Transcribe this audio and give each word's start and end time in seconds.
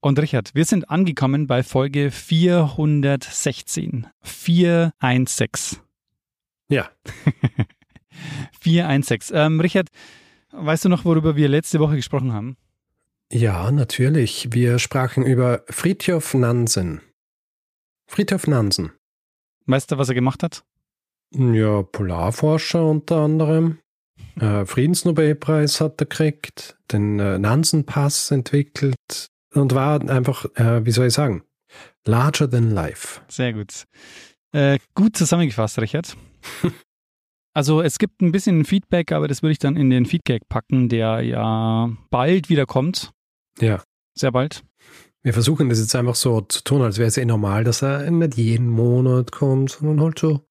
Und 0.00 0.18
Richard, 0.18 0.54
wir 0.54 0.64
sind 0.64 0.90
angekommen 0.90 1.46
bei 1.46 1.62
Folge 1.62 2.10
416. 2.10 4.06
416. 4.22 5.78
Ja. 6.68 6.90
416. 8.60 9.36
Ähm, 9.36 9.60
Richard, 9.60 9.88
weißt 10.52 10.84
du 10.84 10.88
noch, 10.88 11.04
worüber 11.04 11.36
wir 11.36 11.48
letzte 11.48 11.80
Woche 11.80 11.96
gesprochen 11.96 12.32
haben? 12.32 12.56
Ja, 13.32 13.70
natürlich. 13.72 14.48
Wir 14.52 14.78
sprachen 14.78 15.24
über 15.24 15.64
Friedhof 15.68 16.34
Nansen. 16.34 17.00
Friedhof 18.06 18.46
Nansen. 18.46 18.92
Weißt 19.66 19.90
du, 19.90 19.98
was 19.98 20.08
er 20.08 20.14
gemacht 20.14 20.42
hat? 20.42 20.64
Ja, 21.34 21.82
Polarforscher 21.82 22.84
unter 22.84 23.16
anderem. 23.16 23.78
Äh, 24.38 24.64
Friedensnobelpreis 24.64 25.80
hat 25.80 26.00
er 26.00 26.06
gekriegt, 26.06 26.78
den 26.92 27.18
äh, 27.18 27.38
Nansen-Pass 27.38 28.30
entwickelt 28.30 29.28
und 29.56 29.74
war 29.74 30.08
einfach, 30.08 30.44
äh, 30.54 30.84
wie 30.84 30.90
soll 30.90 31.06
ich 31.06 31.14
sagen, 31.14 31.42
larger 32.04 32.48
than 32.48 32.70
life. 32.70 33.20
Sehr 33.28 33.52
gut. 33.52 33.84
Äh, 34.52 34.78
gut 34.94 35.16
zusammengefasst, 35.16 35.78
Richard. 35.78 36.16
also 37.54 37.82
es 37.82 37.98
gibt 37.98 38.22
ein 38.22 38.32
bisschen 38.32 38.64
Feedback, 38.64 39.12
aber 39.12 39.28
das 39.28 39.42
würde 39.42 39.52
ich 39.52 39.58
dann 39.58 39.76
in 39.76 39.90
den 39.90 40.06
Feedback 40.06 40.48
packen, 40.48 40.88
der 40.88 41.20
ja 41.22 41.90
bald 42.10 42.48
wieder 42.48 42.66
kommt. 42.66 43.12
Ja. 43.60 43.82
Sehr 44.14 44.32
bald. 44.32 44.64
Wir 45.22 45.32
versuchen 45.32 45.68
das 45.68 45.80
jetzt 45.80 45.96
einfach 45.96 46.14
so 46.14 46.40
zu 46.42 46.62
tun, 46.62 46.82
als 46.82 46.98
wäre 46.98 47.08
es 47.08 47.16
eh 47.16 47.24
normal, 47.24 47.64
dass 47.64 47.82
er 47.82 48.10
nicht 48.10 48.36
jeden 48.36 48.68
Monat 48.68 49.32
kommt, 49.32 49.70
sondern 49.70 50.00
halt 50.00 50.18
so, 50.18 50.46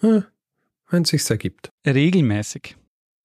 äh, 0.00 0.22
wenn 0.88 1.02
es 1.02 1.08
sich 1.08 1.28
ergibt. 1.28 1.70
Regelmäßig. 1.84 2.76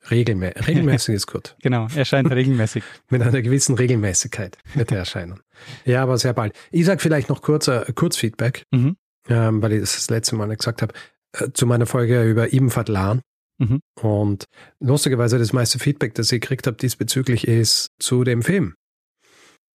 Regelmä 0.10 0.52
regelmäßig 0.68 1.16
ist 1.16 1.28
gut. 1.28 1.56
Genau, 1.62 1.88
erscheint 1.96 2.30
regelmäßig. 2.32 2.84
Mit 3.10 3.22
einer 3.22 3.42
gewissen 3.42 3.76
Regelmäßigkeit 3.76 4.58
wird 4.74 4.92
er 4.92 5.00
erscheinen. 5.00 5.40
Ja, 5.86 6.02
aber 6.04 6.18
sehr 6.18 6.34
bald. 6.34 6.54
Ich 6.72 6.86
sage 6.86 7.00
vielleicht 7.00 7.30
noch 7.30 7.42
kurz, 7.42 7.68
äh, 7.68 7.86
Kurzfeedback, 7.94 8.64
Mhm. 8.72 8.96
ähm, 9.30 9.62
weil 9.62 9.74
ich 9.74 9.82
das 9.82 9.94
das 9.96 10.10
letzte 10.10 10.36
Mal 10.36 10.56
gesagt 10.56 10.82
habe, 10.82 10.94
äh, 11.38 11.50
zu 11.54 11.66
meiner 11.68 11.86
Folge 11.86 12.24
über 12.24 12.52
Ibn 12.52 12.70
Fadlan. 12.72 13.22
Mhm. 13.60 13.80
Und 14.02 14.46
lustigerweise 14.80 15.38
das 15.38 15.54
meiste 15.54 15.78
Feedback, 15.78 16.16
das 16.16 16.32
ich 16.32 16.42
gekriegt 16.42 16.66
habe 16.66 16.78
diesbezüglich, 16.78 17.48
ist 17.48 17.90
zu 18.00 18.24
dem 18.24 18.42
Film, 18.42 18.74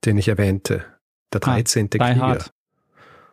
den 0.04 0.18
ich 0.18 0.26
erwähnte. 0.28 0.84
Der 1.32 1.40
13. 1.40 1.90
Die 1.90 1.98
Krieger. 1.98 2.16
Hard. 2.16 2.50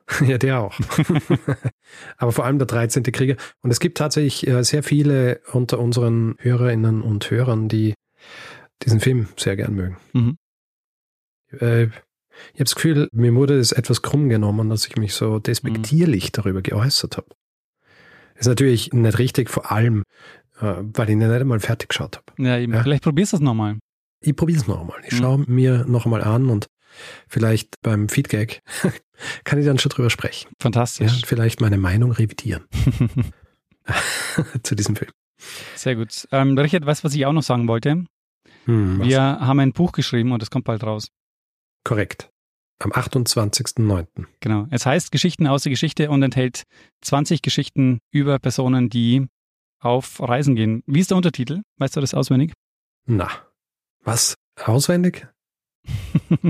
Ja, 0.25 0.37
der 0.37 0.59
auch. 0.59 0.77
Aber 2.17 2.31
vor 2.31 2.45
allem 2.45 2.57
der 2.57 2.67
13. 2.67 3.03
Krieger. 3.03 3.35
Und 3.61 3.71
es 3.71 3.79
gibt 3.79 3.97
tatsächlich 3.97 4.47
äh, 4.47 4.63
sehr 4.63 4.83
viele 4.83 5.39
unter 5.53 5.79
unseren 5.79 6.35
Hörerinnen 6.39 7.01
und 7.01 7.29
Hörern, 7.31 7.69
die 7.69 7.93
diesen 8.83 8.99
Film 8.99 9.27
sehr 9.37 9.55
gern 9.55 9.73
mögen. 9.75 9.97
Mhm. 10.13 10.37
Äh, 11.59 11.83
ich 11.85 12.55
habe 12.55 12.63
das 12.65 12.75
Gefühl, 12.75 13.07
mir 13.13 13.33
wurde 13.35 13.57
es 13.59 13.71
etwas 13.71 14.01
krumm 14.01 14.27
genommen, 14.27 14.69
dass 14.69 14.87
ich 14.87 14.95
mich 14.97 15.13
so 15.13 15.39
despektierlich 15.39 16.31
darüber 16.31 16.61
geäußert 16.61 17.17
habe. 17.17 17.27
Ist 18.35 18.47
natürlich 18.47 18.91
nicht 18.91 19.19
richtig, 19.19 19.49
vor 19.49 19.71
allem, 19.71 20.03
äh, 20.59 20.73
weil 20.81 21.07
ich 21.07 21.13
ihn 21.13 21.19
nicht 21.19 21.29
einmal 21.31 21.59
fertig 21.59 21.89
geschaut 21.89 22.17
habe. 22.17 22.43
Ja, 22.43 22.57
eben. 22.57 22.73
Ja. 22.73 22.81
Vielleicht 22.81 23.03
probierst 23.03 23.33
du 23.33 23.37
es 23.37 23.41
nochmal. 23.41 23.77
Ich 24.21 24.35
probiere 24.35 24.59
es 24.59 24.67
noch 24.67 24.81
einmal. 24.81 24.99
Ich 25.05 25.13
Mhm. 25.13 25.17
schaue 25.17 25.45
mir 25.47 25.85
noch 25.85 26.05
einmal 26.05 26.23
an 26.23 26.49
und 26.49 26.65
vielleicht 27.27 27.81
beim 27.81 28.09
Feedback 28.09 28.61
kann 29.43 29.59
ich 29.59 29.65
dann 29.65 29.79
schon 29.79 29.89
drüber 29.89 30.09
sprechen. 30.09 30.49
Ja, 30.49 30.55
Fantastisch. 30.59 31.13
und 31.13 31.25
vielleicht 31.25 31.61
meine 31.61 31.77
Meinung 31.77 32.11
revidieren 32.11 32.65
zu 34.63 34.75
diesem 34.75 34.95
Film. 34.95 35.11
Sehr 35.75 35.95
gut. 35.95 36.27
Ähm, 36.31 36.57
Richard, 36.57 36.85
weißt 36.85 37.03
du, 37.03 37.05
was 37.05 37.15
ich 37.15 37.25
auch 37.25 37.33
noch 37.33 37.43
sagen 37.43 37.67
wollte? 37.67 38.05
Hm, 38.65 38.99
was? 38.99 39.07
Wir 39.07 39.21
haben 39.21 39.59
ein 39.59 39.73
Buch 39.73 39.91
geschrieben 39.91 40.31
und 40.31 40.41
es 40.41 40.49
kommt 40.49 40.65
bald 40.65 40.83
raus. 40.83 41.09
Korrekt. 41.83 42.29
Am 42.79 42.91
28.09. 42.91 44.07
Genau. 44.39 44.67
Es 44.71 44.85
heißt 44.85 45.11
Geschichten 45.11 45.47
aus 45.47 45.63
der 45.63 45.69
Geschichte 45.69 46.09
und 46.09 46.23
enthält 46.23 46.63
20 47.01 47.41
Geschichten 47.41 47.99
über 48.11 48.39
Personen, 48.39 48.89
die 48.89 49.27
auf 49.79 50.19
Reisen 50.21 50.55
gehen. 50.55 50.81
Wie 50.85 50.99
ist 50.99 51.11
der 51.11 51.17
Untertitel? 51.17 51.61
Weißt 51.77 51.95
du 51.95 52.01
das 52.01 52.13
auswendig? 52.13 52.53
Na, 53.05 53.29
was? 54.03 54.35
Auswendig? 54.63 55.27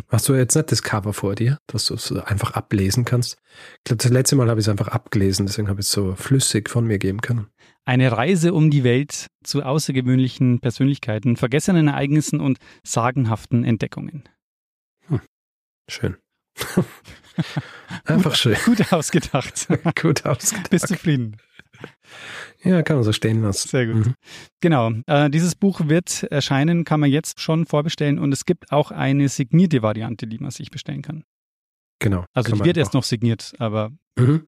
Hast 0.09 0.29
du 0.29 0.35
jetzt 0.35 0.55
nicht 0.55 0.71
das 0.71 0.83
Cover 0.83 1.13
vor 1.13 1.35
dir, 1.35 1.57
dass 1.67 1.85
du 1.85 1.95
es 1.95 2.11
einfach 2.11 2.51
ablesen 2.51 3.05
kannst? 3.05 3.37
Ich 3.79 3.83
glaube, 3.85 4.03
das 4.03 4.11
letzte 4.11 4.35
Mal 4.35 4.49
habe 4.49 4.59
ich 4.59 4.65
es 4.67 4.69
einfach 4.69 4.89
abgelesen, 4.89 5.47
deswegen 5.47 5.69
habe 5.69 5.81
ich 5.81 5.87
es 5.87 5.91
so 5.91 6.15
flüssig 6.15 6.69
von 6.69 6.85
mir 6.85 6.99
geben 6.99 7.21
können. 7.21 7.47
Eine 7.85 8.11
Reise 8.11 8.53
um 8.53 8.69
die 8.69 8.83
Welt 8.83 9.27
zu 9.43 9.63
außergewöhnlichen 9.63 10.59
Persönlichkeiten, 10.59 11.35
vergessenen 11.35 11.87
Ereignissen 11.87 12.39
und 12.39 12.59
sagenhaften 12.83 13.63
Entdeckungen. 13.63 14.23
Schön. 15.89 16.17
einfach 18.05 18.35
schön. 18.35 18.55
Gut 18.65 18.93
ausgedacht. 18.93 19.67
Gut 20.01 20.25
ausgedacht. 20.25 20.69
Bist 20.69 20.87
zufrieden? 20.87 21.37
Ja, 22.63 22.81
kann 22.83 22.95
man 22.97 23.03
so 23.03 23.11
stehen 23.13 23.41
lassen. 23.41 23.67
Sehr 23.69 23.85
gut. 23.87 24.05
Mhm. 24.05 24.13
Genau. 24.61 24.91
Äh, 25.07 25.29
dieses 25.29 25.55
Buch 25.55 25.81
wird 25.87 26.23
erscheinen, 26.23 26.83
kann 26.85 26.99
man 26.99 27.09
jetzt 27.09 27.39
schon 27.39 27.65
vorbestellen 27.65 28.19
und 28.19 28.31
es 28.31 28.45
gibt 28.45 28.71
auch 28.71 28.91
eine 28.91 29.29
signierte 29.29 29.81
Variante, 29.81 30.27
die 30.27 30.37
man 30.39 30.51
sich 30.51 30.71
bestellen 30.71 31.01
kann. 31.01 31.23
Genau. 31.99 32.25
Also 32.33 32.53
die 32.55 32.63
wird 32.63 32.77
erst 32.77 32.93
noch 32.93 33.03
signiert, 33.03 33.53
aber 33.59 33.91
Mhm. 34.17 34.47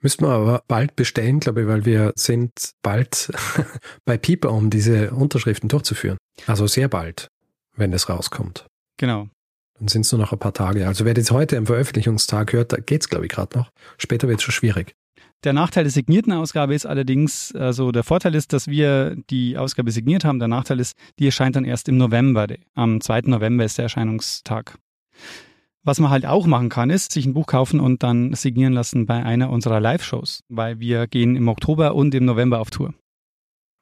Müssten 0.00 0.24
wir 0.24 0.30
aber 0.30 0.64
bald 0.66 0.96
bestellen, 0.96 1.38
glaube 1.38 1.62
ich, 1.62 1.68
weil 1.68 1.84
wir 1.84 2.12
sind 2.16 2.72
bald 2.82 3.30
bei 4.04 4.16
Pieper, 4.18 4.50
um 4.50 4.68
diese 4.68 5.12
Unterschriften 5.12 5.68
durchzuführen. 5.68 6.18
Also 6.46 6.66
sehr 6.66 6.88
bald, 6.88 7.28
wenn 7.76 7.92
es 7.92 8.08
rauskommt. 8.08 8.66
genau. 8.98 9.28
Dann 9.78 9.88
sind 9.88 10.02
es 10.02 10.12
nur 10.12 10.20
noch 10.20 10.32
ein 10.32 10.38
paar 10.38 10.52
Tage. 10.54 10.86
Also 10.86 11.04
wer 11.04 11.14
das 11.14 11.30
heute 11.32 11.56
am 11.56 11.66
Veröffentlichungstag 11.66 12.52
hört, 12.52 12.72
da 12.72 12.76
geht's 12.76 13.08
glaube 13.08 13.26
ich, 13.26 13.32
gerade 13.32 13.58
noch. 13.58 13.70
Später 13.98 14.28
wird 14.28 14.38
es 14.38 14.44
schon 14.44 14.52
schwierig. 14.52 14.94
Der 15.44 15.52
Nachteil 15.52 15.84
der 15.84 15.90
signierten 15.90 16.32
Ausgabe 16.32 16.74
ist 16.74 16.86
allerdings, 16.86 17.52
also 17.54 17.90
der 17.90 18.04
Vorteil 18.04 18.34
ist, 18.34 18.52
dass 18.52 18.68
wir 18.68 19.16
die 19.28 19.58
Ausgabe 19.58 19.90
signiert 19.90 20.24
haben. 20.24 20.38
Der 20.38 20.48
Nachteil 20.48 20.78
ist, 20.78 20.96
die 21.18 21.26
erscheint 21.26 21.56
dann 21.56 21.64
erst 21.64 21.88
im 21.88 21.96
November. 21.96 22.46
Am 22.74 23.00
2. 23.00 23.22
November 23.22 23.64
ist 23.64 23.76
der 23.78 23.84
Erscheinungstag. 23.84 24.78
Was 25.84 25.98
man 25.98 26.10
halt 26.10 26.26
auch 26.26 26.46
machen 26.46 26.68
kann, 26.68 26.90
ist 26.90 27.10
sich 27.10 27.26
ein 27.26 27.34
Buch 27.34 27.46
kaufen 27.46 27.80
und 27.80 28.04
dann 28.04 28.34
signieren 28.34 28.72
lassen 28.72 29.04
bei 29.06 29.24
einer 29.24 29.50
unserer 29.50 29.80
Live-Shows, 29.80 30.44
weil 30.48 30.78
wir 30.78 31.08
gehen 31.08 31.34
im 31.34 31.48
Oktober 31.48 31.96
und 31.96 32.14
im 32.14 32.24
November 32.24 32.60
auf 32.60 32.70
Tour. 32.70 32.94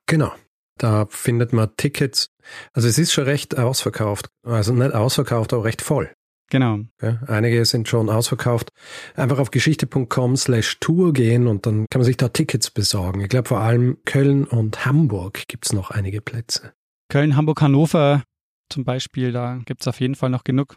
Genau. 0.07 0.33
Da 0.79 1.07
findet 1.11 1.53
man 1.53 1.77
Tickets. 1.77 2.31
Also 2.73 2.89
es 2.89 2.97
ist 2.97 3.13
schon 3.13 3.25
recht 3.25 3.59
ausverkauft. 3.59 4.31
Also 4.47 4.73
nicht 4.73 4.95
ausverkauft, 4.95 5.53
aber 5.53 5.65
recht 5.65 5.83
voll. 5.83 6.11
Genau. 6.51 6.81
Ja, 7.01 7.19
einige 7.29 7.65
sind 7.65 7.89
schon 7.89 8.09
ausverkauft. 8.11 8.69
Einfach 9.17 9.39
auf 9.39 9.51
geschichte.com 9.51 10.37
slash 10.37 10.79
Tour 10.81 11.13
gehen 11.13 11.47
und 11.47 11.65
dann 11.65 11.87
kann 11.91 12.01
man 12.01 12.05
sich 12.05 12.17
da 12.17 12.29
Tickets 12.29 12.71
besorgen. 12.71 13.21
Ich 13.21 13.29
glaube 13.29 13.49
vor 13.49 13.61
allem 13.61 13.99
Köln 14.05 14.45
und 14.45 14.85
Hamburg 14.85 15.45
gibt's 15.49 15.73
noch 15.73 15.91
einige 15.91 16.21
Plätze. 16.21 16.73
Köln, 17.09 17.37
Hamburg, 17.37 17.61
Hannover 17.63 18.23
zum 18.69 18.85
Beispiel, 18.85 19.33
da 19.33 19.61
gibt's 19.65 19.89
auf 19.89 20.01
jeden 20.01 20.15
Fall 20.17 20.31
noch 20.31 20.45
genug. 20.45 20.77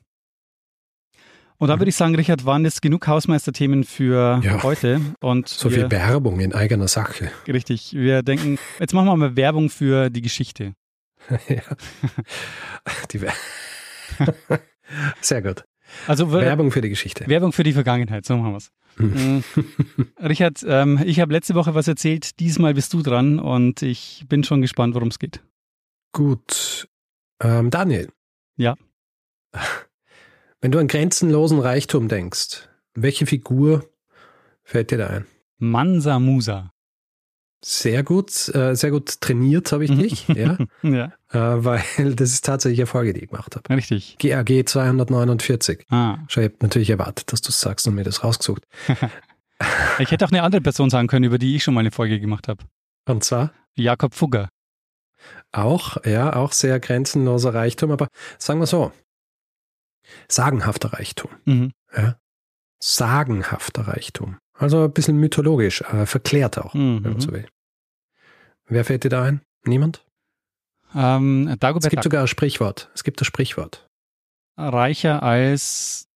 Und 1.58 1.70
da 1.70 1.80
würde 1.80 1.90
ich 1.90 1.96
sagen, 1.96 2.16
Richard, 2.16 2.46
waren 2.46 2.66
jetzt 2.66 2.82
genug 2.82 3.08
Hausmeisterthemen 3.08 3.84
für 3.84 4.42
Ja. 4.44 4.64
heute. 4.64 5.00
Und 5.22 5.48
So 5.48 5.70
wir, 5.70 5.78
viel 5.78 5.92
Werbung 5.92 6.40
in 6.40 6.54
eigener 6.54 6.88
Sache. 6.88 7.32
Richtig. 7.48 7.94
Wir 7.94 8.22
denken, 8.22 8.58
jetzt 8.80 8.94
machen 8.94 9.06
wir 9.08 9.16
mal 9.16 9.36
Werbung 9.38 9.70
für 9.70 10.10
die 10.10 10.22
Geschichte. 10.22 10.74
ja. 11.48 11.62
Die 13.12 13.22
Wer 13.22 13.34
Sehr 15.22 15.42
gut. 15.42 15.64
Also 16.08 16.32
Werbung, 16.32 16.72
für 16.72 16.82
die 16.82 16.90
Geschichte. 16.90 17.28
Werbung 17.28 17.52
für 17.52 17.64
die 17.64 17.74
Vergangenheit, 17.74 18.26
so 18.26 18.38
machen 18.38 18.54
wir's. 18.54 18.72
Mhm. 18.98 19.44
Mhm. 19.56 20.08
Richard, 20.22 20.64
ähm, 20.68 21.00
ich 21.06 21.20
habe 21.20 21.34
letzte 21.34 21.56
Woche 21.56 21.76
was 21.76 21.88
erzählt, 21.88 22.40
diesmal 22.40 22.74
bist 22.74 22.94
du 22.94 23.02
dran 23.02 23.40
und 23.40 23.82
ich 23.82 24.26
bin 24.28 24.44
schon 24.44 24.62
gespannt, 24.62 24.96
worum 24.96 25.10
es 25.10 25.20
geht. 25.20 25.42
Gut. 26.12 26.88
Ähm, 27.42 27.70
Daniel. 27.70 28.10
Ja. 28.56 28.76
Wenn 30.62 30.72
du 30.72 30.80
an 30.80 30.88
grenzenlosen 30.88 31.60
Reichtum 31.60 32.08
denkst, 32.08 32.70
welche 32.94 33.26
Figur 33.26 33.90
fällt 34.64 34.92
dir 34.92 34.98
da 34.98 35.08
ein? 35.08 35.26
Mansa 35.58 36.20
Musa. 36.20 36.73
Sehr 37.66 38.04
gut, 38.04 38.30
äh, 38.54 38.76
sehr 38.76 38.92
gut 38.92 39.22
trainiert 39.22 39.72
habe 39.72 39.86
ich 39.86 39.92
Mhm. 39.92 40.00
dich, 40.00 40.28
ja, 40.28 40.58
Ja, 40.84 41.06
äh, 41.32 41.64
weil 41.64 41.82
das 42.16 42.32
ist 42.32 42.46
tatsächlich 42.46 42.80
eine 42.82 42.88
Folge, 42.88 43.14
die 43.14 43.22
ich 43.22 43.30
gemacht 43.30 43.56
habe. 43.56 43.70
richtig. 43.76 44.18
GAG 44.20 44.68
249. 44.68 45.86
Ah, 45.90 46.18
ich 46.30 46.38
habe 46.38 46.54
natürlich 46.62 46.90
erwartet, 46.90 47.32
dass 47.32 47.42
du 47.42 47.50
es 47.50 47.60
sagst 47.60 47.88
und 47.88 47.96
mir 47.96 48.04
das 48.04 48.24
rausgesucht. 48.24 48.64
ich 50.00 50.12
hätte 50.12 50.26
auch 50.26 50.32
eine 50.32 50.44
andere 50.44 50.62
Person 50.62 50.90
sagen 50.90 51.08
können, 51.08 51.26
über 51.26 51.38
die 51.38 51.56
ich 51.56 51.64
schon 51.64 51.74
mal 51.74 51.80
eine 51.82 51.92
Folge 51.92 52.20
gemacht 52.20 52.48
habe. 52.48 52.64
Und 53.08 53.24
zwar 53.24 53.52
Jakob 53.76 54.14
Fugger. 54.14 54.50
auch, 55.52 55.98
ja, 56.06 56.36
auch 56.36 56.52
sehr 56.52 56.80
grenzenloser 56.80 57.54
Reichtum, 57.54 57.92
aber 57.92 58.08
sagen 58.38 58.60
wir 58.60 58.68
so, 58.68 58.92
sagenhafter 60.28 60.94
Reichtum. 60.94 61.32
Mhm. 61.46 61.72
Ja? 61.96 62.18
Sagenhafter 62.82 63.88
Reichtum. 63.88 64.38
Also 64.54 64.84
ein 64.86 64.92
bisschen 64.94 65.18
mythologisch, 65.18 65.82
äh, 65.82 66.06
verklärt 66.06 66.58
auch, 66.58 66.74
wenn 66.74 67.02
man 67.02 67.14
Mhm. 67.14 67.20
so 67.22 67.32
will. 67.32 67.48
Wer 68.68 68.86
fällt 68.86 69.04
dir 69.04 69.10
da 69.10 69.24
ein? 69.24 69.42
Niemand? 69.66 70.06
Ähm, 70.96 71.48
Es 71.52 71.60
Dagobert 71.60 71.90
gibt 71.90 72.04
sogar 72.04 72.22
ein 72.22 72.28
Sprichwort. 72.28 72.90
Es 72.94 73.04
gibt 73.04 73.20
das 73.20 73.28
Sprichwort. 73.28 73.88
reicher 74.56 75.24
als 75.24 76.08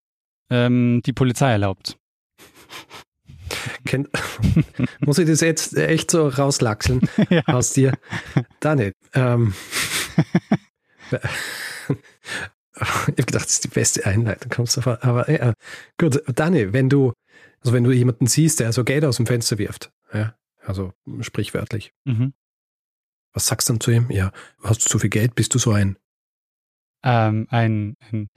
ähm, 0.50 1.02
die 1.04 1.12
Polizei 1.12 1.50
erlaubt. 1.50 1.98
Kennt, 3.84 4.08
muss 5.00 5.18
ich 5.18 5.26
das 5.26 5.40
jetzt 5.40 5.76
echt 5.76 6.10
so 6.10 6.28
rauslachseln 6.28 7.00
ja. 7.30 7.42
aus 7.46 7.72
dir? 7.72 7.92
Dani, 8.60 8.92
ähm, 9.14 9.54
ich 11.90 12.80
habe 12.80 13.12
gedacht, 13.14 13.34
das 13.44 13.50
ist 13.50 13.64
die 13.64 13.68
beste 13.68 14.06
Einleitung, 14.06 14.50
kommst 14.50 14.76
du 14.76 14.80
vor. 14.82 14.98
Aber 15.02 15.28
äh, 15.28 15.52
gut, 15.98 16.22
Dani, 16.34 16.72
wenn 16.72 16.88
du, 16.88 17.12
also 17.60 17.72
wenn 17.72 17.84
du 17.84 17.92
jemanden 17.92 18.26
siehst, 18.26 18.60
der 18.60 18.72
so 18.72 18.84
Geld 18.84 19.04
aus 19.04 19.16
dem 19.16 19.26
Fenster 19.26 19.58
wirft, 19.58 19.92
ja, 20.12 20.34
also 20.64 20.92
sprichwörtlich, 21.20 21.92
Mhm. 22.04 22.32
was 23.32 23.46
sagst 23.46 23.68
du 23.68 23.72
dann 23.74 23.80
zu 23.80 23.90
ihm? 23.90 24.10
Ja, 24.10 24.32
hast 24.62 24.84
du 24.84 24.88
so 24.88 24.98
viel 24.98 25.10
Geld, 25.10 25.34
bist 25.34 25.54
du 25.54 25.58
so 25.58 25.72
ein, 25.72 25.96
Ähm, 27.04 27.46
ein, 27.50 27.96
ein, 28.10 28.28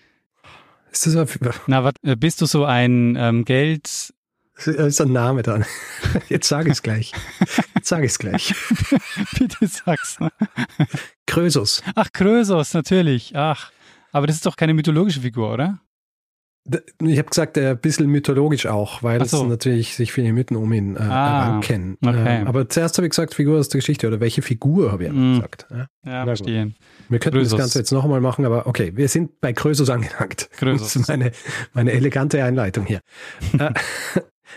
ist 0.92 1.08
das 1.08 1.16
ein, 1.16 1.50
na, 1.68 1.84
wat, 1.84 1.96
äh, 2.04 2.16
bist 2.16 2.42
du 2.42 2.46
so 2.46 2.66
ein 2.66 3.16
ähm, 3.18 3.44
Geld, 3.46 4.14
das 4.56 4.68
ist 4.68 5.02
ein 5.02 5.12
Name 5.12 5.42
dann? 5.42 5.66
Jetzt 6.30 6.48
sage 6.48 6.68
ich 6.70 6.74
es 6.74 6.84
gleich. 6.84 7.14
Jetzt 7.74 7.88
sage 7.88 8.06
ich 8.06 8.12
es 8.12 8.20
gleich. 8.20 8.54
bitte 9.40 9.66
sag's. 9.66 10.18
Krösus. 11.26 11.82
Ach, 11.96 12.12
Krösus, 12.12 12.74
natürlich. 12.76 13.36
Ach, 13.36 13.72
aber 14.12 14.28
das 14.28 14.36
ist 14.36 14.46
doch 14.46 14.58
keine 14.58 14.76
mythologische 14.76 15.22
Figur, 15.22 15.52
oder? 15.54 15.80
Ich 17.02 17.18
habe 17.18 17.28
gesagt, 17.30 17.58
ein 17.58 17.78
bisschen 17.80 18.08
mythologisch 18.08 18.68
auch, 18.68 19.02
weil 19.02 19.20
Ach 19.20 19.26
es 19.26 19.32
so. 19.32 19.44
natürlich 19.46 19.96
sich 19.96 20.12
viele 20.14 20.32
Mythen 20.32 20.56
um 20.58 20.72
ihn 20.72 20.96
äh, 20.96 21.00
Ah, 21.00 21.50
ranken. 21.50 21.98
okay. 22.06 22.44
Äh, 22.44 22.46
aber 22.46 22.70
zuerst 22.70 22.98
habe 22.98 23.08
ich 23.08 23.12
gesagt, 23.12 23.34
Figur 23.34 23.60
aus 23.60 23.70
der 23.70 23.80
Geschichte 23.80 24.08
oder 24.08 24.20
welche 24.20 24.44
Figur 24.44 24.92
habe 24.92 25.06
ich 25.06 25.12
Mm. 25.12 25.34
gesagt. 25.36 25.66
Ja? 25.72 25.88
Ja, 26.06 26.26
verstehe. 26.26 26.74
Wir 27.10 27.20
könnten 27.20 27.40
Krösus. 27.40 27.52
das 27.54 27.60
Ganze 27.60 27.80
jetzt 27.80 27.92
noch 27.92 28.04
einmal 28.04 28.22
machen, 28.22 28.46
aber 28.46 28.68
okay, 28.68 28.92
wir 28.96 29.08
sind 29.08 29.42
bei 29.42 29.54
Krösus 29.54 29.90
angelangt. 29.90 30.50
Krösus. 30.52 30.94
Das 30.94 30.96
ist 31.02 31.08
meine, 31.08 31.32
meine 31.74 31.94
elegante 31.94 32.44
Einleitung 32.44 32.86
hier. 32.86 33.00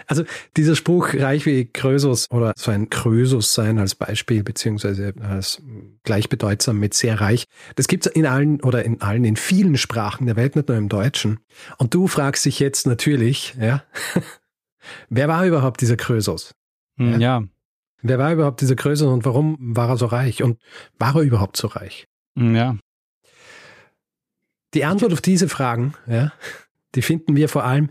Also 0.06 0.24
dieser 0.56 0.76
Spruch, 0.76 1.14
reich 1.14 1.46
wie 1.46 1.66
Krösus 1.66 2.30
oder 2.30 2.52
so 2.56 2.70
ein 2.70 2.90
Krösus 2.90 3.54
sein 3.54 3.78
als 3.78 3.94
Beispiel, 3.94 4.42
beziehungsweise 4.42 5.14
als 5.20 5.62
gleichbedeutsam 6.02 6.78
mit 6.78 6.94
sehr 6.94 7.20
reich, 7.20 7.44
das 7.76 7.88
gibt 7.88 8.06
es 8.06 8.12
in 8.12 8.26
allen 8.26 8.60
oder 8.60 8.84
in 8.84 9.00
allen, 9.00 9.24
in 9.24 9.36
vielen 9.36 9.76
Sprachen 9.76 10.26
der 10.26 10.36
Welt, 10.36 10.56
nicht 10.56 10.68
nur 10.68 10.76
im 10.76 10.88
Deutschen. 10.88 11.40
Und 11.78 11.94
du 11.94 12.06
fragst 12.06 12.44
dich 12.44 12.60
jetzt 12.60 12.86
natürlich, 12.86 13.54
ja, 13.60 13.82
wer 15.08 15.28
war 15.28 15.46
überhaupt 15.46 15.80
dieser 15.80 15.96
Krösus? 15.96 16.54
Hm, 16.96 17.20
ja. 17.20 17.42
Wer 18.02 18.18
war 18.18 18.32
überhaupt 18.32 18.60
dieser 18.60 18.76
Krösus 18.76 19.08
und 19.08 19.24
warum 19.24 19.56
war 19.58 19.88
er 19.88 19.96
so 19.96 20.06
reich? 20.06 20.42
Und 20.42 20.58
war 20.98 21.16
er 21.16 21.22
überhaupt 21.22 21.56
so 21.56 21.68
reich? 21.68 22.06
Hm, 22.36 22.54
ja. 22.54 22.76
Die 24.74 24.84
Antwort 24.84 25.12
auf 25.12 25.20
diese 25.20 25.48
Fragen, 25.48 25.94
ja, 26.06 26.32
die 26.94 27.02
finden 27.02 27.36
wir 27.36 27.48
vor 27.48 27.64
allem 27.64 27.90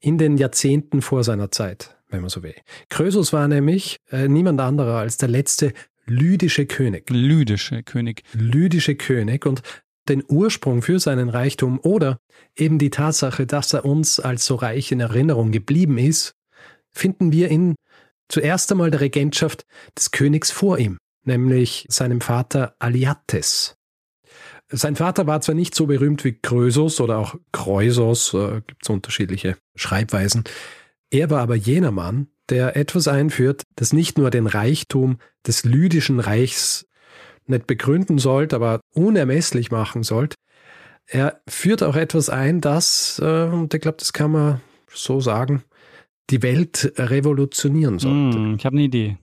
in 0.00 0.18
den 0.18 0.36
Jahrzehnten 0.36 1.02
vor 1.02 1.24
seiner 1.24 1.50
Zeit, 1.50 1.96
wenn 2.08 2.20
man 2.20 2.30
so 2.30 2.42
will. 2.42 2.54
Krösus 2.88 3.32
war 3.32 3.48
nämlich 3.48 3.98
äh, 4.10 4.28
niemand 4.28 4.60
anderer 4.60 4.98
als 4.98 5.16
der 5.16 5.28
letzte 5.28 5.72
lydische 6.06 6.66
König. 6.66 7.08
Lydische 7.10 7.82
König. 7.82 8.24
Lydische 8.32 8.96
König 8.96 9.46
und 9.46 9.62
den 10.08 10.24
Ursprung 10.26 10.82
für 10.82 10.98
seinen 10.98 11.28
Reichtum 11.28 11.78
oder 11.82 12.18
eben 12.56 12.78
die 12.78 12.90
Tatsache, 12.90 13.46
dass 13.46 13.72
er 13.72 13.84
uns 13.84 14.18
als 14.18 14.44
so 14.44 14.56
reich 14.56 14.90
in 14.90 15.00
Erinnerung 15.00 15.52
geblieben 15.52 15.98
ist, 15.98 16.34
finden 16.90 17.32
wir 17.32 17.48
in 17.48 17.76
zuerst 18.28 18.70
einmal 18.72 18.90
der 18.90 19.00
Regentschaft 19.00 19.64
des 19.96 20.10
Königs 20.10 20.50
vor 20.50 20.78
ihm, 20.78 20.98
nämlich 21.24 21.86
seinem 21.88 22.20
Vater 22.20 22.74
Aliates. 22.78 23.76
Sein 24.72 24.96
Vater 24.96 25.26
war 25.26 25.40
zwar 25.40 25.54
nicht 25.54 25.74
so 25.74 25.86
berühmt 25.86 26.24
wie 26.24 26.32
Krösus 26.32 27.00
oder 27.00 27.18
auch 27.18 27.34
Kreusos, 27.52 28.34
äh, 28.34 28.60
gibt 28.66 28.82
es 28.82 28.88
unterschiedliche 28.88 29.56
Schreibweisen. 29.74 30.44
Er 31.10 31.28
war 31.30 31.40
aber 31.40 31.56
jener 31.56 31.90
Mann, 31.90 32.28
der 32.48 32.76
etwas 32.76 33.08
einführt, 33.08 33.62
das 33.76 33.92
nicht 33.92 34.16
nur 34.16 34.30
den 34.30 34.46
Reichtum 34.46 35.18
des 35.46 35.64
lydischen 35.64 36.20
Reichs 36.20 36.86
nicht 37.46 37.66
begründen 37.66 38.18
sollte, 38.18 38.56
aber 38.56 38.80
unermesslich 38.94 39.70
machen 39.70 40.02
sollte. 40.02 40.36
Er 41.06 41.40
führt 41.48 41.82
auch 41.82 41.96
etwas 41.96 42.30
ein, 42.30 42.60
das, 42.60 43.20
äh, 43.22 43.44
und 43.44 43.74
ich 43.74 43.80
glaube, 43.80 43.98
das 43.98 44.12
kann 44.12 44.30
man 44.30 44.60
so 44.92 45.20
sagen, 45.20 45.64
die 46.30 46.42
Welt 46.42 46.92
revolutionieren 46.96 47.98
sollte. 47.98 48.38
Hm, 48.38 48.54
ich 48.56 48.64
habe 48.64 48.76
eine 48.76 48.84
Idee. 48.84 49.18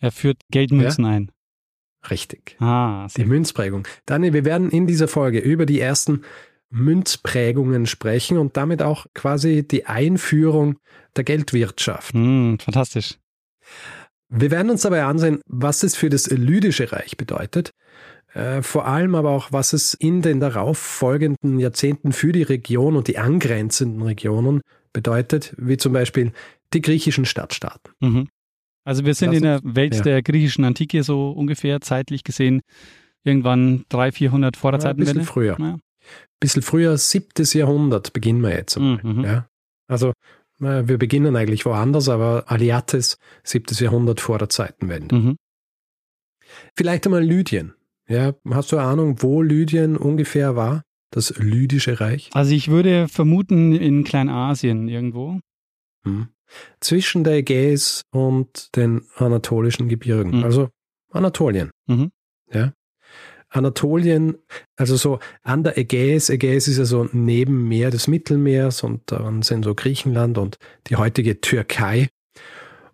Er 0.00 0.12
führt 0.12 0.40
Geldmünzen 0.50 1.04
ein. 1.04 1.30
Richtig. 2.10 2.56
Ah, 2.60 3.06
Die 3.16 3.24
Münzprägung. 3.24 3.86
Daniel, 4.06 4.32
wir 4.32 4.44
werden 4.44 4.70
in 4.70 4.86
dieser 4.86 5.08
Folge 5.08 5.38
über 5.40 5.66
die 5.66 5.80
ersten 5.80 6.22
Münzprägungen 6.70 7.86
sprechen 7.86 8.38
und 8.38 8.56
damit 8.56 8.82
auch 8.82 9.06
quasi 9.14 9.66
die 9.66 9.86
Einführung 9.86 10.78
der 11.16 11.24
Geldwirtschaft. 11.24 12.14
hm, 12.14 12.58
fantastisch. 12.60 13.18
Wir 14.28 14.50
werden 14.50 14.70
uns 14.70 14.82
dabei 14.82 15.04
ansehen, 15.04 15.40
was 15.46 15.82
es 15.82 15.96
für 15.96 16.10
das 16.10 16.28
Lydische 16.28 16.92
Reich 16.92 17.16
bedeutet, 17.16 17.70
äh, 18.34 18.60
vor 18.60 18.86
allem 18.86 19.14
aber 19.14 19.30
auch, 19.30 19.52
was 19.52 19.72
es 19.72 19.94
in 19.94 20.20
den 20.20 20.38
darauf 20.40 20.76
folgenden 20.76 21.58
Jahrzehnten 21.58 22.12
für 22.12 22.32
die 22.32 22.42
Region 22.42 22.96
und 22.96 23.08
die 23.08 23.18
angrenzenden 23.18 24.02
Regionen 24.02 24.60
bedeutet, 24.92 25.54
wie 25.56 25.78
zum 25.78 25.94
Beispiel 25.94 26.32
die 26.74 26.82
griechischen 26.82 27.24
Stadtstaaten. 27.24 27.92
Mhm. 28.00 28.28
Also 28.88 29.04
wir 29.04 29.14
sind 29.14 29.34
in 29.34 29.42
der 29.42 29.60
Welt 29.64 29.96
ja. 29.96 30.02
der 30.02 30.22
griechischen 30.22 30.64
Antike 30.64 31.02
so 31.02 31.30
ungefähr 31.30 31.82
zeitlich 31.82 32.24
gesehen 32.24 32.62
irgendwann 33.22 33.84
300, 33.90 34.14
400 34.14 34.56
vor 34.56 34.72
der 34.72 34.80
Ja, 34.80 34.88
ein 34.88 34.96
bisschen 34.96 35.06
Zeitenwende. 35.24 35.30
früher. 35.30 35.56
Ja. 35.60 35.78
bisschen 36.40 36.62
früher, 36.62 36.96
siebtes 36.96 37.52
Jahrhundert 37.52 38.14
beginnen 38.14 38.40
wir 38.40 38.52
jetzt. 38.52 38.78
Mhm. 38.78 39.24
Ja? 39.24 39.46
Also 39.88 40.14
wir 40.58 40.96
beginnen 40.96 41.36
eigentlich 41.36 41.66
woanders, 41.66 42.08
aber 42.08 42.44
Aliates, 42.46 43.18
siebtes 43.42 43.78
Jahrhundert 43.80 44.22
vor 44.22 44.38
der 44.38 44.48
Zeitenwende. 44.48 45.14
Mhm. 45.14 45.36
Vielleicht 46.74 47.04
einmal 47.06 47.22
Lydien. 47.22 47.74
Ja, 48.08 48.32
hast 48.48 48.72
du 48.72 48.78
eine 48.78 48.88
Ahnung, 48.88 49.20
wo 49.20 49.42
Lydien 49.42 49.98
ungefähr 49.98 50.56
war? 50.56 50.82
Das 51.10 51.36
Lydische 51.36 52.00
Reich? 52.00 52.30
Also 52.32 52.52
ich 52.54 52.68
würde 52.68 53.06
vermuten 53.08 53.72
in 53.74 54.04
Kleinasien 54.04 54.88
irgendwo. 54.88 55.40
Hm. 56.04 56.28
Zwischen 56.80 57.24
der 57.24 57.34
Ägäis 57.34 58.02
und 58.10 58.74
den 58.76 59.02
Anatolischen 59.16 59.88
Gebirgen. 59.88 60.38
Mhm. 60.38 60.44
Also 60.44 60.68
Anatolien. 61.10 61.70
Mhm. 61.86 62.10
Ja. 62.52 62.72
Anatolien, 63.50 64.36
also 64.76 64.96
so 64.96 65.20
an 65.42 65.64
der 65.64 65.78
Ägäis. 65.78 66.28
Ägäis 66.28 66.68
ist 66.68 66.78
ja 66.78 66.84
so 66.84 67.08
neben 67.12 67.66
Meer 67.66 67.90
des 67.90 68.06
Mittelmeers 68.06 68.82
und 68.82 69.10
daran 69.10 69.42
sind 69.42 69.64
so 69.64 69.74
Griechenland 69.74 70.36
und 70.36 70.58
die 70.88 70.96
heutige 70.96 71.40
Türkei. 71.40 72.08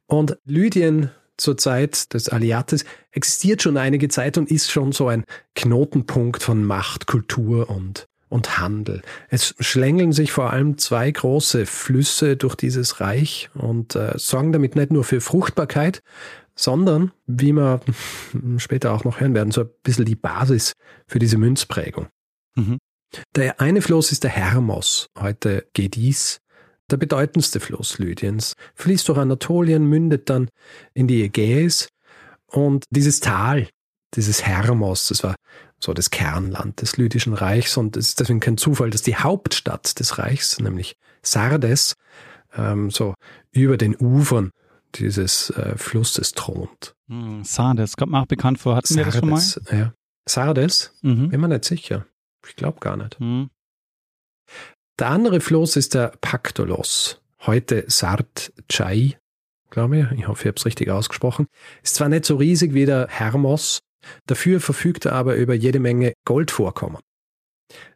Und 0.07 0.39
Lydien 0.45 1.11
zur 1.37 1.57
Zeit 1.57 2.15
des 2.15 2.29
Aliates 2.29 2.85
existiert 3.11 3.63
schon 3.63 3.77
einige 3.77 4.09
Zeit 4.09 4.39
und 4.39 4.51
ist 4.51 4.71
schon 4.71 4.93
so 4.93 5.09
ein 5.09 5.25
Knotenpunkt 5.57 6.43
von 6.43 6.65
Macht, 6.65 7.07
Kultur 7.07 7.69
und, 7.69 8.07
und 8.29 8.59
Handel. 8.59 9.03
Es 9.29 9.55
schlängeln 9.61 10.13
sich 10.13 10.33
vor 10.33 10.53
allem 10.53 10.79
zwei 10.79 11.11
große 11.11 11.67
Flüsse 11.67 12.37
durch 12.37 12.55
dieses 12.55 13.01
Reich 13.01 13.51
und 13.55 13.95
äh, 13.95 14.13
sorgen 14.17 14.53
damit 14.53 14.77
nicht 14.77 14.91
nur 14.91 15.05
für 15.05 15.21
Fruchtbarkeit, 15.21 16.03
sondern, 16.55 17.13
wie 17.27 17.53
wir 17.53 17.81
später 18.59 18.93
auch 18.93 19.05
noch 19.05 19.21
hören 19.21 19.35
werden, 19.35 19.51
so 19.51 19.63
ein 19.63 19.71
bisschen 19.83 20.05
die 20.05 20.17
Basis 20.17 20.73
für 21.07 21.19
diese 21.19 21.39
Münzprägung. 21.39 22.09
Mhm. 22.55 22.79
Der 23.37 23.61
eine 23.61 23.83
Fluss 23.83 24.11
ist 24.11 24.25
der 24.25 24.31
Hermos, 24.31 25.07
heute 25.19 25.67
Gedis, 25.73 26.39
der 26.91 26.97
bedeutendste 26.97 27.61
Fluss 27.61 27.99
Lydiens, 27.99 28.55
fließt 28.75 29.09
durch 29.09 29.19
Anatolien, 29.19 29.85
mündet 29.85 30.29
dann 30.31 30.49
in 30.95 31.07
die 31.07 31.23
Ägäis 31.23 31.89
und 32.47 32.85
dieses 32.91 33.21
Tal, 33.21 33.69
dieses 34.15 34.45
Hermos, 34.45 35.09
das 35.09 35.23
war 35.23 35.35
so 35.85 35.93
das 35.93 36.11
Kernland 36.11 36.81
des 36.81 36.97
Lydischen 36.97 37.35
Reichs 37.35 37.77
und 37.77 37.97
es 37.97 38.09
ist 38.09 38.21
deswegen 38.21 38.41
kein 38.41 38.57
Zufall, 38.57 38.91
dass 38.91 39.03
die 39.03 39.17
Hauptstadt 39.17 40.01
des 40.01 40.19
Reichs, 40.19 40.59
nämlich 40.59 40.97
Sardes, 41.23 41.95
ähm, 42.57 42.91
so 42.91 43.15
über 43.53 43.77
den 43.77 43.95
Ufern 43.97 44.51
dieses 44.95 45.51
äh, 45.51 45.77
Flusses 45.77 46.33
thront. 46.33 46.95
Hm, 47.09 47.45
Sardes, 47.45 47.97
kommt 47.97 48.13
mir 48.13 48.23
auch 48.23 48.27
bekannt 48.27 48.59
vor. 48.59 48.77
Hatten 48.77 48.97
wir 48.97 49.05
das 49.05 49.19
schon 49.19 49.29
mal? 49.29 49.43
Ja. 49.71 49.93
Sardes? 50.27 50.93
Mhm. 51.03 51.29
Bin 51.29 51.41
mir 51.41 51.49
nicht 51.49 51.65
sicher. 51.65 52.07
Ich 52.47 52.57
glaube 52.57 52.81
gar 52.81 52.97
nicht. 52.97 53.21
Mhm. 53.21 53.51
Der 54.99 55.09
andere 55.09 55.41
Fluss 55.41 55.77
ist 55.77 55.95
der 55.95 56.15
Paktolos, 56.21 57.21
heute 57.41 57.85
Sart 57.89 58.53
Chai, 58.69 59.19
glaube 59.71 59.99
ich. 59.99 60.19
Ich 60.19 60.29
hoffe, 60.29 60.43
ich 60.43 60.47
habe 60.47 60.57
es 60.57 60.67
richtig 60.67 60.89
ausgesprochen. 60.89 61.47
Ist 61.83 61.97
zwar 61.97 62.09
nicht 62.09 62.25
so 62.25 62.37
riesig 62.37 62.73
wie 62.75 62.87
der 62.87 63.09
Hermos, 63.09 63.81
dafür 64.27 64.61
verfügt 64.61 65.07
er 65.07 65.13
aber 65.13 65.37
über 65.37 65.55
jede 65.55 65.81
Menge 65.81 66.15
Goldvorkommen. 66.25 66.99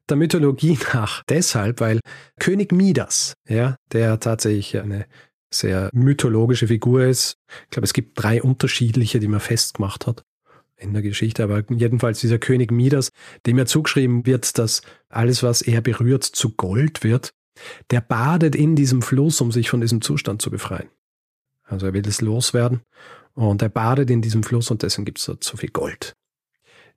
Der 0.09 0.17
Mythologie 0.17 0.79
nach 0.95 1.23
deshalb, 1.29 1.81
weil 1.81 2.01
König 2.39 2.73
Midas, 2.73 3.35
ja, 3.49 3.77
der 3.93 4.21
tatsächlich 4.21 4.79
eine 4.79 5.07
sehr 5.53 5.91
mythologische 5.93 6.69
Figur 6.69 7.05
ist. 7.05 7.37
Ich 7.65 7.71
glaube, 7.71 7.85
es 7.85 7.95
gibt 7.95 8.23
drei 8.23 8.43
unterschiedliche, 8.43 9.19
die 9.19 9.29
man 9.29 9.41
festgemacht 9.41 10.07
hat 10.07 10.23
in 10.77 10.93
der 10.93 11.03
Geschichte, 11.03 11.43
aber 11.43 11.65
jedenfalls 11.71 12.21
dieser 12.21 12.39
König 12.39 12.71
Midas, 12.71 13.11
dem 13.47 13.59
ja 13.59 13.67
zugeschrieben 13.67 14.27
wird, 14.27 14.59
dass 14.59 14.83
alles, 15.09 15.43
was 15.43 15.63
er 15.63 15.81
berührt, 15.81 16.23
zu 16.23 16.55
Gold 16.55 17.03
wird, 17.03 17.31
der 17.91 18.01
badet 18.01 18.55
in 18.55 18.77
diesem 18.77 19.03
Fluss, 19.03 19.41
um 19.41 19.51
sich 19.51 19.71
von 19.71 19.81
diesem 19.81 20.01
Zustand 20.03 20.41
zu 20.41 20.51
befreien. 20.51 20.89
Also 21.65 21.87
er 21.87 21.95
will 21.95 22.07
es 22.07 22.21
loswerden 22.21 22.83
und 23.35 23.63
er 23.63 23.69
badet 23.69 24.11
in 24.11 24.23
diesem 24.23 24.43
Fluss 24.43 24.71
und 24.71 24.83
deswegen 24.83 25.05
gibt 25.05 25.19
es 25.19 25.27
dort 25.27 25.45
so 25.45 25.57
viel 25.57 25.71
Gold. 25.71 26.15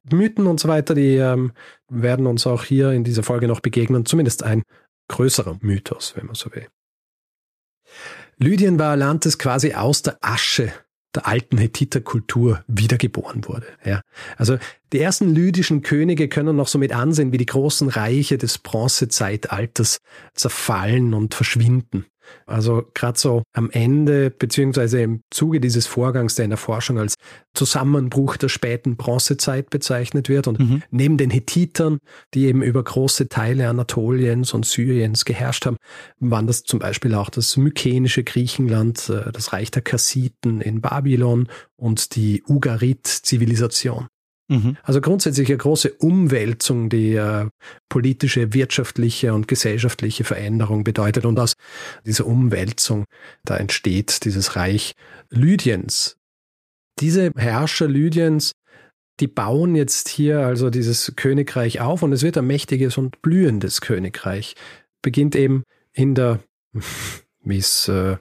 Mythen 0.09 0.47
und 0.47 0.59
so 0.59 0.67
weiter, 0.67 0.95
die 0.95 1.15
ähm, 1.17 1.51
werden 1.89 2.25
uns 2.25 2.47
auch 2.47 2.63
hier 2.63 2.91
in 2.91 3.03
dieser 3.03 3.23
Folge 3.23 3.47
noch 3.47 3.59
begegnen, 3.59 4.05
zumindest 4.05 4.43
ein 4.43 4.63
größerer 5.09 5.57
Mythos, 5.61 6.13
wenn 6.15 6.25
man 6.25 6.35
so 6.35 6.51
will. 6.53 6.67
Lydien 8.37 8.79
war 8.79 8.95
Land, 8.95 9.25
das 9.25 9.37
quasi 9.37 9.73
aus 9.73 10.01
der 10.01 10.17
Asche 10.21 10.73
der 11.13 11.27
alten 11.27 11.57
Hethiterkultur 11.57 12.63
wiedergeboren 12.67 13.45
wurde. 13.47 13.67
Ja. 13.83 14.01
Also 14.37 14.57
die 14.93 14.99
ersten 14.99 15.33
lydischen 15.35 15.81
Könige 15.81 16.29
können 16.29 16.55
noch 16.55 16.67
so 16.67 16.79
mit 16.79 16.93
ansehen, 16.93 17.33
wie 17.33 17.37
die 17.37 17.45
großen 17.45 17.89
Reiche 17.89 18.37
des 18.37 18.57
Bronzezeitalters 18.57 19.99
zerfallen 20.33 21.13
und 21.13 21.35
verschwinden. 21.35 22.05
Also 22.45 22.83
gerade 22.93 23.17
so 23.17 23.43
am 23.53 23.69
Ende 23.71 24.29
beziehungsweise 24.29 25.01
im 25.01 25.21
Zuge 25.31 25.59
dieses 25.59 25.87
Vorgangs, 25.87 26.35
der 26.35 26.45
in 26.45 26.51
der 26.51 26.57
Forschung 26.57 26.99
als 26.99 27.15
Zusammenbruch 27.53 28.37
der 28.37 28.49
späten 28.49 28.95
Bronzezeit 28.95 29.69
bezeichnet 29.69 30.29
wird 30.29 30.47
und 30.47 30.59
mhm. 30.59 30.83
neben 30.91 31.17
den 31.17 31.29
Hethitern, 31.29 31.99
die 32.33 32.45
eben 32.45 32.61
über 32.61 32.83
große 32.83 33.29
Teile 33.29 33.69
Anatoliens 33.69 34.53
und 34.53 34.65
Syriens 34.65 35.25
geherrscht 35.25 35.65
haben, 35.65 35.77
waren 36.19 36.47
das 36.47 36.63
zum 36.63 36.79
Beispiel 36.79 37.13
auch 37.15 37.29
das 37.29 37.57
mykenische 37.57 38.23
Griechenland, 38.23 39.09
äh, 39.09 39.31
das 39.31 39.53
Reich 39.53 39.71
der 39.71 39.81
Kassiten 39.81 40.61
in 40.61 40.81
Babylon 40.81 41.47
und 41.75 42.15
die 42.15 42.43
Ugarit-Zivilisation. 42.47 44.07
Mhm. 44.51 44.75
Also 44.83 44.99
grundsätzlich 44.99 45.47
eine 45.47 45.57
große 45.57 45.93
Umwälzung, 45.93 46.89
die 46.89 47.15
äh, 47.15 47.47
politische, 47.87 48.53
wirtschaftliche 48.53 49.33
und 49.33 49.47
gesellschaftliche 49.47 50.25
Veränderung 50.25 50.83
bedeutet. 50.83 51.25
Und 51.25 51.39
aus 51.39 51.53
dieser 52.05 52.27
Umwälzung, 52.27 53.05
da 53.45 53.55
entsteht 53.55 54.25
dieses 54.25 54.57
Reich 54.57 54.93
Lydiens. 55.29 56.17
Diese 56.99 57.31
Herrscher 57.37 57.87
Lydiens, 57.87 58.51
die 59.21 59.27
bauen 59.27 59.73
jetzt 59.73 60.09
hier 60.09 60.41
also 60.41 60.69
dieses 60.69 61.13
Königreich 61.15 61.79
auf 61.79 62.03
und 62.03 62.11
es 62.11 62.21
wird 62.21 62.37
ein 62.37 62.45
mächtiges 62.45 62.97
und 62.97 63.21
blühendes 63.21 63.79
Königreich. 63.79 64.55
Beginnt 65.01 65.33
eben 65.37 65.63
in 65.93 66.13
der, 66.13 66.43
wie 67.41 67.57
es 67.57 67.87
äh, 67.87 68.17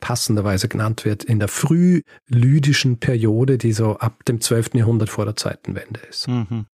passenderweise 0.00 0.68
genannt 0.68 1.04
wird, 1.04 1.24
in 1.24 1.38
der 1.38 1.48
frühlydischen 1.48 2.98
Periode, 2.98 3.58
die 3.58 3.72
so 3.72 3.96
ab 3.98 4.24
dem 4.24 4.40
12. 4.40 4.74
Jahrhundert 4.74 5.10
vor 5.10 5.24
der 5.24 5.36
Zeitenwende 5.36 6.00
ist. 6.08 6.28
Mhm. 6.28 6.66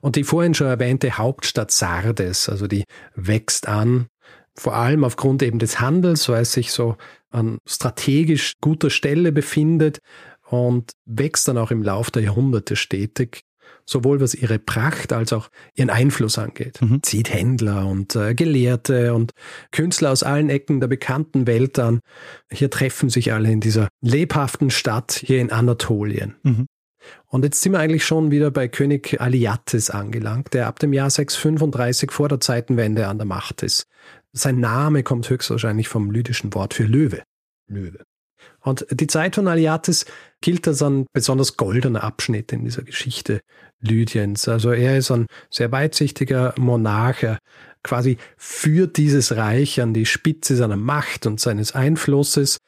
Und 0.00 0.16
die 0.16 0.24
vorhin 0.24 0.54
schon 0.54 0.66
erwähnte 0.66 1.18
Hauptstadt 1.18 1.70
Sardes, 1.70 2.48
also 2.48 2.66
die 2.66 2.84
wächst 3.14 3.68
an, 3.68 4.08
vor 4.54 4.74
allem 4.74 5.04
aufgrund 5.04 5.42
eben 5.42 5.58
des 5.58 5.80
Handels, 5.80 6.28
weil 6.28 6.42
es 6.42 6.52
sich 6.52 6.72
so 6.72 6.96
an 7.30 7.58
strategisch 7.66 8.54
guter 8.60 8.90
Stelle 8.90 9.32
befindet 9.32 10.00
und 10.48 10.92
wächst 11.04 11.48
dann 11.48 11.58
auch 11.58 11.70
im 11.70 11.82
Lauf 11.82 12.10
der 12.10 12.22
Jahrhunderte 12.22 12.76
stetig 12.76 13.44
sowohl 13.84 14.20
was 14.20 14.34
ihre 14.34 14.58
Pracht 14.58 15.12
als 15.12 15.32
auch 15.32 15.48
ihren 15.74 15.90
Einfluss 15.90 16.38
angeht. 16.38 16.80
Mhm. 16.80 17.02
Zieht 17.02 17.32
Händler 17.32 17.86
und 17.86 18.14
äh, 18.16 18.34
Gelehrte 18.34 19.14
und 19.14 19.32
Künstler 19.72 20.10
aus 20.12 20.22
allen 20.22 20.50
Ecken 20.50 20.80
der 20.80 20.88
bekannten 20.88 21.46
Welt 21.46 21.78
an. 21.78 22.00
Hier 22.50 22.70
treffen 22.70 23.10
sich 23.10 23.32
alle 23.32 23.50
in 23.50 23.60
dieser 23.60 23.88
lebhaften 24.00 24.70
Stadt 24.70 25.12
hier 25.12 25.40
in 25.40 25.50
Anatolien. 25.50 26.36
Mhm. 26.42 26.66
Und 27.26 27.44
jetzt 27.44 27.62
sind 27.62 27.72
wir 27.72 27.78
eigentlich 27.78 28.04
schon 28.04 28.30
wieder 28.30 28.50
bei 28.50 28.68
König 28.68 29.20
Aliates 29.20 29.90
angelangt, 29.90 30.52
der 30.52 30.66
ab 30.66 30.78
dem 30.78 30.92
Jahr 30.92 31.08
635 31.08 32.10
vor 32.10 32.28
der 32.28 32.40
Zeitenwende 32.40 33.08
an 33.08 33.18
der 33.18 33.26
Macht 33.26 33.62
ist. 33.62 33.84
Sein 34.32 34.60
Name 34.60 35.02
kommt 35.02 35.28
höchstwahrscheinlich 35.28 35.88
vom 35.88 36.10
lydischen 36.10 36.54
Wort 36.54 36.74
für 36.74 36.84
Löwe. 36.84 37.22
Löwe. 37.68 38.04
Und 38.62 38.86
die 38.90 39.06
Zeit 39.06 39.36
von 39.36 39.48
Aliates 39.48 40.06
gilt 40.40 40.68
als 40.68 40.82
ein 40.82 41.06
besonders 41.12 41.56
goldener 41.56 42.04
Abschnitt 42.04 42.52
in 42.52 42.64
dieser 42.64 42.82
Geschichte 42.82 43.40
Lydiens. 43.80 44.48
Also 44.48 44.70
er 44.72 44.98
ist 44.98 45.10
ein 45.10 45.26
sehr 45.50 45.72
weitsichtiger 45.72 46.54
Monarch. 46.58 47.22
Er 47.22 47.38
quasi 47.82 48.18
führt 48.36 48.96
dieses 48.96 49.36
Reich 49.36 49.80
an 49.80 49.94
die 49.94 50.06
Spitze 50.06 50.56
seiner 50.56 50.76
Macht 50.76 51.26
und 51.26 51.40
seines 51.40 51.74
Einflusses. 51.74 52.58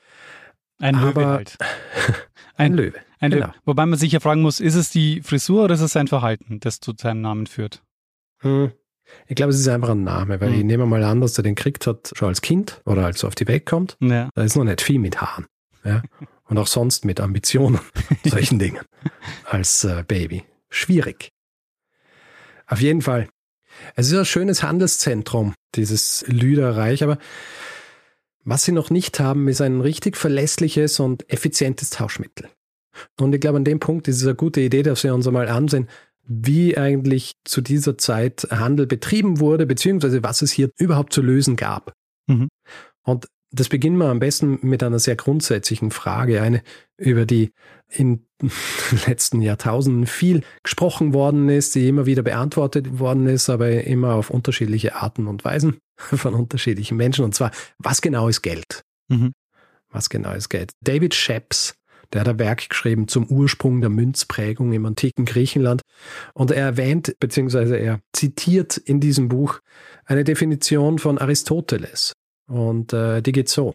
Ein 0.79 0.95
Löwe 0.95 1.09
Aber, 1.09 1.27
halt. 1.27 1.59
Ein, 2.57 2.73
ein 2.73 2.75
Löwe. 2.75 2.99
Ein 3.19 3.31
genau. 3.31 3.47
Löwe. 3.47 3.55
Wobei 3.65 3.87
man 3.87 3.99
sich 3.99 4.13
ja 4.13 4.21
fragen 4.21 4.43
muss, 4.43 4.61
ist 4.61 4.75
es 4.75 4.91
die 4.91 5.23
Frisur 5.23 5.65
oder 5.65 5.75
ist 5.75 5.81
es 5.81 5.93
sein 5.93 6.09
Verhalten, 6.09 6.61
das 6.61 6.81
zu 6.81 6.93
seinem 6.99 7.23
Namen 7.23 7.47
führt? 7.47 7.83
Hm. 8.41 8.73
Ich 9.27 9.37
glaube, 9.37 9.51
es 9.51 9.59
ist 9.59 9.69
einfach 9.69 9.91
ein 9.91 10.05
Name, 10.05 10.41
weil 10.41 10.51
hm. 10.51 10.59
ich 10.59 10.65
nehme 10.65 10.87
mal 10.87 11.03
an, 11.05 11.21
dass 11.21 11.37
er 11.39 11.45
den 11.45 11.55
kriegt 11.55 11.87
hat, 11.87 12.13
schon 12.15 12.29
als 12.29 12.43
Kind 12.43 12.83
oder 12.85 13.05
als 13.05 13.23
er 13.23 13.29
auf 13.29 13.35
die 13.35 13.49
Welt 13.49 13.67
kommt. 13.67 13.97
Ja. 14.01 14.29
Da 14.35 14.43
ist 14.43 14.57
noch 14.57 14.65
nicht 14.65 14.81
viel 14.81 14.99
mit 14.99 15.21
Haaren. 15.21 15.47
Ja? 15.85 16.03
Und 16.45 16.59
auch 16.59 16.67
sonst 16.67 17.05
mit 17.05 17.21
Ambitionen, 17.21 17.81
solchen 18.25 18.59
Dingen 18.59 18.81
als 19.45 19.85
äh, 19.85 20.05
Baby. 20.07 20.45
Schwierig. 20.69 21.31
Auf 22.67 22.81
jeden 22.81 23.03
Fall. 23.03 23.29
Es 23.95 24.11
ist 24.11 24.19
ein 24.19 24.25
schönes 24.25 24.63
Handelszentrum, 24.63 25.55
dieses 25.75 26.25
Lüderreich, 26.27 27.03
aber 27.03 27.19
was 28.45 28.65
sie 28.65 28.73
noch 28.73 28.91
nicht 28.91 29.21
haben, 29.21 29.49
ist 29.49 29.61
ein 29.61 29.81
richtig 29.81 30.17
verlässliches 30.17 31.01
und 31.01 31.31
effizientes 31.31 31.91
Tauschmittel. 31.91 32.49
Und 33.19 33.35
ich 33.35 33.41
glaube, 33.41 33.59
an 33.59 33.65
dem 33.65 33.81
Punkt 33.81 34.09
ist 34.09 34.17
es 34.17 34.25
eine 34.25 34.35
gute 34.35 34.61
Idee, 34.61 34.83
dass 34.83 35.05
wir 35.05 35.15
uns 35.15 35.27
einmal 35.27 35.49
ansehen, 35.49 35.89
wie 36.25 36.77
eigentlich 36.77 37.35
zu 37.45 37.61
dieser 37.61 37.99
Zeit 37.99 38.47
Handel 38.51 38.87
betrieben 38.87 39.41
wurde, 39.41 39.67
beziehungsweise 39.67 40.23
was 40.23 40.43
es 40.43 40.53
hier 40.53 40.71
überhaupt 40.77 41.13
zu 41.13 41.23
lösen 41.23 41.57
gab. 41.57 41.93
Mhm. 42.27 42.49
Und 43.03 43.27
das 43.53 43.69
beginnen 43.69 43.99
wir 43.99 44.07
am 44.07 44.19
besten 44.19 44.59
mit 44.63 44.83
einer 44.83 44.99
sehr 44.99 45.17
grundsätzlichen 45.17 45.91
Frage, 45.91 46.41
eine, 46.41 46.63
über 46.97 47.27
die 47.27 47.53
in 47.89 48.25
den 48.41 48.51
letzten 49.07 49.43
Jahrtausenden 49.43 50.07
viel 50.07 50.43
gesprochen 50.63 51.13
worden 51.13 51.49
ist, 51.49 51.75
die 51.75 51.87
immer 51.87 52.07
wieder 52.07 52.23
beantwortet 52.23 52.99
worden 52.99 53.27
ist, 53.27 53.51
aber 53.51 53.85
immer 53.85 54.15
auf 54.15 54.31
unterschiedliche 54.31 54.97
Arten 54.97 55.27
und 55.27 55.45
Weisen 55.45 55.79
von 55.97 56.35
unterschiedlichen 56.35 56.97
Menschen. 56.97 57.25
Und 57.25 57.35
zwar, 57.35 57.51
was 57.79 58.01
genau 58.01 58.29
ist 58.29 58.43
Geld? 58.43 58.83
Mhm. 59.09 59.33
Was 59.91 60.09
genau 60.09 60.33
ist 60.33 60.49
Geld? 60.49 60.73
David 60.81 61.15
Sheps, 61.15 61.75
der 62.15 62.23
hat 62.23 62.29
ein 62.29 62.39
Werk 62.39 62.71
geschrieben 62.71 63.09
zum 63.09 63.27
Ursprung 63.27 63.83
der 63.83 63.91
Münzprägung 63.91 64.73
im 64.73 64.87
antiken 64.87 65.27
Griechenland. 65.27 65.83
Und 66.33 66.51
er 66.51 66.65
erwähnt, 66.65 67.15
beziehungsweise 67.21 67.77
er 67.77 68.01
zitiert 68.15 68.79
in 68.79 69.01
diesem 69.01 69.29
Buch 69.29 69.61
eine 70.07 70.25
Definition 70.25 70.99
von 70.99 71.19
Aristoteles. 71.19 72.15
Und 72.53 72.93
äh, 72.93 73.23
die 73.23 73.33
geht 73.33 73.49
so. 73.49 73.75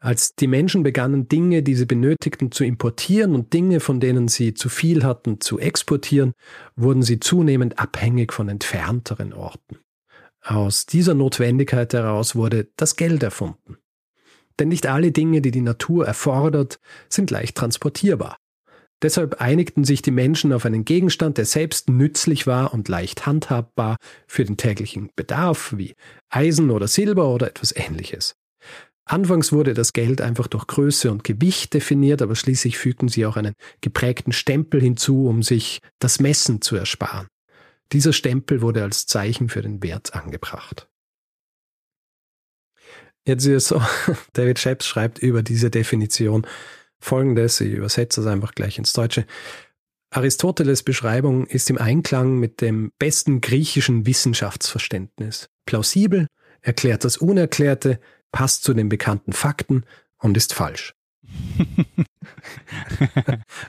Als 0.00 0.34
die 0.34 0.48
Menschen 0.48 0.82
begannen, 0.82 1.28
Dinge, 1.28 1.62
die 1.62 1.76
sie 1.76 1.86
benötigten, 1.86 2.50
zu 2.50 2.64
importieren 2.64 3.34
und 3.36 3.52
Dinge, 3.52 3.78
von 3.78 4.00
denen 4.00 4.26
sie 4.26 4.52
zu 4.54 4.68
viel 4.68 5.04
hatten, 5.04 5.40
zu 5.40 5.60
exportieren, 5.60 6.32
wurden 6.74 7.02
sie 7.02 7.20
zunehmend 7.20 7.78
abhängig 7.78 8.32
von 8.32 8.48
entfernteren 8.48 9.32
Orten. 9.32 9.78
Aus 10.42 10.86
dieser 10.86 11.14
Notwendigkeit 11.14 11.92
heraus 11.92 12.34
wurde 12.34 12.68
das 12.76 12.96
Geld 12.96 13.22
erfunden. 13.22 13.76
Denn 14.58 14.68
nicht 14.68 14.86
alle 14.88 15.12
Dinge, 15.12 15.40
die 15.40 15.52
die 15.52 15.60
Natur 15.60 16.06
erfordert, 16.06 16.80
sind 17.08 17.30
leicht 17.30 17.56
transportierbar. 17.56 18.36
Deshalb 19.02 19.40
einigten 19.40 19.84
sich 19.84 20.02
die 20.02 20.10
Menschen 20.10 20.52
auf 20.52 20.66
einen 20.66 20.84
Gegenstand, 20.84 21.38
der 21.38 21.46
selbst 21.46 21.88
nützlich 21.88 22.46
war 22.46 22.74
und 22.74 22.88
leicht 22.88 23.26
handhabbar 23.26 23.96
für 24.26 24.44
den 24.44 24.58
täglichen 24.58 25.10
Bedarf, 25.16 25.74
wie 25.76 25.94
Eisen 26.28 26.70
oder 26.70 26.86
Silber 26.86 27.28
oder 27.28 27.48
etwas 27.48 27.74
ähnliches. 27.74 28.36
Anfangs 29.06 29.52
wurde 29.52 29.74
das 29.74 29.92
Geld 29.92 30.20
einfach 30.20 30.46
durch 30.46 30.66
Größe 30.66 31.10
und 31.10 31.24
Gewicht 31.24 31.74
definiert, 31.74 32.22
aber 32.22 32.36
schließlich 32.36 32.78
fügten 32.78 33.08
sie 33.08 33.26
auch 33.26 33.36
einen 33.36 33.54
geprägten 33.80 34.32
Stempel 34.32 34.80
hinzu, 34.80 35.26
um 35.26 35.42
sich 35.42 35.80
das 35.98 36.20
Messen 36.20 36.60
zu 36.60 36.76
ersparen. 36.76 37.26
Dieser 37.92 38.12
Stempel 38.12 38.60
wurde 38.60 38.82
als 38.82 39.06
Zeichen 39.06 39.48
für 39.48 39.62
den 39.62 39.82
Wert 39.82 40.14
angebracht. 40.14 40.88
Jetzt 43.26 43.46
ist 43.46 43.64
es 43.64 43.68
so, 43.68 43.82
David 44.32 44.58
Sheps 44.58 44.86
schreibt 44.86 45.18
über 45.18 45.42
diese 45.42 45.70
Definition 45.70 46.46
folgendes, 47.00 47.60
ich 47.60 47.72
übersetze 47.72 48.20
es 48.20 48.26
einfach 48.26 48.54
gleich 48.54 48.78
ins 48.78 48.92
Deutsche. 48.92 49.26
Aristoteles 50.10 50.82
Beschreibung 50.82 51.46
ist 51.46 51.70
im 51.70 51.78
Einklang 51.78 52.38
mit 52.38 52.60
dem 52.60 52.92
besten 52.98 53.40
griechischen 53.40 54.06
Wissenschaftsverständnis. 54.06 55.48
Plausibel, 55.66 56.26
erklärt 56.62 57.04
das 57.04 57.16
Unerklärte, 57.16 58.00
passt 58.32 58.64
zu 58.64 58.74
den 58.74 58.88
bekannten 58.88 59.32
Fakten 59.32 59.84
und 60.18 60.36
ist 60.36 60.52
falsch. 60.52 60.94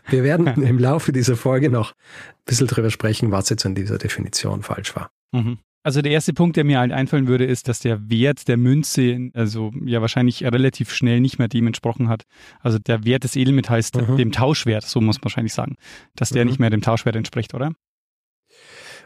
Wir 0.10 0.24
werden 0.24 0.64
im 0.64 0.80
Laufe 0.80 1.12
dieser 1.12 1.36
Folge 1.36 1.70
noch 1.70 1.92
ein 1.92 2.46
bisschen 2.46 2.68
drüber 2.68 2.90
sprechen, 2.90 3.32
was 3.32 3.50
jetzt 3.50 3.66
an 3.66 3.76
dieser 3.76 3.98
Definition 3.98 4.64
falsch 4.64 4.96
war. 4.96 5.12
Mhm. 5.32 5.60
Also 5.84 6.02
der 6.02 6.12
erste 6.12 6.34
Punkt, 6.34 6.58
der 6.58 6.64
mir 6.64 6.80
halt 6.80 6.92
einfallen 6.92 7.28
würde, 7.28 7.46
ist, 7.46 7.68
dass 7.68 7.80
der 7.80 8.10
Wert 8.10 8.48
der 8.48 8.58
Münze 8.58 9.32
also 9.34 9.72
ja 9.84 10.02
wahrscheinlich 10.02 10.44
relativ 10.44 10.94
schnell 10.94 11.22
nicht 11.22 11.40
mehr 11.40 11.48
dem 11.48 11.68
entsprochen 11.68 12.08
hat. 12.08 12.24
Also 12.60 12.78
der 12.78 13.04
Wert 13.04 13.24
des 13.24 13.36
Edelmetalls 13.36 13.92
mhm. 13.94 14.18
dem 14.18 14.32
Tauschwert, 14.32 14.84
so 14.84 15.02
muss 15.02 15.18
man 15.18 15.26
wahrscheinlich 15.26 15.54
sagen, 15.54 15.76
dass 16.16 16.30
der 16.30 16.46
mhm. 16.46 16.52
nicht 16.52 16.60
mehr 16.60 16.70
dem 16.70 16.82
Tauschwert 16.82 17.16
entspricht, 17.16 17.54
oder? 17.54 17.72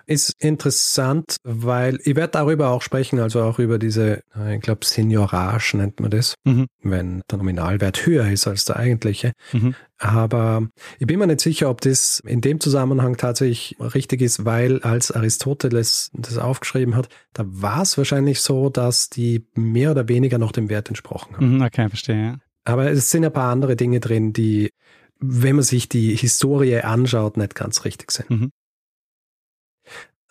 Ist 0.06 0.34
interessant, 0.40 1.38
weil 1.44 2.00
ich 2.04 2.16
werde 2.16 2.32
darüber 2.32 2.70
auch 2.70 2.82
sprechen, 2.82 3.20
also 3.20 3.42
auch 3.44 3.60
über 3.60 3.80
diese, 3.80 4.22
äh, 4.36 4.56
ich 4.56 4.62
glaube, 4.62 4.86
Seniorage 4.86 5.78
nennt 5.78 6.00
man 6.00 6.12
das, 6.12 6.36
mhm. 6.44 6.68
wenn 6.82 7.22
der 7.30 7.38
Nominalwert 7.38 8.06
höher 8.06 8.30
ist 8.30 8.48
als 8.48 8.66
der 8.66 8.78
eigentliche. 8.78 9.34
Mhm. 9.54 9.76
Aber 9.98 10.68
ich 11.00 11.08
bin 11.08 11.20
mir 11.20 11.28
nicht 11.28 11.40
sicher, 11.42 11.70
ob 11.70 11.82
das 11.82 12.22
in 12.26 12.42
dem 12.42 12.60
Zusammenhang 12.60 13.18
tatsächlich 13.18 13.78
richtig 13.80 14.22
ist, 14.22 14.46
weil 14.46 14.82
als 14.82 15.12
Aristoteles 15.12 16.12
das 16.14 16.38
aufgeschrieben 16.38 16.96
hat, 16.96 17.10
da 17.34 17.44
war 17.48 17.82
es 17.82 17.98
wahrscheinlich 17.98 18.42
so, 18.42 18.70
dass 18.70 19.10
die 19.10 19.48
mehr 19.56 19.92
oder 19.92 20.08
weniger 20.08 20.38
noch 20.38 20.52
dem 20.52 20.70
Wert 20.70 20.90
entsprochen 20.90 21.36
haben. 21.36 21.56
Mhm, 21.56 21.62
okay, 21.62 21.88
verstehe. 21.88 22.24
Ja. 22.24 22.36
Aber 22.66 22.92
es 22.92 23.12
sind 23.12 23.24
ein 23.24 23.32
paar 23.32 23.52
andere 23.52 23.76
Dinge 23.76 24.00
drin, 24.00 24.34
die, 24.34 24.72
wenn 25.20 25.56
man 25.56 25.64
sich 25.64 25.88
die 25.88 26.16
Historie 26.16 26.78
anschaut, 26.78 27.38
nicht 27.38 27.56
ganz 27.56 27.86
richtig 27.86 28.12
sind. 28.12 28.30
Mhm. 28.30 28.52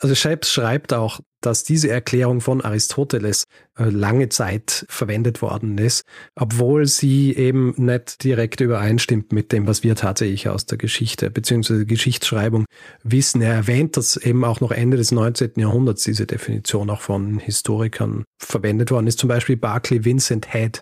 Also 0.05 0.15
Shapes 0.15 0.53
schreibt 0.53 0.93
auch, 0.93 1.21
dass 1.41 1.65
diese 1.65 1.89
Erklärung 1.89 2.43
von 2.43 2.61
Aristoteles 2.61 3.45
äh, 3.79 3.85
lange 3.85 4.29
Zeit 4.29 4.85
verwendet 4.91 5.41
worden 5.41 5.79
ist, 5.79 6.03
obwohl 6.35 6.87
sie 6.87 7.35
eben 7.35 7.73
nicht 7.79 8.23
direkt 8.23 8.61
übereinstimmt 8.61 9.33
mit 9.33 9.51
dem, 9.51 9.67
was 9.67 9.83
wir 9.83 9.97
tatsächlich 9.97 10.51
aus 10.51 10.67
der 10.67 10.77
Geschichte 10.77 11.31
bzw. 11.31 11.87
Geschichtsschreibung 11.87 12.67
wissen. 13.03 13.41
Er 13.41 13.55
erwähnt, 13.55 13.97
dass 13.97 14.19
eben 14.19 14.45
auch 14.45 14.61
noch 14.61 14.73
Ende 14.73 14.99
des 14.99 15.11
19. 15.11 15.53
Jahrhunderts 15.57 16.03
diese 16.03 16.27
Definition 16.27 16.91
auch 16.91 17.01
von 17.01 17.39
Historikern 17.39 18.25
verwendet 18.39 18.91
worden 18.91 19.07
ist. 19.07 19.19
Zum 19.19 19.31
Beispiel 19.31 19.57
Barclay 19.57 20.05
Vincent 20.05 20.53
Head 20.53 20.81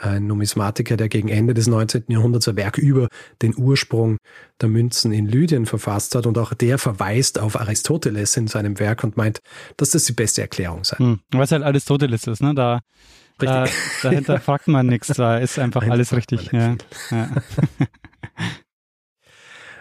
ein 0.00 0.26
Numismatiker, 0.26 0.96
der 0.96 1.08
gegen 1.08 1.28
Ende 1.28 1.54
des 1.54 1.66
19. 1.66 2.04
Jahrhunderts 2.08 2.48
ein 2.48 2.56
Werk 2.56 2.78
über 2.78 3.08
den 3.42 3.56
Ursprung 3.56 4.16
der 4.60 4.68
Münzen 4.68 5.12
in 5.12 5.26
Lydien 5.26 5.66
verfasst 5.66 6.14
hat. 6.14 6.26
Und 6.26 6.38
auch 6.38 6.54
der 6.54 6.78
verweist 6.78 7.38
auf 7.38 7.60
Aristoteles 7.60 8.36
in 8.36 8.46
seinem 8.46 8.78
Werk 8.78 9.04
und 9.04 9.16
meint, 9.16 9.40
dass 9.76 9.90
das 9.90 10.04
die 10.04 10.12
beste 10.12 10.40
Erklärung 10.40 10.84
sei. 10.84 10.96
Hm. 10.96 11.20
Was 11.32 11.52
halt 11.52 11.62
Aristoteles 11.62 12.26
ist, 12.26 12.42
ne? 12.42 12.54
Da, 12.54 12.80
da 13.38 13.66
dahinter 14.02 14.40
fragt 14.40 14.68
man 14.68 14.86
nichts, 14.86 15.08
da 15.08 15.38
ist 15.38 15.58
einfach 15.58 15.86
alles 15.86 16.14
richtig. 16.14 16.50
Ja. 16.52 16.76
ja. 17.10 17.30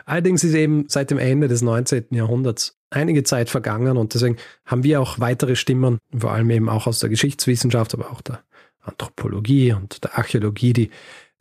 Allerdings 0.05 0.43
ist 0.43 0.55
eben 0.55 0.85
seit 0.87 1.11
dem 1.11 1.19
Ende 1.19 1.47
des 1.47 1.61
19. 1.61 2.05
Jahrhunderts 2.09 2.79
einige 2.89 3.23
Zeit 3.23 3.49
vergangen 3.51 3.95
und 3.95 4.15
deswegen 4.15 4.37
haben 4.65 4.83
wir 4.83 5.01
auch 5.01 5.19
weitere 5.19 5.55
Stimmen, 5.55 5.99
vor 6.17 6.31
allem 6.31 6.49
eben 6.49 6.67
auch 6.67 6.87
aus 6.87 6.97
der 6.99 7.09
Geschichtswissenschaft, 7.09 7.93
aber 7.93 8.09
auch 8.11 8.21
der 8.21 8.41
Anthropologie 8.81 9.73
und 9.73 10.03
der 10.03 10.17
Archäologie, 10.17 10.73
die, 10.73 10.89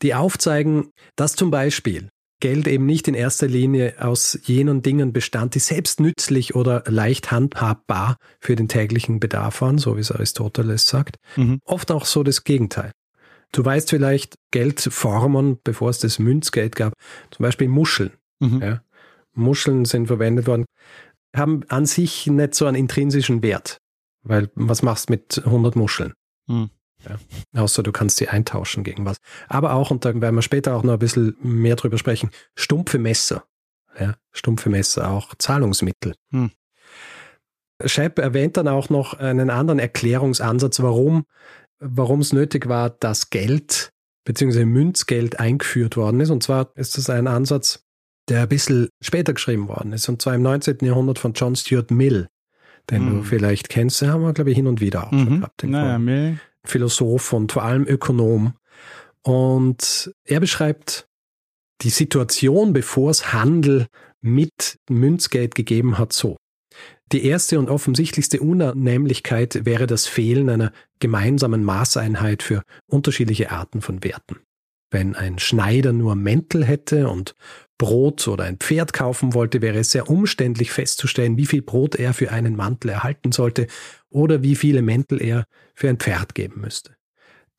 die 0.02 0.14
aufzeigen, 0.14 0.90
dass 1.16 1.34
zum 1.34 1.50
Beispiel 1.50 2.10
Geld 2.40 2.68
eben 2.68 2.86
nicht 2.86 3.08
in 3.08 3.14
erster 3.14 3.48
Linie 3.48 3.96
aus 3.98 4.38
jenen 4.44 4.82
Dingen 4.82 5.12
bestand, 5.12 5.56
die 5.56 5.58
selbst 5.58 5.98
nützlich 5.98 6.54
oder 6.54 6.84
leicht 6.86 7.32
handhabbar 7.32 8.16
für 8.38 8.54
den 8.54 8.68
täglichen 8.68 9.18
Bedarf 9.18 9.60
waren, 9.60 9.78
so 9.78 9.96
wie 9.96 10.00
es 10.00 10.12
Aristoteles 10.12 10.88
sagt. 10.88 11.16
Mhm. 11.36 11.60
Oft 11.64 11.90
auch 11.90 12.04
so 12.04 12.22
das 12.22 12.44
Gegenteil. 12.44 12.92
Du 13.52 13.64
weißt 13.64 13.90
vielleicht 13.90 14.36
Geldformen, 14.52 15.58
bevor 15.64 15.90
es 15.90 15.98
das 15.98 16.18
Münzgeld 16.18 16.76
gab, 16.76 16.92
zum 17.30 17.42
Beispiel 17.42 17.68
Muscheln. 17.68 18.12
Mhm. 18.38 18.62
Ja. 18.62 18.82
Muscheln 19.34 19.84
sind 19.84 20.06
verwendet 20.06 20.46
worden, 20.46 20.64
haben 21.34 21.62
an 21.68 21.86
sich 21.86 22.26
nicht 22.26 22.54
so 22.54 22.66
einen 22.66 22.76
intrinsischen 22.76 23.42
Wert, 23.42 23.78
weil 24.22 24.50
was 24.54 24.82
machst 24.82 25.08
du 25.08 25.14
mit 25.14 25.42
100 25.44 25.76
Muscheln? 25.76 26.12
Mhm. 26.46 26.70
Ja. 27.04 27.62
Außer 27.62 27.82
du 27.82 27.92
kannst 27.92 28.16
sie 28.16 28.28
eintauschen 28.28 28.84
gegen 28.84 29.04
was. 29.04 29.18
Aber 29.48 29.74
auch, 29.74 29.90
und 29.90 30.04
da 30.04 30.20
werden 30.20 30.34
wir 30.34 30.42
später 30.42 30.74
auch 30.74 30.82
noch 30.82 30.94
ein 30.94 30.98
bisschen 30.98 31.36
mehr 31.42 31.76
drüber 31.76 31.98
sprechen, 31.98 32.30
stumpfe 32.54 32.98
Messer. 32.98 33.44
Ja, 33.98 34.16
stumpfe 34.32 34.68
Messer, 34.68 35.10
auch 35.10 35.34
Zahlungsmittel. 35.38 36.14
Hm. 36.30 36.50
Scheib 37.84 38.18
erwähnt 38.18 38.56
dann 38.56 38.68
auch 38.68 38.90
noch 38.90 39.14
einen 39.14 39.50
anderen 39.50 39.78
Erklärungsansatz, 39.78 40.80
warum, 40.80 41.24
warum 41.78 42.20
es 42.20 42.32
nötig 42.32 42.68
war, 42.68 42.90
dass 42.90 43.30
Geld 43.30 43.92
bzw. 44.24 44.64
Münzgeld 44.64 45.38
eingeführt 45.38 45.96
worden 45.96 46.20
ist. 46.20 46.30
Und 46.30 46.42
zwar 46.42 46.72
ist 46.74 46.98
das 46.98 47.08
ein 47.10 47.28
Ansatz, 47.28 47.84
der 48.28 48.42
ein 48.42 48.48
bisschen 48.48 48.88
später 49.00 49.32
geschrieben 49.32 49.68
worden 49.68 49.92
ist. 49.92 50.08
Und 50.08 50.20
zwar 50.20 50.34
im 50.34 50.42
19. 50.42 50.78
Jahrhundert 50.82 51.18
von 51.18 51.32
John 51.32 51.56
Stuart 51.56 51.90
Mill, 51.90 52.28
den 52.90 53.06
hm. 53.06 53.16
du 53.16 53.22
vielleicht 53.22 53.68
kennst. 53.68 54.00
Den 54.00 54.10
haben 54.10 54.22
wir, 54.22 54.32
glaube 54.32 54.50
ich, 54.50 54.56
hin 54.56 54.66
und 54.66 54.80
wieder 54.80 55.06
auch 55.06 55.12
mhm. 55.12 55.24
schon 55.24 55.40
gehabt. 55.40 55.64
Naja, 55.64 55.98
Mill 55.98 56.38
Philosoph 56.64 57.32
und 57.32 57.52
vor 57.52 57.64
allem 57.64 57.86
Ökonom. 57.86 58.54
Und 59.22 60.12
er 60.24 60.40
beschreibt 60.40 61.08
die 61.82 61.90
Situation, 61.90 62.72
bevor 62.72 63.10
es 63.10 63.32
Handel 63.32 63.86
mit 64.20 64.78
Münzgeld 64.88 65.54
gegeben 65.54 65.98
hat, 65.98 66.12
so. 66.12 66.36
Die 67.12 67.24
erste 67.24 67.58
und 67.58 67.70
offensichtlichste 67.70 68.40
Unannehmlichkeit 68.40 69.64
wäre 69.64 69.86
das 69.86 70.06
Fehlen 70.06 70.50
einer 70.50 70.72
gemeinsamen 71.00 71.64
Maßeinheit 71.64 72.42
für 72.42 72.62
unterschiedliche 72.86 73.50
Arten 73.50 73.80
von 73.80 74.04
Werten. 74.04 74.40
Wenn 74.90 75.14
ein 75.16 75.38
Schneider 75.38 75.92
nur 75.92 76.14
Mäntel 76.16 76.64
hätte 76.64 77.08
und 77.08 77.34
Brot 77.78 78.26
oder 78.26 78.44
ein 78.44 78.56
Pferd 78.56 78.92
kaufen 78.92 79.34
wollte, 79.34 79.62
wäre 79.62 79.78
es 79.78 79.92
sehr 79.92 80.10
umständlich 80.10 80.72
festzustellen, 80.72 81.36
wie 81.36 81.46
viel 81.46 81.62
Brot 81.62 81.94
er 81.94 82.12
für 82.12 82.32
einen 82.32 82.56
Mantel 82.56 82.90
erhalten 82.90 83.32
sollte 83.32 83.68
oder 84.10 84.42
wie 84.42 84.56
viele 84.56 84.82
Mäntel 84.82 85.22
er 85.22 85.44
für 85.74 85.88
ein 85.88 85.98
Pferd 85.98 86.34
geben 86.34 86.60
müsste. 86.60 86.96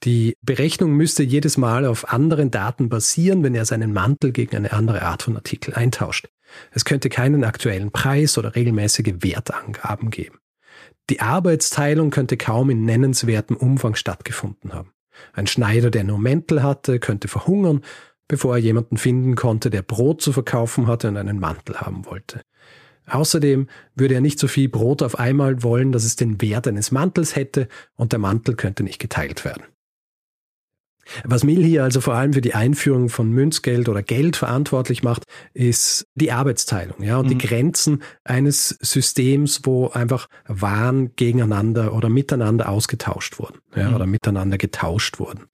Die 0.04 0.38
Berechnung 0.42 0.94
müsste 0.94 1.24
jedes 1.24 1.58
Mal 1.58 1.86
auf 1.86 2.14
anderen 2.14 2.52
Daten 2.52 2.88
basieren, 2.88 3.44
wenn 3.44 3.56
er 3.56 3.66
seinen 3.66 3.92
Mantel 3.92 4.32
gegen 4.32 4.56
eine 4.56 4.72
andere 4.72 5.02
Art 5.02 5.24
von 5.24 5.36
Artikel 5.36 5.74
eintauscht. 5.74 6.30
Es 6.72 6.86
könnte 6.86 7.10
keinen 7.10 7.44
aktuellen 7.44 7.92
Preis 7.92 8.38
oder 8.38 8.56
regelmäßige 8.56 9.16
Wertangaben 9.20 10.10
geben. 10.10 10.40
Die 11.10 11.20
Arbeitsteilung 11.20 12.12
könnte 12.12 12.38
kaum 12.38 12.70
in 12.70 12.86
nennenswertem 12.86 13.58
Umfang 13.58 13.96
stattgefunden 13.96 14.74
haben. 14.74 14.94
Ein 15.34 15.48
Schneider, 15.48 15.92
der 15.92 16.06
nur 16.06 16.20
Mäntel 16.20 16.64
hatte, 16.64 17.00
könnte 17.00 17.28
verhungern, 17.28 17.82
bevor 18.30 18.56
er 18.56 18.62
jemanden 18.62 18.96
finden 18.96 19.36
konnte, 19.36 19.70
der 19.70 19.82
Brot 19.82 20.22
zu 20.22 20.32
verkaufen 20.32 20.88
hatte 20.88 21.10
und 21.10 21.18
einen 21.18 21.39
Mantel 21.39 21.82
haben 21.82 22.06
wollte. 22.06 22.42
Außerdem 23.08 23.68
würde 23.96 24.13
er 24.13 24.22
nicht 24.22 24.39
so 24.39 24.48
viel 24.48 24.70
Brot 24.70 25.02
auf 25.02 25.20
einmal 25.20 25.63
wollen, 25.63 25.92
dass 25.92 26.06
es 26.06 26.15
den 26.15 26.39
Wert 26.42 26.68
eines 26.68 26.92
Mantels 26.92 27.36
hätte 27.36 27.68
und 27.96 28.12
der 28.13 28.20
Mantel 28.20 28.56
könnte 28.56 28.84
nicht 28.84 29.00
geteilt 29.00 29.44
werden. 29.44 29.63
Was 31.24 31.44
Mill 31.44 31.63
hier 31.63 31.84
also 31.84 32.02
vor 32.02 32.13
allem 32.13 32.34
für 32.34 32.42
die 32.42 32.54
Einführung 32.54 33.10
von 33.10 33.32
Münzgeld 33.32 33.89
oder 33.89 34.04
Geld 34.04 34.36
verantwortlich 34.36 35.02
macht, 35.02 35.24
ist 35.56 36.06
die 36.13 36.32
Arbeitsteilung, 36.32 37.02
ja, 37.02 37.18
und 37.18 37.26
mhm. 37.26 37.30
die 37.30 37.48
Grenzen 37.48 38.04
eines 38.24 38.70
Systems, 38.80 39.62
wo 39.63 39.88
einfach 39.88 40.28
Waren 40.48 41.15
gegeneinander 41.15 41.94
oder 41.94 42.10
miteinander 42.10 42.70
ausgetauscht 42.70 43.39
wurden, 43.39 43.58
ja, 43.76 43.89
mhm. 43.89 43.96
oder 43.96 44.06
miteinander 44.06 44.60
getauscht 44.60 45.20
wurden. 45.20 45.46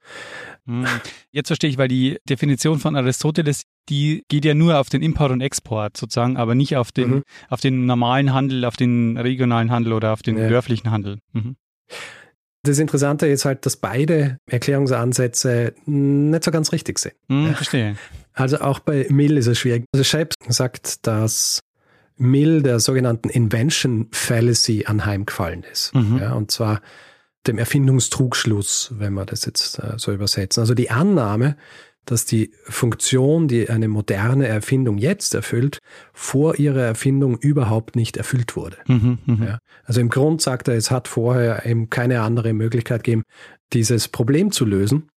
Mhm. 0.66 0.86
Jetzt 1.32 1.48
verstehe 1.48 1.70
ich, 1.70 1.78
weil 1.78 1.88
die 1.88 2.18
Definition 2.28 2.80
von 2.80 2.96
Aristoteles, 2.96 3.64
die 3.90 4.24
geht 4.30 4.46
ja 4.46 4.54
nur 4.54 4.80
auf 4.80 4.90
den 4.90 5.02
Import 5.02 5.32
und 5.32 5.42
Export 5.42 5.96
sozusagen, 5.96 6.38
aber 6.38 6.56
nicht 6.56 6.76
auf 6.76 6.92
den, 6.92 7.10
mhm. 7.10 7.24
auf 7.50 7.62
den 7.62 7.86
normalen 7.86 8.34
Handel, 8.34 8.66
auf 8.66 8.76
den 8.76 9.18
regionalen 9.18 9.72
Handel 9.72 9.94
oder 9.94 10.14
auf 10.14 10.24
den 10.24 10.38
ja. 10.38 10.48
dörflichen 10.50 10.92
Handel. 10.92 11.20
Mhm. 11.34 11.56
Das 12.64 12.80
Interessante 12.80 13.28
ist 13.28 13.46
halt, 13.46 13.66
dass 13.68 13.78
beide 13.78 14.40
Erklärungsansätze 14.48 15.76
nicht 15.86 16.44
so 16.44 16.50
ganz 16.50 16.72
richtig 16.72 16.98
sind. 16.98 17.14
Mhm, 17.28 17.54
verstehe. 17.54 17.96
Also 18.34 18.60
auch 18.60 18.80
bei 18.80 19.06
Mill 19.10 19.38
ist 19.38 19.46
es 19.46 19.60
schwierig. 19.60 19.86
Also 19.94 20.04
Scheib 20.04 20.34
sagt, 20.48 21.06
dass 21.06 21.60
Mill 22.18 22.64
der 22.64 22.80
sogenannten 22.80 23.30
Invention 23.30 24.08
Fallacy 24.12 24.86
anheimgefallen 24.88 25.64
ist. 25.72 25.94
Mhm. 25.94 26.18
Ja, 26.20 26.34
und 26.34 26.50
zwar 26.50 26.82
dem 27.48 27.58
Erfindungstrugschluss, 27.58 28.94
wenn 28.98 29.14
wir 29.14 29.26
das 29.26 29.46
jetzt 29.46 29.80
äh, 29.80 29.94
so 29.98 30.12
übersetzen. 30.12 30.62
Also 30.62 30.74
die 30.74 30.90
Annahme, 30.90 31.56
dass 32.06 32.26
die 32.26 32.52
Funktion, 32.66 33.48
die 33.48 33.70
eine 33.70 33.88
moderne 33.88 34.48
Erfindung 34.48 34.98
jetzt 34.98 35.34
erfüllt, 35.34 35.80
vor 36.14 36.60
ihrer 36.60 36.82
Erfindung 36.82 37.38
überhaupt 37.38 37.96
nicht 37.96 38.18
erfüllt 38.18 38.56
wurde. 38.56 38.78
Mhm, 38.88 39.18
mh. 39.26 39.46
ja. 39.46 39.60
Also 39.84 40.02
im 40.02 40.10
Grund 40.10 40.42
sagt 40.42 40.68
er, 40.68 40.76
es 40.76 40.92
hat 40.92 41.08
vorher 41.08 41.66
eben 41.66 41.90
keine 41.90 42.22
andere 42.22 42.54
Möglichkeit 42.54 43.04
gegeben, 43.04 43.24
dieses 43.74 44.08
Problem 44.08 44.52
zu 44.52 44.66
lösen. 44.66 45.10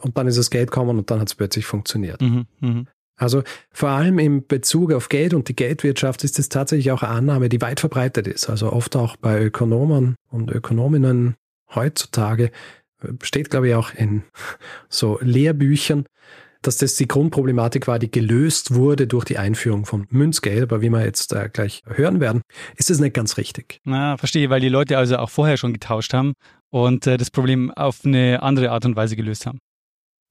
Und 0.00 0.18
dann 0.18 0.26
ist 0.26 0.36
das 0.36 0.50
Geld 0.50 0.70
gekommen 0.70 0.98
und 0.98 1.10
dann 1.10 1.20
hat 1.20 1.28
es 1.28 1.34
plötzlich 1.34 1.64
funktioniert. 1.64 2.20
Mhm, 2.20 2.46
mh. 2.60 2.84
Also 3.18 3.42
vor 3.72 3.88
allem 3.88 4.18
im 4.18 4.46
Bezug 4.46 4.92
auf 4.92 5.08
Geld 5.08 5.32
und 5.32 5.48
die 5.48 5.56
Geldwirtschaft 5.56 6.22
ist 6.22 6.38
es 6.38 6.50
tatsächlich 6.50 6.92
auch 6.92 7.02
eine 7.02 7.12
Annahme, 7.12 7.48
die 7.48 7.62
weit 7.62 7.80
verbreitet 7.80 8.26
ist. 8.26 8.50
Also 8.50 8.70
oft 8.72 8.94
auch 8.94 9.16
bei 9.16 9.42
Ökonomen 9.42 10.16
und 10.28 10.50
Ökonominnen 10.50 11.34
heutzutage 11.74 12.50
steht, 13.22 13.50
glaube 13.50 13.68
ich, 13.68 13.74
auch 13.74 13.92
in 13.94 14.22
so 14.88 15.18
Lehrbüchern, 15.20 16.06
dass 16.62 16.78
das 16.78 16.96
die 16.96 17.06
Grundproblematik 17.06 17.86
war, 17.86 17.98
die 17.98 18.10
gelöst 18.10 18.74
wurde 18.74 19.06
durch 19.06 19.24
die 19.24 19.38
Einführung 19.38 19.86
von 19.86 20.06
Münzgeld. 20.10 20.62
Aber 20.62 20.80
wie 20.80 20.90
wir 20.90 21.04
jetzt 21.04 21.32
äh, 21.32 21.48
gleich 21.52 21.82
hören 21.86 22.20
werden, 22.20 22.42
ist 22.76 22.90
das 22.90 22.98
nicht 22.98 23.14
ganz 23.14 23.36
richtig. 23.36 23.80
Na, 23.84 24.16
verstehe, 24.16 24.50
weil 24.50 24.60
die 24.60 24.68
Leute 24.68 24.98
also 24.98 25.18
auch 25.18 25.30
vorher 25.30 25.56
schon 25.56 25.72
getauscht 25.72 26.12
haben 26.12 26.32
und 26.70 27.06
äh, 27.06 27.18
das 27.18 27.30
Problem 27.30 27.70
auf 27.70 28.04
eine 28.04 28.42
andere 28.42 28.70
Art 28.70 28.84
und 28.84 28.96
Weise 28.96 29.16
gelöst 29.16 29.46
haben. 29.46 29.58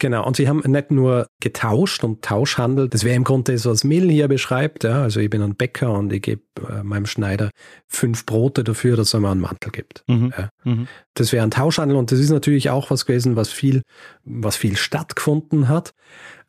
Genau, 0.05 0.23
und 0.23 0.35
sie 0.35 0.47
haben 0.47 0.61
nicht 0.67 0.91
nur 0.91 1.25
getauscht 1.39 2.03
und 2.03 2.21
Tauschhandel, 2.21 2.87
das 2.89 3.03
wäre 3.03 3.15
im 3.15 3.23
Grunde 3.23 3.53
das, 3.53 3.65
was 3.65 3.83
Mill 3.83 4.07
hier 4.07 4.27
beschreibt. 4.27 4.83
Ja? 4.83 5.01
Also 5.01 5.19
ich 5.19 5.31
bin 5.31 5.41
ein 5.41 5.55
Bäcker 5.55 5.93
und 5.93 6.13
ich 6.13 6.21
gebe 6.21 6.43
äh, 6.69 6.83
meinem 6.83 7.07
Schneider 7.07 7.49
fünf 7.87 8.23
Brote 8.27 8.63
dafür, 8.63 8.97
dass 8.97 9.15
er 9.15 9.21
mir 9.21 9.31
einen 9.31 9.41
Mantel 9.41 9.71
gibt. 9.71 10.03
Mhm. 10.05 10.31
Ja? 10.37 10.49
Mhm. 10.63 10.87
Das 11.15 11.33
wäre 11.33 11.43
ein 11.43 11.49
Tauschhandel 11.49 11.97
und 11.97 12.11
das 12.11 12.19
ist 12.19 12.29
natürlich 12.29 12.69
auch 12.69 12.91
was 12.91 13.07
gewesen, 13.07 13.35
was 13.35 13.49
viel, 13.49 13.81
was 14.23 14.57
viel 14.57 14.77
stattgefunden 14.77 15.69
hat. 15.69 15.95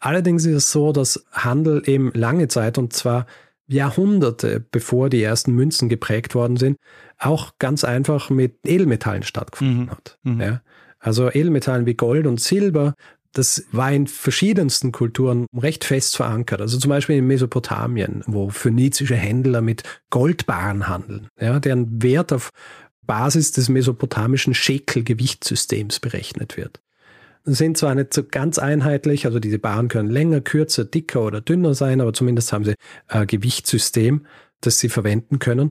Allerdings 0.01 0.45
ist 0.45 0.55
es 0.55 0.71
so, 0.71 0.93
dass 0.93 1.25
Handel 1.33 1.83
eben 1.87 2.13
lange 2.13 2.49
Zeit 2.49 2.77
und 2.77 2.93
zwar 2.93 3.25
Jahrhunderte 3.69 4.67
bevor 4.71 5.09
die 5.09 5.23
ersten 5.23 5.53
Münzen 5.53 5.89
geprägt 5.89 6.35
worden 6.35 6.59
sind, 6.59 6.77
auch 7.17 7.53
ganz 7.59 7.85
einfach 7.85 8.29
mit 8.29 8.59
Edelmetallen 8.67 9.23
stattgefunden 9.23 9.85
mhm. 9.85 9.91
hat. 9.91 10.19
Mhm. 10.25 10.41
Ja? 10.43 10.61
Also 10.99 11.31
Edelmetallen 11.31 11.87
wie 11.87 11.95
Gold 11.95 12.27
und 12.27 12.41
Silber 12.41 12.95
das 13.37 13.65
war 13.71 13.93
in 13.93 14.07
verschiedensten 14.07 14.93
Kulturen 14.93 15.47
recht 15.55 15.85
fest 15.85 16.17
verankert. 16.17 16.63
Also 16.63 16.79
zum 16.79 16.89
Beispiel 16.89 17.17
in 17.17 17.27
Mesopotamien, 17.27 18.23
wo 18.27 18.49
phönizische 18.49 19.15
Händler 19.15 19.61
mit 19.61 19.83
Goldbarren 20.09 20.89
handeln, 20.89 21.29
ja, 21.39 21.61
deren 21.61 22.03
Wert 22.03 22.33
auf 22.33 22.49
Basis 23.03 23.53
des 23.53 23.69
mesopotamischen 23.69 24.55
Schekel-Gewichtssystems 24.55 26.01
berechnet 26.01 26.57
wird. 26.57 26.81
Sind 27.45 27.77
zwar 27.77 27.95
nicht 27.95 28.15
so 28.15 28.25
ganz 28.25 28.59
einheitlich, 28.59 29.27
also 29.27 29.39
diese 29.39 29.59
Barren 29.59 29.89
können 29.89 30.11
länger, 30.11 30.41
kürzer, 30.41 30.85
dicker 30.85 31.23
oder 31.23 31.43
dünner 31.43 31.75
sein, 31.75 32.01
aber 32.01 32.15
zumindest 32.15 32.53
haben 32.53 32.65
sie 32.65 32.75
ein 33.07 33.27
Gewichtssystem, 33.27 34.27
das 34.63 34.79
sie 34.79 34.89
verwenden 34.89 35.39
können. 35.39 35.69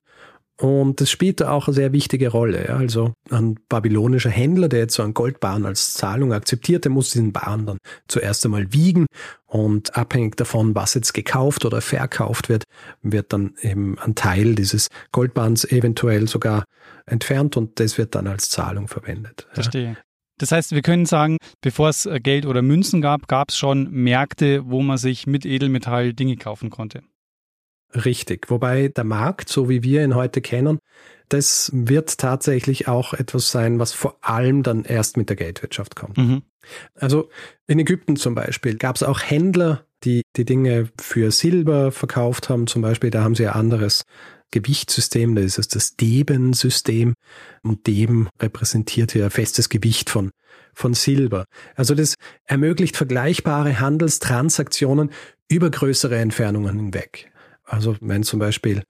Und 0.58 1.02
das 1.02 1.10
spielt 1.10 1.42
auch 1.42 1.66
eine 1.68 1.74
sehr 1.74 1.92
wichtige 1.92 2.28
Rolle. 2.28 2.68
Ja. 2.68 2.76
Also 2.76 3.12
ein 3.30 3.56
babylonischer 3.68 4.30
Händler, 4.30 4.68
der 4.68 4.80
jetzt 4.80 4.94
so 4.94 5.02
einen 5.02 5.12
Goldbarren 5.12 5.66
als 5.66 5.94
Zahlung 5.94 6.32
akzeptiert, 6.32 6.84
der 6.84 6.92
muss 6.92 7.10
diesen 7.10 7.32
Barren 7.32 7.66
dann 7.66 7.78
zuerst 8.08 8.44
einmal 8.46 8.72
wiegen 8.72 9.06
und 9.46 9.96
abhängig 9.96 10.36
davon, 10.36 10.74
was 10.74 10.94
jetzt 10.94 11.12
gekauft 11.12 11.64
oder 11.64 11.80
verkauft 11.80 12.48
wird, 12.48 12.64
wird 13.02 13.32
dann 13.32 13.54
eben 13.60 13.98
ein 13.98 14.14
Teil 14.14 14.54
dieses 14.54 14.88
Goldbarrens 15.12 15.64
eventuell 15.64 16.26
sogar 16.26 16.64
entfernt 17.04 17.56
und 17.56 17.78
das 17.78 17.98
wird 17.98 18.14
dann 18.14 18.26
als 18.26 18.48
Zahlung 18.48 18.88
verwendet. 18.88 19.46
Verstehe. 19.52 19.96
Das 20.38 20.52
heißt, 20.52 20.72
wir 20.72 20.82
können 20.82 21.06
sagen, 21.06 21.38
bevor 21.62 21.88
es 21.88 22.08
Geld 22.22 22.44
oder 22.44 22.60
Münzen 22.60 23.00
gab, 23.00 23.28
gab 23.28 23.50
es 23.50 23.56
schon 23.56 23.90
Märkte, 23.90 24.68
wo 24.68 24.82
man 24.82 24.98
sich 24.98 25.26
mit 25.26 25.46
Edelmetall 25.46 26.12
Dinge 26.12 26.36
kaufen 26.36 26.68
konnte. 26.68 27.02
Richtig. 28.04 28.50
Wobei 28.50 28.88
der 28.88 29.04
Markt, 29.04 29.48
so 29.48 29.68
wie 29.68 29.82
wir 29.82 30.04
ihn 30.04 30.14
heute 30.14 30.40
kennen, 30.40 30.78
das 31.28 31.70
wird 31.74 32.18
tatsächlich 32.18 32.88
auch 32.88 33.14
etwas 33.14 33.50
sein, 33.50 33.78
was 33.78 33.92
vor 33.92 34.16
allem 34.20 34.62
dann 34.62 34.84
erst 34.84 35.16
mit 35.16 35.28
der 35.28 35.36
Geldwirtschaft 35.36 35.96
kommt. 35.96 36.18
Mhm. 36.18 36.42
Also 36.94 37.30
in 37.66 37.78
Ägypten 37.78 38.16
zum 38.16 38.34
Beispiel 38.34 38.76
gab 38.76 38.96
es 38.96 39.02
auch 39.02 39.20
Händler, 39.22 39.84
die 40.04 40.22
die 40.36 40.44
Dinge 40.44 40.90
für 41.00 41.30
Silber 41.30 41.90
verkauft 41.90 42.48
haben. 42.48 42.66
Zum 42.66 42.82
Beispiel, 42.82 43.10
da 43.10 43.24
haben 43.24 43.34
sie 43.34 43.46
ein 43.46 43.54
anderes 43.54 44.04
Gewichtssystem, 44.52 45.34
das 45.34 45.58
ist 45.58 45.74
das 45.74 45.96
Deben-System. 45.96 47.14
Und 47.62 47.86
Deben 47.86 48.28
repräsentiert 48.40 49.12
hier 49.12 49.24
ein 49.24 49.30
festes 49.30 49.68
Gewicht 49.68 50.10
von, 50.10 50.30
von 50.74 50.94
Silber. 50.94 51.46
Also 51.74 51.94
das 51.94 52.14
ermöglicht 52.44 52.96
vergleichbare 52.96 53.80
Handelstransaktionen 53.80 55.10
über 55.50 55.70
größere 55.70 56.16
Entfernungen 56.16 56.76
hinweg. 56.76 57.30
Also 57.66 57.96
wenn 58.00 58.22
zum 58.22 58.38
Beispiel 58.38 58.82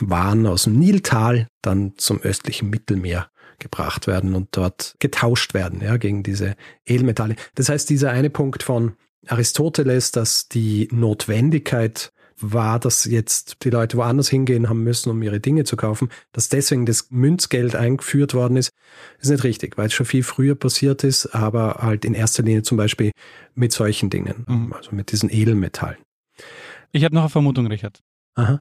Waren 0.00 0.46
aus 0.46 0.64
dem 0.64 0.78
Niltal 0.78 1.48
dann 1.62 1.94
zum 1.96 2.20
östlichen 2.20 2.68
Mittelmeer 2.68 3.30
gebracht 3.58 4.06
werden 4.06 4.34
und 4.34 4.48
dort 4.52 4.96
getauscht 4.98 5.54
werden, 5.54 5.80
ja, 5.80 5.96
gegen 5.96 6.22
diese 6.22 6.56
Edelmetalle. 6.84 7.36
Das 7.54 7.68
heißt, 7.68 7.88
dieser 7.88 8.10
eine 8.10 8.28
Punkt 8.28 8.62
von 8.62 8.96
Aristoteles, 9.28 10.10
dass 10.10 10.48
die 10.48 10.88
Notwendigkeit 10.92 12.12
war, 12.38 12.80
dass 12.80 13.04
jetzt 13.04 13.58
die 13.62 13.70
Leute 13.70 13.96
woanders 13.96 14.28
hingehen 14.28 14.68
haben 14.68 14.82
müssen, 14.82 15.10
um 15.10 15.22
ihre 15.22 15.38
Dinge 15.38 15.64
zu 15.64 15.76
kaufen, 15.76 16.08
dass 16.32 16.48
deswegen 16.48 16.86
das 16.86 17.10
Münzgeld 17.10 17.76
eingeführt 17.76 18.34
worden 18.34 18.56
ist, 18.56 18.70
ist 19.20 19.30
nicht 19.30 19.44
richtig, 19.44 19.78
weil 19.78 19.86
es 19.86 19.92
schon 19.92 20.06
viel 20.06 20.24
früher 20.24 20.56
passiert 20.56 21.04
ist, 21.04 21.26
aber 21.34 21.76
halt 21.80 22.04
in 22.04 22.14
erster 22.14 22.42
Linie 22.42 22.62
zum 22.62 22.76
Beispiel 22.76 23.12
mit 23.54 23.72
solchen 23.72 24.10
Dingen, 24.10 24.44
mhm. 24.48 24.72
also 24.72 24.90
mit 24.94 25.12
diesen 25.12 25.30
Edelmetallen. 25.30 25.98
Ich 26.92 27.04
habe 27.04 27.14
noch 27.14 27.22
eine 27.22 27.30
Vermutung, 27.30 27.66
Richard. 27.66 28.00
Aha. 28.34 28.58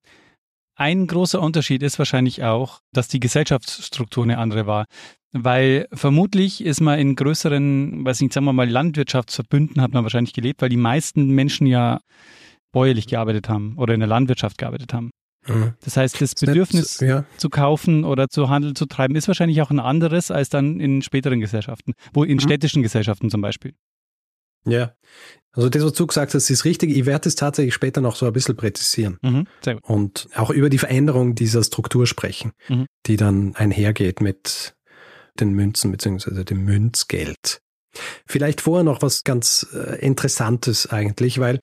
Ein 0.75 1.05
großer 1.05 1.41
Unterschied 1.41 1.83
ist 1.83 1.99
wahrscheinlich 1.99 2.43
auch, 2.43 2.79
dass 2.93 3.07
die 3.07 3.19
Gesellschaftsstruktur 3.19 4.23
eine 4.23 4.37
andere 4.37 4.65
war. 4.65 4.85
Weil 5.33 5.87
vermutlich 5.93 6.63
ist 6.63 6.81
man 6.81 6.99
in 6.99 7.15
größeren, 7.15 8.03
weiß 8.03 8.21
nicht, 8.21 8.33
sagen 8.33 8.45
wir 8.45 8.53
mal, 8.53 8.69
Landwirtschaftsverbünden 8.69 9.81
hat 9.81 9.93
man 9.93 10.03
wahrscheinlich 10.03 10.33
gelebt, 10.33 10.61
weil 10.61 10.69
die 10.69 10.77
meisten 10.77 11.29
Menschen 11.29 11.67
ja 11.67 11.99
bäuerlich 12.73 13.07
gearbeitet 13.07 13.47
haben 13.47 13.77
oder 13.77 13.93
in 13.93 13.99
der 13.99 14.09
Landwirtschaft 14.09 14.57
gearbeitet 14.57 14.93
haben. 14.93 15.11
Mhm. 15.47 15.73
Das 15.83 15.97
heißt, 15.97 16.19
das 16.21 16.35
Bedürfnis 16.35 16.99
ja. 16.99 17.25
zu 17.37 17.49
kaufen 17.49 18.03
oder 18.03 18.27
zu 18.27 18.49
Handel 18.49 18.73
zu 18.73 18.85
treiben 18.85 19.15
ist 19.15 19.27
wahrscheinlich 19.27 19.61
auch 19.61 19.71
ein 19.71 19.79
anderes 19.79 20.31
als 20.31 20.49
dann 20.49 20.79
in 20.79 21.01
späteren 21.01 21.39
Gesellschaften, 21.39 21.93
wo 22.13 22.23
in 22.23 22.35
mhm. 22.35 22.41
städtischen 22.41 22.83
Gesellschaften 22.83 23.29
zum 23.29 23.41
Beispiel. 23.41 23.73
Ja, 24.65 24.93
also 25.53 25.67
das, 25.67 25.83
was 25.83 25.93
du 25.93 26.07
gesagt 26.07 26.33
hast, 26.33 26.49
ist 26.49 26.65
richtig. 26.65 26.95
Ich 26.95 27.05
werde 27.05 27.27
es 27.27 27.35
tatsächlich 27.35 27.73
später 27.73 27.99
noch 27.99 28.15
so 28.15 28.25
ein 28.25 28.33
bisschen 28.33 28.55
präzisieren. 28.55 29.17
Mhm, 29.21 29.47
und 29.83 30.29
auch 30.35 30.49
über 30.49 30.69
die 30.69 30.77
Veränderung 30.77 31.35
dieser 31.35 31.63
Struktur 31.63 32.07
sprechen, 32.07 32.53
mhm. 32.69 32.85
die 33.05 33.17
dann 33.17 33.55
einhergeht 33.55 34.21
mit 34.21 34.75
den 35.39 35.53
Münzen 35.53 35.91
beziehungsweise 35.91 36.45
dem 36.45 36.63
Münzgeld. 36.63 37.61
Vielleicht 38.25 38.61
vorher 38.61 38.85
noch 38.85 39.01
was 39.01 39.25
ganz 39.25 39.67
äh, 39.73 39.99
Interessantes 39.99 40.87
eigentlich, 40.87 41.39
weil 41.39 41.59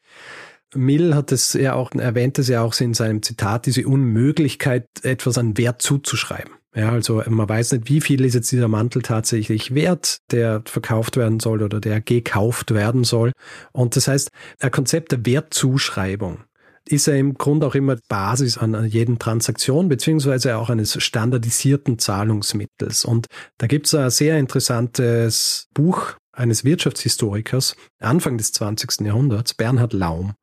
Mill 0.74 1.14
hat 1.14 1.32
es 1.32 1.54
ja 1.54 1.72
auch, 1.72 1.92
erwähnt 1.92 2.38
es 2.38 2.48
ja 2.48 2.62
auch 2.62 2.78
in 2.80 2.92
seinem 2.92 3.22
Zitat, 3.22 3.64
diese 3.64 3.86
Unmöglichkeit, 3.86 4.86
etwas 5.02 5.38
an 5.38 5.56
Wert 5.56 5.80
zuzuschreiben. 5.80 6.52
Ja, 6.78 6.92
also 6.92 7.20
man 7.26 7.48
weiß 7.48 7.72
nicht, 7.72 7.88
wie 7.88 8.00
viel 8.00 8.24
ist 8.24 8.34
jetzt 8.34 8.52
dieser 8.52 8.68
Mantel 8.68 9.02
tatsächlich 9.02 9.74
wert, 9.74 10.18
der 10.30 10.62
verkauft 10.64 11.16
werden 11.16 11.40
soll 11.40 11.64
oder 11.64 11.80
der 11.80 12.00
gekauft 12.00 12.72
werden 12.72 13.02
soll. 13.02 13.32
Und 13.72 13.96
das 13.96 14.06
heißt, 14.06 14.30
ein 14.60 14.70
Konzept 14.70 15.10
der 15.10 15.26
Wertzuschreibung 15.26 16.44
ist 16.84 17.08
ja 17.08 17.14
im 17.14 17.34
Grunde 17.34 17.66
auch 17.66 17.74
immer 17.74 17.96
Basis 18.08 18.58
an 18.58 18.86
jeden 18.86 19.18
Transaktion 19.18 19.88
beziehungsweise 19.88 20.56
auch 20.56 20.70
eines 20.70 21.02
standardisierten 21.02 21.98
Zahlungsmittels. 21.98 23.04
Und 23.04 23.26
da 23.58 23.66
gibt 23.66 23.88
es 23.88 23.94
ein 23.96 24.10
sehr 24.10 24.38
interessantes 24.38 25.66
Buch 25.74 26.12
eines 26.30 26.64
Wirtschaftshistorikers 26.64 27.74
Anfang 27.98 28.38
des 28.38 28.52
20. 28.52 29.00
Jahrhunderts, 29.00 29.52
Bernhard 29.54 29.94
Laum. 29.94 30.34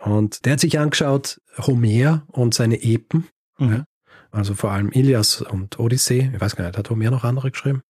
Und 0.00 0.46
der 0.46 0.54
hat 0.54 0.60
sich 0.60 0.78
angeschaut, 0.78 1.42
Homer 1.58 2.24
und 2.28 2.54
seine 2.54 2.82
Epen. 2.82 3.28
Mhm. 3.58 3.72
Ja, 3.72 3.84
also 4.34 4.54
vor 4.54 4.72
allem 4.72 4.90
Ilias 4.90 5.40
und 5.40 5.78
Odyssee. 5.78 6.30
Ich 6.34 6.40
weiß 6.40 6.56
gar 6.56 6.66
nicht, 6.66 6.76
hat 6.76 6.90
Homer 6.90 7.10
noch 7.10 7.24
andere 7.24 7.50
geschrieben? 7.50 7.82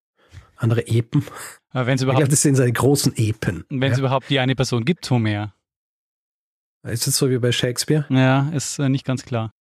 Andere 0.55 0.87
Epen? 0.87 1.23
Wenn's 1.71 2.01
überhaupt, 2.01 2.19
ich 2.19 2.25
glaube, 2.25 2.29
das 2.29 2.41
sind 2.41 2.55
seine 2.55 2.73
großen 2.73 3.13
Epen. 3.15 3.63
Wenn 3.69 3.91
es 3.91 3.97
ja? 3.97 4.03
überhaupt 4.03 4.29
die 4.29 4.39
eine 4.39 4.55
Person 4.55 4.85
gibt, 4.85 5.09
Homer. 5.09 5.53
Ist 6.83 7.07
es 7.07 7.17
so 7.17 7.29
wie 7.29 7.37
bei 7.37 7.51
Shakespeare? 7.51 8.05
Ja, 8.09 8.49
ist 8.49 8.77
äh, 8.77 8.89
nicht 8.89 9.05
ganz 9.05 9.23
klar. 9.23 9.51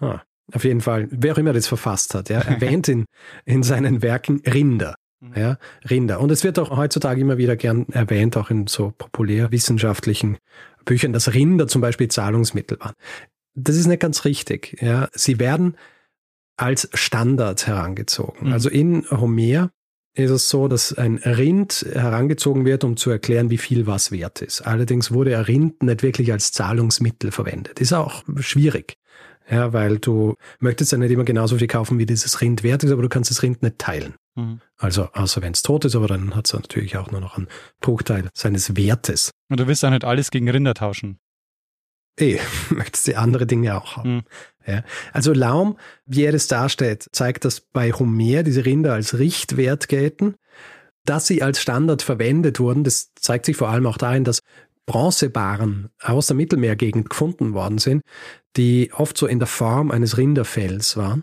Ah, 0.00 0.20
auf 0.52 0.64
jeden 0.64 0.80
Fall, 0.80 1.08
wer 1.10 1.34
auch 1.34 1.38
immer 1.38 1.52
das 1.52 1.68
verfasst 1.68 2.14
hat, 2.14 2.28
ja, 2.28 2.40
erwähnt 2.40 2.88
in, 2.88 3.04
in 3.44 3.62
seinen 3.62 4.02
Werken 4.02 4.42
Rinder. 4.44 4.96
Mhm. 5.20 5.32
Ja, 5.36 5.58
Rinder. 5.88 6.20
Und 6.20 6.32
es 6.32 6.42
wird 6.42 6.58
auch 6.58 6.76
heutzutage 6.76 7.20
immer 7.20 7.38
wieder 7.38 7.54
gern 7.54 7.86
erwähnt, 7.90 8.36
auch 8.36 8.50
in 8.50 8.66
so 8.66 8.92
populärwissenschaftlichen 8.98 10.38
Büchern, 10.84 11.12
dass 11.12 11.32
Rinder 11.32 11.68
zum 11.68 11.80
Beispiel 11.80 12.08
Zahlungsmittel 12.08 12.80
waren. 12.80 12.94
Das 13.54 13.76
ist 13.76 13.86
nicht 13.86 14.00
ganz 14.00 14.24
richtig. 14.24 14.76
Ja, 14.80 15.08
sie 15.12 15.38
werden 15.38 15.76
als 16.56 16.88
Standard 16.94 17.66
herangezogen. 17.66 18.48
Mhm. 18.48 18.52
Also 18.52 18.68
in 18.68 19.04
Homer 19.10 19.70
ist 20.14 20.30
es 20.30 20.48
so, 20.48 20.68
dass 20.68 20.92
ein 20.92 21.16
Rind 21.16 21.86
herangezogen 21.90 22.64
wird, 22.64 22.84
um 22.84 22.96
zu 22.96 23.10
erklären, 23.10 23.50
wie 23.50 23.58
viel 23.58 23.86
was 23.86 24.12
wert 24.12 24.42
ist. 24.42 24.60
Allerdings 24.60 25.10
wurde 25.10 25.36
ein 25.36 25.44
Rind 25.44 25.82
nicht 25.82 26.02
wirklich 26.02 26.32
als 26.32 26.52
Zahlungsmittel 26.52 27.30
verwendet. 27.30 27.80
Ist 27.80 27.92
auch 27.92 28.22
schwierig. 28.40 28.98
Ja, 29.50 29.72
weil 29.72 29.98
du 29.98 30.36
möchtest 30.60 30.92
ja 30.92 30.98
nicht 30.98 31.10
immer 31.10 31.24
genauso 31.24 31.58
viel 31.58 31.66
kaufen, 31.66 31.98
wie 31.98 32.06
dieses 32.06 32.40
Rind 32.40 32.62
wert 32.62 32.84
ist, 32.84 32.92
aber 32.92 33.02
du 33.02 33.08
kannst 33.08 33.30
das 33.30 33.42
Rind 33.42 33.62
nicht 33.62 33.78
teilen. 33.78 34.14
Mhm. 34.36 34.60
Also, 34.78 35.08
außer 35.12 35.42
wenn 35.42 35.52
es 35.52 35.62
tot 35.62 35.84
ist, 35.84 35.96
aber 35.96 36.06
dann 36.06 36.34
hat 36.36 36.46
es 36.46 36.52
natürlich 36.52 36.96
auch 36.96 37.10
nur 37.10 37.20
noch 37.20 37.36
einen 37.36 37.48
Bruchteil 37.80 38.28
seines 38.34 38.76
Wertes. 38.76 39.30
Und 39.50 39.60
du 39.60 39.66
willst 39.66 39.82
ja 39.82 39.90
nicht 39.90 40.04
alles 40.04 40.30
gegen 40.30 40.48
Rinder 40.48 40.74
tauschen. 40.74 41.18
Eh, 42.18 42.38
möchtest 42.70 43.08
du 43.08 43.16
andere 43.16 43.46
Dinge 43.46 43.76
auch 43.76 43.96
haben. 43.96 44.16
Mhm. 44.16 44.22
Ja. 44.66 44.84
Also 45.12 45.32
Laum, 45.32 45.76
wie 46.06 46.24
er 46.24 46.34
es 46.34 46.46
darstellt, 46.46 47.08
zeigt, 47.12 47.44
dass 47.44 47.60
bei 47.60 47.92
Homer 47.92 48.42
diese 48.42 48.64
Rinder 48.64 48.94
als 48.94 49.18
Richtwert 49.18 49.88
gelten. 49.88 50.36
Dass 51.04 51.26
sie 51.26 51.42
als 51.42 51.60
Standard 51.60 52.02
verwendet 52.02 52.60
wurden, 52.60 52.84
das 52.84 53.12
zeigt 53.16 53.46
sich 53.46 53.56
vor 53.56 53.68
allem 53.68 53.86
auch 53.86 53.98
darin, 53.98 54.22
dass 54.22 54.38
Bronzebarren 54.86 55.90
aus 56.00 56.28
der 56.28 56.36
Mittelmeergegend 56.36 57.10
gefunden 57.10 57.54
worden 57.54 57.78
sind, 57.78 58.02
die 58.56 58.92
oft 58.92 59.16
so 59.16 59.26
in 59.26 59.40
der 59.40 59.48
Form 59.48 59.90
eines 59.90 60.16
Rinderfells 60.16 60.96
waren. 60.96 61.22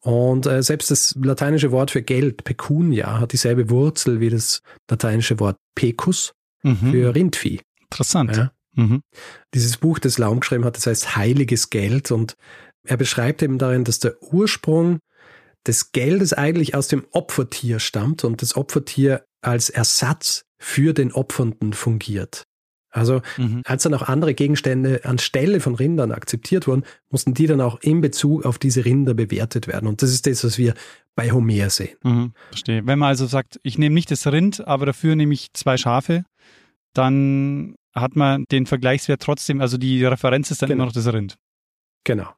Und 0.00 0.46
äh, 0.46 0.62
selbst 0.62 0.90
das 0.90 1.14
lateinische 1.22 1.70
Wort 1.70 1.92
für 1.92 2.02
Geld, 2.02 2.44
Pecunia, 2.44 3.20
hat 3.20 3.32
dieselbe 3.32 3.70
Wurzel 3.70 4.20
wie 4.20 4.30
das 4.30 4.60
lateinische 4.90 5.38
Wort 5.38 5.56
Pecus 5.74 6.32
mhm. 6.62 6.90
für 6.90 7.14
Rindvieh. 7.14 7.60
Interessant. 7.84 8.36
Ja. 8.36 8.52
Mhm. 8.74 9.02
Dieses 9.54 9.76
Buch, 9.76 9.98
das 9.98 10.18
Laum 10.18 10.40
geschrieben 10.40 10.64
hat, 10.64 10.76
das 10.76 10.86
heißt 10.86 11.16
Heiliges 11.16 11.70
Geld 11.70 12.10
und 12.10 12.36
er 12.84 12.96
beschreibt 12.96 13.42
eben 13.42 13.58
darin, 13.58 13.84
dass 13.84 13.98
der 13.98 14.20
Ursprung 14.22 14.98
des 15.66 15.92
Geldes 15.92 16.32
eigentlich 16.32 16.74
aus 16.74 16.88
dem 16.88 17.04
Opfertier 17.12 17.78
stammt 17.78 18.24
und 18.24 18.42
das 18.42 18.56
Opfertier 18.56 19.24
als 19.40 19.70
Ersatz 19.70 20.44
für 20.58 20.92
den 20.92 21.12
Opfernden 21.12 21.72
fungiert. 21.72 22.44
Also 22.92 23.22
mhm. 23.38 23.62
als 23.64 23.84
dann 23.84 23.94
auch 23.94 24.02
andere 24.02 24.34
Gegenstände 24.34 25.04
anstelle 25.04 25.60
von 25.60 25.74
Rindern 25.74 26.12
akzeptiert 26.12 26.66
wurden, 26.66 26.84
mussten 27.10 27.32
die 27.32 27.46
dann 27.46 27.62
auch 27.62 27.80
in 27.80 28.02
Bezug 28.02 28.44
auf 28.44 28.58
diese 28.58 28.84
Rinder 28.84 29.14
bewertet 29.14 29.66
werden. 29.66 29.88
Und 29.88 30.02
das 30.02 30.10
ist 30.10 30.26
das, 30.26 30.44
was 30.44 30.58
wir 30.58 30.74
bei 31.14 31.32
Homer 31.32 31.70
sehen. 31.70 31.96
Mhm, 32.04 32.32
verstehe. 32.48 32.86
Wenn 32.86 32.98
man 32.98 33.08
also 33.08 33.26
sagt, 33.26 33.58
ich 33.62 33.78
nehme 33.78 33.94
nicht 33.94 34.10
das 34.10 34.26
Rind, 34.26 34.66
aber 34.66 34.86
dafür 34.86 35.16
nehme 35.16 35.32
ich 35.32 35.52
zwei 35.54 35.78
Schafe, 35.78 36.24
dann 36.94 37.74
hat 37.94 38.16
man 38.16 38.44
den 38.50 38.66
Vergleichswert 38.66 39.22
trotzdem, 39.22 39.60
also 39.60 39.76
die 39.76 40.04
Referenz 40.04 40.50
ist 40.50 40.62
dann 40.62 40.68
genau. 40.68 40.82
immer 40.82 40.86
noch 40.86 40.92
das 40.92 41.12
Rind. 41.12 41.36
Genau. 42.04 42.28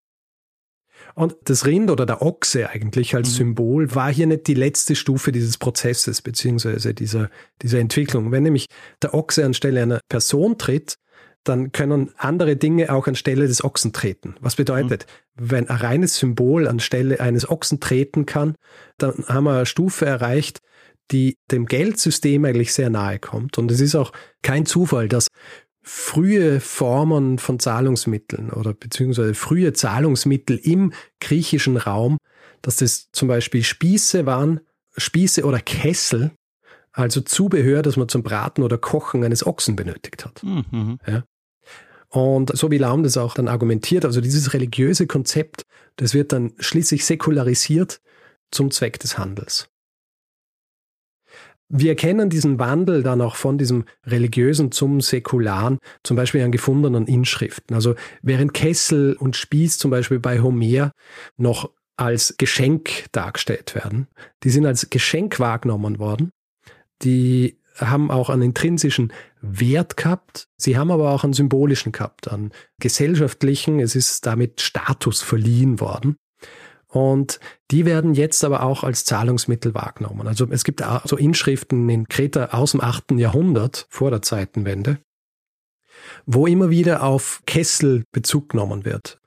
Und 1.14 1.36
das 1.44 1.66
Rind 1.66 1.90
oder 1.90 2.06
der 2.06 2.22
Ochse 2.22 2.70
eigentlich 2.70 3.14
als 3.14 3.30
mhm. 3.30 3.34
Symbol 3.34 3.94
war 3.94 4.12
hier 4.12 4.26
nicht 4.26 4.46
die 4.46 4.54
letzte 4.54 4.96
Stufe 4.96 5.32
dieses 5.32 5.58
Prozesses 5.58 6.22
beziehungsweise 6.22 6.94
dieser, 6.94 7.30
dieser 7.62 7.78
Entwicklung. 7.78 8.32
Wenn 8.32 8.42
nämlich 8.42 8.66
der 9.02 9.14
Ochse 9.14 9.44
anstelle 9.44 9.82
einer 9.82 10.00
Person 10.08 10.58
tritt, 10.58 10.96
dann 11.44 11.72
können 11.72 12.10
andere 12.16 12.56
Dinge 12.56 12.92
auch 12.92 13.06
anstelle 13.06 13.46
des 13.46 13.62
Ochsen 13.62 13.92
treten. 13.92 14.34
Was 14.40 14.56
bedeutet, 14.56 15.06
mhm. 15.36 15.50
wenn 15.50 15.68
ein 15.68 15.76
reines 15.76 16.16
Symbol 16.16 16.66
anstelle 16.66 17.20
eines 17.20 17.48
Ochsen 17.48 17.80
treten 17.80 18.26
kann, 18.26 18.56
dann 18.96 19.24
haben 19.28 19.44
wir 19.44 19.56
eine 19.56 19.66
Stufe 19.66 20.06
erreicht, 20.06 20.60
die 21.10 21.36
dem 21.50 21.66
Geldsystem 21.66 22.44
eigentlich 22.44 22.72
sehr 22.72 22.90
nahe 22.90 23.18
kommt. 23.18 23.58
Und 23.58 23.70
es 23.70 23.80
ist 23.80 23.94
auch 23.94 24.12
kein 24.42 24.66
Zufall, 24.66 25.08
dass 25.08 25.28
frühe 25.82 26.60
Formen 26.60 27.38
von 27.38 27.58
Zahlungsmitteln 27.58 28.50
oder 28.50 28.72
beziehungsweise 28.72 29.34
frühe 29.34 29.74
Zahlungsmittel 29.74 30.56
im 30.56 30.92
griechischen 31.20 31.76
Raum, 31.76 32.16
dass 32.62 32.76
das 32.76 33.10
zum 33.12 33.28
Beispiel 33.28 33.62
Spieße 33.62 34.24
waren, 34.24 34.60
Spieße 34.96 35.44
oder 35.44 35.60
Kessel, 35.60 36.32
also 36.92 37.20
Zubehör, 37.20 37.82
das 37.82 37.96
man 37.96 38.08
zum 38.08 38.22
Braten 38.22 38.62
oder 38.62 38.78
Kochen 38.78 39.24
eines 39.24 39.46
Ochsen 39.46 39.76
benötigt 39.76 40.24
hat. 40.24 40.42
Mhm. 40.42 40.98
Ja. 41.06 41.24
Und 42.08 42.56
so 42.56 42.70
wie 42.70 42.78
Laum 42.78 43.02
das 43.02 43.16
auch 43.16 43.34
dann 43.34 43.48
argumentiert, 43.48 44.04
also 44.04 44.20
dieses 44.20 44.54
religiöse 44.54 45.06
Konzept, 45.06 45.64
das 45.96 46.14
wird 46.14 46.32
dann 46.32 46.52
schließlich 46.60 47.04
säkularisiert 47.04 48.00
zum 48.50 48.70
Zweck 48.70 49.00
des 49.00 49.18
Handels. 49.18 49.68
Wir 51.76 51.90
erkennen 51.90 52.30
diesen 52.30 52.60
Wandel 52.60 53.02
dann 53.02 53.20
auch 53.20 53.34
von 53.34 53.58
diesem 53.58 53.84
religiösen 54.06 54.70
zum 54.70 55.00
säkularen, 55.00 55.78
zum 56.04 56.16
Beispiel 56.16 56.42
an 56.42 56.52
gefundenen 56.52 57.08
Inschriften. 57.08 57.74
Also 57.74 57.96
während 58.22 58.54
Kessel 58.54 59.16
und 59.18 59.34
Spieß 59.34 59.78
zum 59.78 59.90
Beispiel 59.90 60.20
bei 60.20 60.40
Homer 60.40 60.92
noch 61.36 61.72
als 61.96 62.36
Geschenk 62.38 63.06
dargestellt 63.10 63.74
werden, 63.74 64.06
die 64.44 64.50
sind 64.50 64.66
als 64.66 64.88
Geschenk 64.88 65.40
wahrgenommen 65.40 65.98
worden. 65.98 66.30
Die 67.02 67.58
haben 67.76 68.12
auch 68.12 68.30
einen 68.30 68.42
intrinsischen 68.42 69.12
Wert 69.40 69.96
gehabt. 69.96 70.46
Sie 70.56 70.78
haben 70.78 70.92
aber 70.92 71.10
auch 71.10 71.24
einen 71.24 71.32
symbolischen 71.32 71.90
gehabt, 71.90 72.30
einen 72.30 72.52
gesellschaftlichen. 72.78 73.80
Es 73.80 73.96
ist 73.96 74.26
damit 74.26 74.60
Status 74.60 75.22
verliehen 75.22 75.80
worden. 75.80 76.14
Und 76.94 77.40
die 77.72 77.86
werden 77.86 78.14
jetzt 78.14 78.44
aber 78.44 78.62
auch 78.62 78.84
als 78.84 79.04
Zahlungsmittel 79.04 79.74
wahrgenommen. 79.74 80.28
Also 80.28 80.46
es 80.48 80.62
gibt 80.62 80.80
auch 80.80 81.04
so 81.04 81.16
Inschriften 81.16 81.88
in 81.88 82.06
Kreta 82.06 82.50
aus 82.52 82.70
dem 82.70 82.80
8. 82.80 83.12
Jahrhundert 83.16 83.88
vor 83.90 84.12
der 84.12 84.22
Zeitenwende, 84.22 84.98
wo 86.24 86.46
immer 86.46 86.70
wieder 86.70 87.02
auf 87.02 87.42
Kessel 87.46 88.04
Bezug 88.12 88.50
genommen 88.50 88.84
wird. 88.84 89.18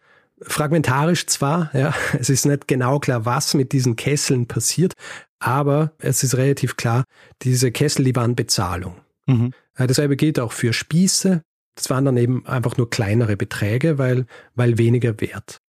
Fragmentarisch 0.42 1.28
zwar, 1.28 1.70
ja, 1.76 1.94
es 2.18 2.30
ist 2.30 2.46
nicht 2.46 2.70
genau 2.70 3.00
klar, 3.00 3.26
was 3.26 3.54
mit 3.54 3.74
diesen 3.74 3.98
Kesseln 3.98 4.48
passiert, 4.48 4.94
aber 5.40 5.92
es 6.00 6.24
ist 6.24 6.38
relativ 6.38 6.78
klar, 6.78 7.04
diese 7.42 7.74
Kessel, 7.74 8.06
die 8.06 8.16
waren 8.16 8.38
Bezahlung. 8.38 8.96
Mhm. 9.26 9.52
Dasselbe 9.76 10.16
gilt 10.16 10.40
auch 10.40 10.54
für 10.54 10.72
Spieße. 10.72 11.42
Das 11.76 11.90
waren 11.90 12.06
dann 12.06 12.16
eben 12.16 12.46
einfach 12.46 12.78
nur 12.78 12.90
kleinere 12.90 13.36
Beträge, 13.36 13.98
weil, 13.98 14.26
weil 14.56 14.78
weniger 14.78 15.20
wert. 15.20 15.60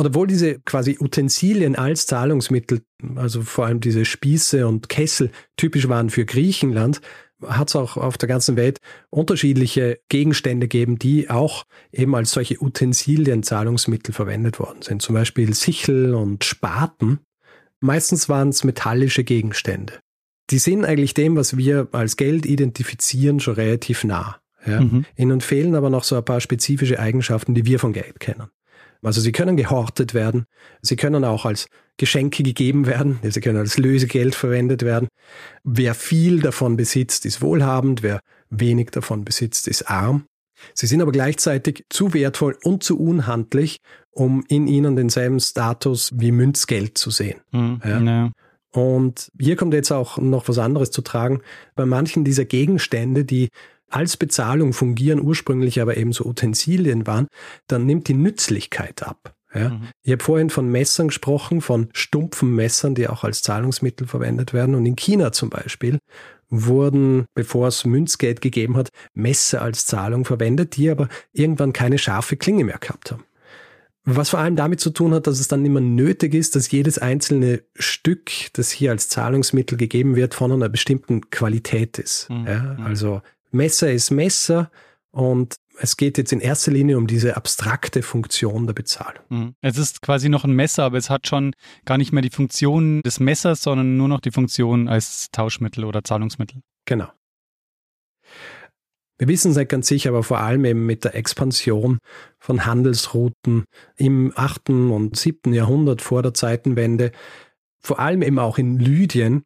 Und 0.00 0.06
obwohl 0.06 0.28
diese 0.28 0.58
quasi 0.60 0.96
Utensilien 0.98 1.76
als 1.76 2.06
Zahlungsmittel, 2.06 2.80
also 3.16 3.42
vor 3.42 3.66
allem 3.66 3.80
diese 3.80 4.06
Spieße 4.06 4.66
und 4.66 4.88
Kessel, 4.88 5.30
typisch 5.58 5.90
waren 5.90 6.08
für 6.08 6.24
Griechenland, 6.24 7.02
hat 7.46 7.68
es 7.68 7.76
auch 7.76 7.98
auf 7.98 8.16
der 8.16 8.26
ganzen 8.26 8.56
Welt 8.56 8.78
unterschiedliche 9.10 10.00
Gegenstände 10.08 10.68
gegeben, 10.68 10.98
die 10.98 11.28
auch 11.28 11.64
eben 11.92 12.14
als 12.14 12.30
solche 12.30 12.62
Utensilien 12.62 13.42
Zahlungsmittel 13.42 14.14
verwendet 14.14 14.58
worden 14.58 14.80
sind. 14.80 15.02
Zum 15.02 15.16
Beispiel 15.16 15.52
Sichel 15.52 16.14
und 16.14 16.44
Spaten. 16.44 17.18
Meistens 17.80 18.30
waren 18.30 18.48
es 18.48 18.64
metallische 18.64 19.22
Gegenstände. 19.22 20.00
Die 20.48 20.60
sind 20.60 20.86
eigentlich 20.86 21.12
dem, 21.12 21.36
was 21.36 21.58
wir 21.58 21.88
als 21.92 22.16
Geld 22.16 22.46
identifizieren, 22.46 23.38
schon 23.38 23.56
relativ 23.56 24.04
nah. 24.04 24.40
Ja. 24.64 24.80
Mhm. 24.80 25.04
Ihnen 25.14 25.42
fehlen 25.42 25.74
aber 25.74 25.90
noch 25.90 26.04
so 26.04 26.16
ein 26.16 26.24
paar 26.24 26.40
spezifische 26.40 26.98
Eigenschaften, 26.98 27.54
die 27.54 27.66
wir 27.66 27.78
von 27.78 27.92
Geld 27.92 28.18
kennen. 28.18 28.48
Also 29.02 29.20
sie 29.20 29.32
können 29.32 29.56
gehortet 29.56 30.14
werden, 30.14 30.44
sie 30.82 30.96
können 30.96 31.24
auch 31.24 31.46
als 31.46 31.66
Geschenke 31.96 32.42
gegeben 32.42 32.86
werden, 32.86 33.18
sie 33.22 33.40
können 33.40 33.58
als 33.58 33.78
Lösegeld 33.78 34.34
verwendet 34.34 34.82
werden. 34.82 35.08
Wer 35.64 35.94
viel 35.94 36.40
davon 36.40 36.76
besitzt, 36.76 37.26
ist 37.26 37.42
wohlhabend, 37.42 38.02
wer 38.02 38.20
wenig 38.50 38.90
davon 38.90 39.24
besitzt, 39.24 39.68
ist 39.68 39.88
arm. 39.90 40.24
Sie 40.74 40.86
sind 40.86 41.00
aber 41.00 41.12
gleichzeitig 41.12 41.84
zu 41.88 42.12
wertvoll 42.12 42.56
und 42.62 42.82
zu 42.82 42.98
unhandlich, 42.98 43.78
um 44.10 44.44
in 44.48 44.66
ihnen 44.66 44.96
denselben 44.96 45.40
Status 45.40 46.10
wie 46.14 46.32
Münzgeld 46.32 46.98
zu 46.98 47.10
sehen. 47.10 47.40
Mhm, 47.52 47.80
ja. 47.84 48.00
Ja. 48.00 48.30
Und 48.72 49.32
hier 49.40 49.56
kommt 49.56 49.74
jetzt 49.74 49.90
auch 49.90 50.18
noch 50.18 50.48
was 50.48 50.58
anderes 50.58 50.90
zu 50.90 51.02
tragen. 51.02 51.40
Bei 51.74 51.86
manchen 51.86 52.24
dieser 52.24 52.44
Gegenstände, 52.44 53.24
die 53.24 53.48
als 53.90 54.16
Bezahlung 54.16 54.72
fungieren, 54.72 55.20
ursprünglich 55.20 55.80
aber 55.80 55.96
eben 55.96 56.12
so 56.12 56.24
Utensilien 56.24 57.06
waren, 57.06 57.26
dann 57.66 57.86
nimmt 57.86 58.08
die 58.08 58.14
Nützlichkeit 58.14 59.02
ab. 59.02 59.34
Ja? 59.54 59.70
Mhm. 59.70 59.88
Ich 60.02 60.12
habe 60.12 60.22
vorhin 60.22 60.50
von 60.50 60.70
Messern 60.70 61.08
gesprochen, 61.08 61.60
von 61.60 61.88
stumpfen 61.92 62.54
Messern, 62.54 62.94
die 62.94 63.08
auch 63.08 63.24
als 63.24 63.42
Zahlungsmittel 63.42 64.06
verwendet 64.06 64.52
werden. 64.52 64.74
Und 64.74 64.86
in 64.86 64.96
China 64.96 65.32
zum 65.32 65.50
Beispiel 65.50 65.98
wurden, 66.48 67.26
bevor 67.34 67.68
es 67.68 67.84
Münzgeld 67.84 68.40
gegeben 68.40 68.76
hat, 68.76 68.88
Messer 69.14 69.62
als 69.62 69.86
Zahlung 69.86 70.24
verwendet, 70.24 70.76
die 70.76 70.90
aber 70.90 71.08
irgendwann 71.32 71.72
keine 71.72 71.98
scharfe 71.98 72.36
Klinge 72.36 72.64
mehr 72.64 72.78
gehabt 72.78 73.12
haben. 73.12 73.24
Was 74.04 74.30
vor 74.30 74.40
allem 74.40 74.56
damit 74.56 74.80
zu 74.80 74.90
tun 74.90 75.12
hat, 75.12 75.26
dass 75.26 75.38
es 75.38 75.48
dann 75.48 75.64
immer 75.64 75.80
nötig 75.80 76.34
ist, 76.34 76.56
dass 76.56 76.70
jedes 76.70 76.98
einzelne 76.98 77.62
Stück, 77.76 78.30
das 78.54 78.70
hier 78.70 78.90
als 78.90 79.08
Zahlungsmittel 79.10 79.76
gegeben 79.76 80.16
wird, 80.16 80.34
von 80.34 80.50
einer 80.50 80.70
bestimmten 80.70 81.28
Qualität 81.30 81.98
ist. 81.98 82.28
Mhm. 82.30 82.46
Ja, 82.46 82.76
mhm. 82.78 82.86
also 82.86 83.20
Messer 83.50 83.90
ist 83.92 84.10
Messer 84.10 84.70
und 85.10 85.56
es 85.78 85.96
geht 85.96 86.18
jetzt 86.18 86.32
in 86.32 86.40
erster 86.40 86.70
Linie 86.70 86.98
um 86.98 87.06
diese 87.06 87.36
abstrakte 87.36 88.02
Funktion 88.02 88.66
der 88.66 88.74
Bezahlung. 88.74 89.24
Mhm. 89.28 89.54
Es 89.62 89.78
ist 89.78 90.02
quasi 90.02 90.28
noch 90.28 90.44
ein 90.44 90.52
Messer, 90.52 90.84
aber 90.84 90.98
es 90.98 91.10
hat 91.10 91.26
schon 91.26 91.54
gar 91.84 91.98
nicht 91.98 92.12
mehr 92.12 92.22
die 92.22 92.30
Funktion 92.30 93.00
des 93.02 93.18
Messers, 93.18 93.62
sondern 93.62 93.96
nur 93.96 94.08
noch 94.08 94.20
die 94.20 94.30
Funktion 94.30 94.88
als 94.88 95.30
Tauschmittel 95.32 95.84
oder 95.84 96.04
Zahlungsmittel. 96.04 96.60
Genau. 96.84 97.08
Wir 99.18 99.28
wissen 99.28 99.50
es 99.50 99.56
nicht 99.56 99.68
ganz 99.68 99.86
sicher, 99.86 100.10
aber 100.10 100.22
vor 100.22 100.38
allem 100.40 100.64
eben 100.64 100.86
mit 100.86 101.04
der 101.04 101.14
Expansion 101.14 101.98
von 102.38 102.64
Handelsrouten 102.64 103.64
im 103.96 104.32
8. 104.34 104.70
und 104.70 105.16
7. 105.16 105.52
Jahrhundert 105.52 106.00
vor 106.00 106.22
der 106.22 106.32
Zeitenwende 106.32 107.12
vor 107.82 107.98
allem 107.98 108.22
eben 108.22 108.38
auch 108.38 108.58
in 108.58 108.78
Lydien, 108.78 109.44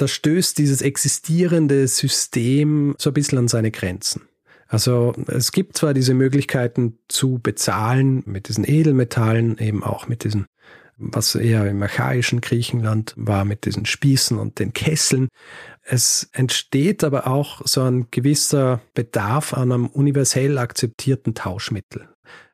da 0.00 0.08
stößt 0.08 0.56
dieses 0.56 0.80
existierende 0.80 1.86
System 1.86 2.94
so 2.98 3.10
ein 3.10 3.14
bisschen 3.14 3.38
an 3.38 3.48
seine 3.48 3.70
Grenzen. 3.70 4.22
Also 4.66 5.12
es 5.26 5.52
gibt 5.52 5.76
zwar 5.76 5.94
diese 5.94 6.14
Möglichkeiten 6.14 6.98
zu 7.08 7.38
bezahlen 7.42 8.22
mit 8.24 8.48
diesen 8.48 8.66
Edelmetallen, 8.66 9.58
eben 9.58 9.82
auch 9.82 10.06
mit 10.06 10.24
diesen, 10.24 10.46
was 10.96 11.34
eher 11.34 11.68
im 11.68 11.82
archaischen 11.82 12.40
Griechenland 12.40 13.12
war, 13.16 13.44
mit 13.44 13.66
diesen 13.66 13.84
Spießen 13.84 14.38
und 14.38 14.58
den 14.58 14.72
Kesseln. 14.72 15.28
Es 15.82 16.30
entsteht 16.32 17.02
aber 17.02 17.26
auch 17.26 17.62
so 17.66 17.82
ein 17.82 18.06
gewisser 18.10 18.80
Bedarf 18.94 19.52
an 19.54 19.72
einem 19.72 19.86
universell 19.88 20.56
akzeptierten 20.56 21.34
Tauschmittel 21.34 22.09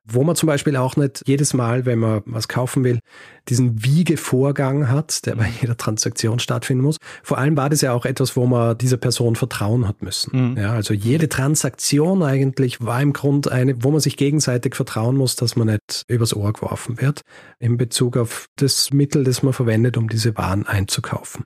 wo 0.07 0.23
man 0.25 0.37
zum 0.37 0.47
Beispiel 0.47 0.77
auch 0.77 0.97
nicht 0.97 1.23
jedes 1.27 1.55
Mal, 1.55 1.85
wenn 1.85 1.99
man 1.99 2.23
was 2.27 2.49
kaufen 2.49 2.85
will, 2.85 3.01
diesen 3.49 3.85
Wiegevorgang 3.85 4.89
hat, 4.89 5.27
der 5.27 5.37
bei 5.37 5.51
jeder 5.61 5.77
Transaktion 5.77 6.39
stattfinden 6.39 6.83
muss. 6.83 6.97
Vor 7.23 7.39
allem 7.39 7.57
war 7.57 7.71
das 7.71 7.81
ja 7.81 7.93
auch 7.93 8.05
etwas, 8.05 8.37
wo 8.37 8.47
man 8.47 8.79
dieser 8.79 8.97
Person 8.97 9.37
vertrauen 9.37 9.87
hat 9.87 10.03
müssen. 10.03 10.53
Mhm. 10.53 10.57
Ja, 10.57 10.73
also 10.73 10.95
jede 10.95 11.29
Transaktion 11.29 12.23
eigentlich 12.23 12.85
war 12.85 13.01
im 13.03 13.13
Grund 13.13 13.51
eine, 13.51 13.83
wo 13.83 13.91
man 13.91 14.01
sich 14.01 14.17
gegenseitig 14.17 14.75
vertrauen 14.75 15.17
muss, 15.17 15.37
dass 15.37 15.57
man 15.57 15.69
nicht 15.69 16.05
übers 16.09 16.35
Ohr 16.35 16.53
geworfen 16.53 17.01
wird 17.01 17.23
in 17.59 17.77
Bezug 17.77 18.17
auf 18.17 18.47
das 18.57 18.93
Mittel, 18.93 19.25
das 19.25 19.43
man 19.43 19.53
verwendet, 19.53 19.97
um 19.97 20.09
diese 20.09 20.37
Waren 20.37 20.67
einzukaufen. 20.67 21.45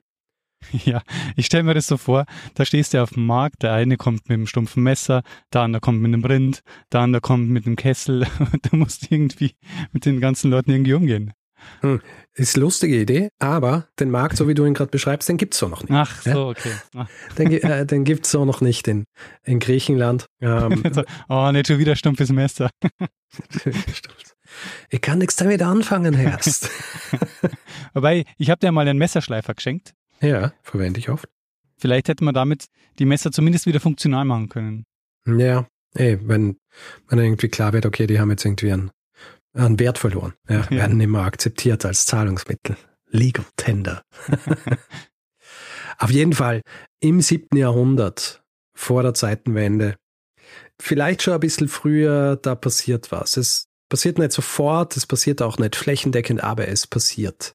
Ja, 0.85 1.01
ich 1.35 1.47
stelle 1.47 1.63
mir 1.63 1.73
das 1.73 1.87
so 1.87 1.97
vor, 1.97 2.25
da 2.55 2.65
stehst 2.65 2.93
du 2.93 3.01
auf 3.01 3.11
dem 3.11 3.25
Markt, 3.25 3.63
der 3.63 3.73
eine 3.73 3.97
kommt 3.97 4.29
mit 4.29 4.35
einem 4.35 4.47
stumpfen 4.47 4.83
Messer, 4.83 5.23
der 5.53 5.61
andere 5.61 5.81
kommt 5.81 6.01
mit 6.01 6.13
einem 6.13 6.23
Rind, 6.23 6.61
der 6.91 7.01
andere 7.01 7.21
kommt 7.21 7.49
mit 7.49 7.65
einem 7.65 7.75
Kessel 7.75 8.25
und 8.39 8.71
du 8.71 8.75
musst 8.75 9.11
irgendwie 9.11 9.55
mit 9.91 10.05
den 10.05 10.19
ganzen 10.19 10.51
Leuten 10.51 10.71
irgendwie 10.71 10.93
umgehen. 10.93 11.33
Hm. 11.81 12.01
Ist 12.33 12.57
lustige 12.57 12.99
Idee, 12.99 13.29
aber 13.39 13.87
den 13.99 14.09
Markt, 14.09 14.37
so 14.37 14.47
wie 14.47 14.55
du 14.55 14.65
ihn 14.65 14.73
gerade 14.73 14.89
beschreibst, 14.89 15.29
den 15.29 15.37
gibt 15.37 15.53
es 15.53 15.59
so 15.59 15.67
noch 15.67 15.83
nicht. 15.83 15.91
Ach 15.91 16.21
so, 16.21 16.47
okay. 16.47 16.71
Ach. 16.95 17.07
Den, 17.37 17.51
äh, 17.51 17.85
den 17.85 18.03
gibt 18.03 18.25
es 18.25 18.31
so 18.31 18.45
noch 18.45 18.61
nicht 18.61 18.87
in, 18.87 19.05
in 19.43 19.59
Griechenland. 19.59 20.25
Ähm, 20.41 20.83
oh, 21.29 21.51
nicht 21.51 21.67
schon 21.67 21.77
wieder 21.77 21.95
stumpfes 21.95 22.31
Messer. 22.31 22.71
ich 24.89 25.01
kann 25.01 25.19
nichts 25.19 25.35
damit 25.35 25.61
anfangen, 25.61 26.15
Herst. 26.15 26.69
Wobei, 27.93 28.25
ich 28.37 28.49
habe 28.49 28.59
dir 28.59 28.71
mal 28.71 28.87
einen 28.87 28.97
Messerschleifer 28.97 29.53
geschenkt. 29.53 29.93
Ja, 30.21 30.53
verwende 30.61 30.99
ich 30.99 31.09
oft. 31.09 31.27
Vielleicht 31.77 32.07
hätte 32.07 32.23
man 32.23 32.33
damit 32.33 32.65
die 32.99 33.05
Messer 33.05 33.31
zumindest 33.31 33.65
wieder 33.65 33.79
funktional 33.79 34.23
machen 34.23 34.49
können. 34.49 34.85
Ja, 35.25 35.67
ey, 35.95 36.19
wenn, 36.27 36.57
wenn 37.07 37.19
irgendwie 37.19 37.49
klar 37.49 37.73
wird, 37.73 37.85
okay, 37.85 38.05
die 38.07 38.19
haben 38.19 38.29
jetzt 38.29 38.45
irgendwie 38.45 38.71
einen, 38.71 38.91
einen 39.53 39.79
Wert 39.79 39.97
verloren, 39.97 40.33
ja, 40.47 40.61
ja. 40.61 40.69
werden 40.69 41.01
immer 41.01 41.23
akzeptiert 41.23 41.83
als 41.85 42.05
Zahlungsmittel. 42.05 42.77
Legal 43.07 43.45
Tender. 43.57 44.03
Auf 45.97 46.11
jeden 46.11 46.33
Fall 46.33 46.61
im 46.99 47.21
siebten 47.21 47.57
Jahrhundert, 47.57 48.43
vor 48.73 49.03
der 49.03 49.13
Zeitenwende, 49.13 49.97
vielleicht 50.79 51.21
schon 51.21 51.33
ein 51.33 51.39
bisschen 51.39 51.67
früher, 51.67 52.37
da 52.37 52.55
passiert 52.55 53.11
was. 53.11 53.37
Es 53.37 53.67
passiert 53.89 54.17
nicht 54.17 54.31
sofort, 54.31 54.95
es 54.97 55.05
passiert 55.05 55.41
auch 55.41 55.57
nicht 55.57 55.75
flächendeckend, 55.75 56.43
aber 56.43 56.67
es 56.67 56.87
passiert. 56.87 57.53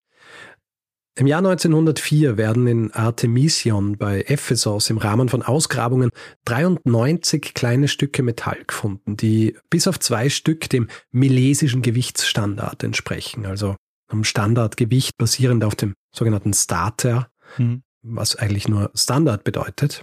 Im 1.18 1.26
Jahr 1.26 1.38
1904 1.38 2.36
werden 2.36 2.66
in 2.66 2.92
Artemision 2.92 3.96
bei 3.96 4.20
Ephesos 4.20 4.90
im 4.90 4.98
Rahmen 4.98 5.30
von 5.30 5.42
Ausgrabungen 5.42 6.10
93 6.44 7.54
kleine 7.54 7.88
Stücke 7.88 8.22
Metall 8.22 8.62
gefunden, 8.66 9.16
die 9.16 9.56
bis 9.70 9.88
auf 9.88 9.98
zwei 9.98 10.28
Stück 10.28 10.68
dem 10.68 10.88
milesischen 11.12 11.80
Gewichtsstandard 11.80 12.84
entsprechen, 12.84 13.46
also 13.46 13.76
am 14.08 14.24
Standardgewicht 14.24 15.16
basierend 15.16 15.64
auf 15.64 15.74
dem 15.74 15.94
sogenannten 16.14 16.52
Starter, 16.52 17.30
mhm. 17.56 17.82
was 18.02 18.36
eigentlich 18.36 18.68
nur 18.68 18.90
Standard 18.94 19.42
bedeutet. 19.42 20.02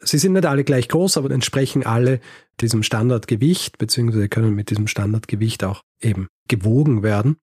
Sie 0.00 0.18
sind 0.18 0.34
nicht 0.34 0.44
alle 0.44 0.64
gleich 0.64 0.88
groß, 0.88 1.16
aber 1.16 1.30
entsprechen 1.30 1.86
alle 1.86 2.20
diesem 2.60 2.82
Standardgewicht, 2.82 3.78
beziehungsweise 3.78 4.28
können 4.28 4.54
mit 4.54 4.68
diesem 4.68 4.86
Standardgewicht 4.86 5.64
auch 5.64 5.80
eben 6.02 6.28
gewogen 6.46 7.02
werden. 7.02 7.38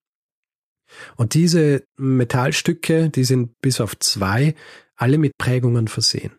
Und 1.15 1.34
diese 1.34 1.84
Metallstücke, 1.97 3.10
die 3.10 3.23
sind 3.23 3.60
bis 3.62 3.82
auf 3.82 3.97
zwei 3.99 4.56
alle 4.95 5.17
mit 5.17 5.38
Prägungen 5.38 5.88
versehen. 5.88 6.34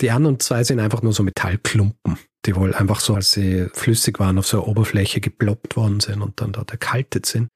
Die 0.00 0.10
anderen 0.10 0.40
zwei 0.40 0.64
sind 0.64 0.80
einfach 0.80 1.02
nur 1.02 1.12
so 1.12 1.22
Metallklumpen, 1.22 2.18
die 2.46 2.56
wohl 2.56 2.74
einfach 2.74 3.00
so, 3.00 3.14
als 3.14 3.32
sie 3.32 3.68
flüssig 3.72 4.18
waren, 4.18 4.38
auf 4.38 4.46
so 4.46 4.58
einer 4.58 4.68
Oberfläche 4.68 5.20
geploppt 5.20 5.76
worden 5.76 6.00
sind 6.00 6.22
und 6.22 6.40
dann 6.40 6.52
dort 6.52 6.70
erkaltet 6.70 7.26
sind. 7.26 7.48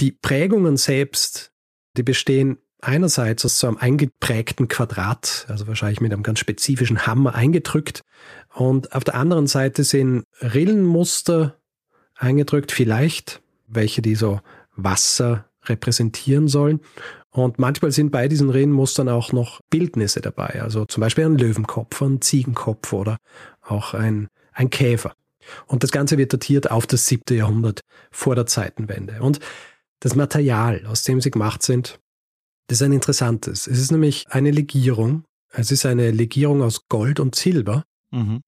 Die 0.00 0.10
Prägungen 0.12 0.76
selbst, 0.76 1.52
die 1.96 2.02
bestehen 2.02 2.58
einerseits 2.80 3.44
aus 3.44 3.58
so 3.58 3.66
einem 3.66 3.76
eingeprägten 3.76 4.68
Quadrat, 4.68 5.46
also 5.48 5.66
wahrscheinlich 5.66 6.00
mit 6.00 6.12
einem 6.12 6.22
ganz 6.22 6.38
spezifischen 6.38 7.06
Hammer 7.06 7.34
eingedrückt, 7.34 8.02
und 8.54 8.94
auf 8.94 9.04
der 9.04 9.14
anderen 9.14 9.46
Seite 9.46 9.84
sind 9.84 10.24
Rillenmuster 10.40 11.58
eingedrückt, 12.14 12.72
vielleicht 12.72 13.42
welche, 13.66 14.02
die 14.02 14.14
so 14.14 14.40
Wasser 14.76 15.48
repräsentieren 15.64 16.48
sollen. 16.48 16.80
Und 17.30 17.58
manchmal 17.58 17.90
sind 17.90 18.10
bei 18.10 18.28
diesen 18.28 18.50
Rehenmustern 18.50 19.08
auch 19.08 19.32
noch 19.32 19.60
Bildnisse 19.70 20.20
dabei, 20.20 20.62
also 20.62 20.84
zum 20.84 21.00
Beispiel 21.00 21.24
ein 21.24 21.38
Löwenkopf, 21.38 22.00
ein 22.00 22.20
Ziegenkopf 22.20 22.92
oder 22.92 23.16
auch 23.60 23.94
ein, 23.94 24.28
ein 24.52 24.70
Käfer. 24.70 25.14
Und 25.66 25.82
das 25.82 25.90
Ganze 25.90 26.16
wird 26.16 26.32
datiert 26.32 26.70
auf 26.70 26.86
das 26.86 27.06
siebte 27.06 27.34
Jahrhundert 27.34 27.80
vor 28.10 28.34
der 28.34 28.46
Zeitenwende. 28.46 29.20
Und 29.20 29.40
das 30.00 30.14
Material, 30.14 30.86
aus 30.86 31.02
dem 31.02 31.20
sie 31.20 31.30
gemacht 31.30 31.62
sind, 31.62 31.98
das 32.68 32.80
ist 32.80 32.82
ein 32.82 32.92
interessantes. 32.92 33.66
Es 33.66 33.78
ist 33.78 33.90
nämlich 33.90 34.26
eine 34.30 34.50
Legierung. 34.50 35.24
Es 35.50 35.70
ist 35.70 35.84
eine 35.86 36.10
Legierung 36.10 36.62
aus 36.62 36.88
Gold 36.88 37.20
und 37.20 37.34
Silber. 37.34 37.84
Mhm. 38.10 38.40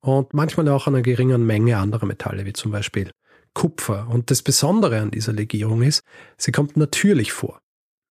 Und 0.00 0.34
manchmal 0.34 0.68
auch 0.68 0.86
einer 0.86 1.02
geringen 1.02 1.46
Menge 1.46 1.78
anderer 1.78 2.06
Metalle, 2.06 2.44
wie 2.44 2.52
zum 2.52 2.70
Beispiel 2.70 3.10
Kupfer. 3.54 4.08
Und 4.08 4.30
das 4.30 4.42
Besondere 4.42 5.00
an 5.00 5.10
dieser 5.10 5.32
Legierung 5.32 5.82
ist, 5.82 6.02
sie 6.36 6.52
kommt 6.52 6.76
natürlich 6.76 7.32
vor. 7.32 7.60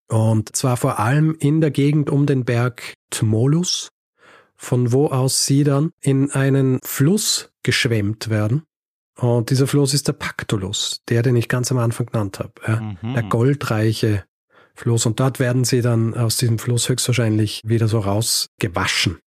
Und 0.09 0.55
zwar 0.55 0.77
vor 0.77 0.99
allem 0.99 1.35
in 1.39 1.61
der 1.61 1.71
Gegend 1.71 2.09
um 2.09 2.25
den 2.25 2.45
Berg 2.45 2.95
Tmolus, 3.09 3.89
von 4.55 4.91
wo 4.91 5.07
aus 5.07 5.45
sie 5.45 5.63
dann 5.63 5.91
in 6.01 6.31
einen 6.31 6.79
Fluss 6.83 7.51
geschwemmt 7.63 8.29
werden. 8.29 8.63
Und 9.17 9.49
dieser 9.49 9.67
Fluss 9.67 9.93
ist 9.93 10.07
der 10.07 10.13
Pactolus, 10.13 11.01
der, 11.09 11.21
den 11.21 11.35
ich 11.35 11.47
ganz 11.47 11.71
am 11.71 11.77
Anfang 11.77 12.07
genannt 12.07 12.39
habe. 12.39 12.97
Mhm. 13.01 13.13
Der 13.13 13.23
goldreiche 13.23 14.23
Fluss. 14.73 15.05
Und 15.05 15.19
dort 15.19 15.39
werden 15.39 15.65
sie 15.65 15.81
dann 15.81 16.15
aus 16.15 16.37
diesem 16.37 16.57
Fluss 16.57 16.89
höchstwahrscheinlich 16.89 17.61
wieder 17.63 17.87
so 17.87 17.99
rausgewaschen. 17.99 19.19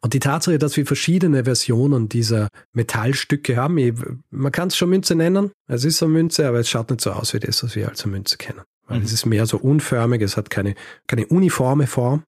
Und 0.00 0.14
die 0.14 0.20
Tatsache, 0.20 0.58
dass 0.58 0.76
wir 0.76 0.86
verschiedene 0.86 1.44
Versionen 1.44 2.08
dieser 2.08 2.48
Metallstücke 2.72 3.56
haben, 3.56 4.22
man 4.30 4.52
kann 4.52 4.68
es 4.68 4.76
schon 4.76 4.90
Münze 4.90 5.14
nennen, 5.14 5.52
es 5.66 5.84
ist 5.84 6.02
eine 6.02 6.12
Münze, 6.12 6.46
aber 6.46 6.60
es 6.60 6.68
schaut 6.68 6.90
nicht 6.90 7.00
so 7.00 7.12
aus 7.12 7.34
wie 7.34 7.40
das, 7.40 7.62
was 7.62 7.74
wir 7.76 7.88
als 7.88 8.04
Münze 8.06 8.36
kennen. 8.36 8.62
Weil 8.86 8.98
mhm. 8.98 9.04
es 9.04 9.12
ist 9.12 9.26
mehr 9.26 9.46
so 9.46 9.56
unförmig, 9.56 10.20
es 10.22 10.36
hat 10.36 10.50
keine, 10.50 10.74
keine 11.06 11.26
uniforme 11.26 11.86
Form. 11.86 12.22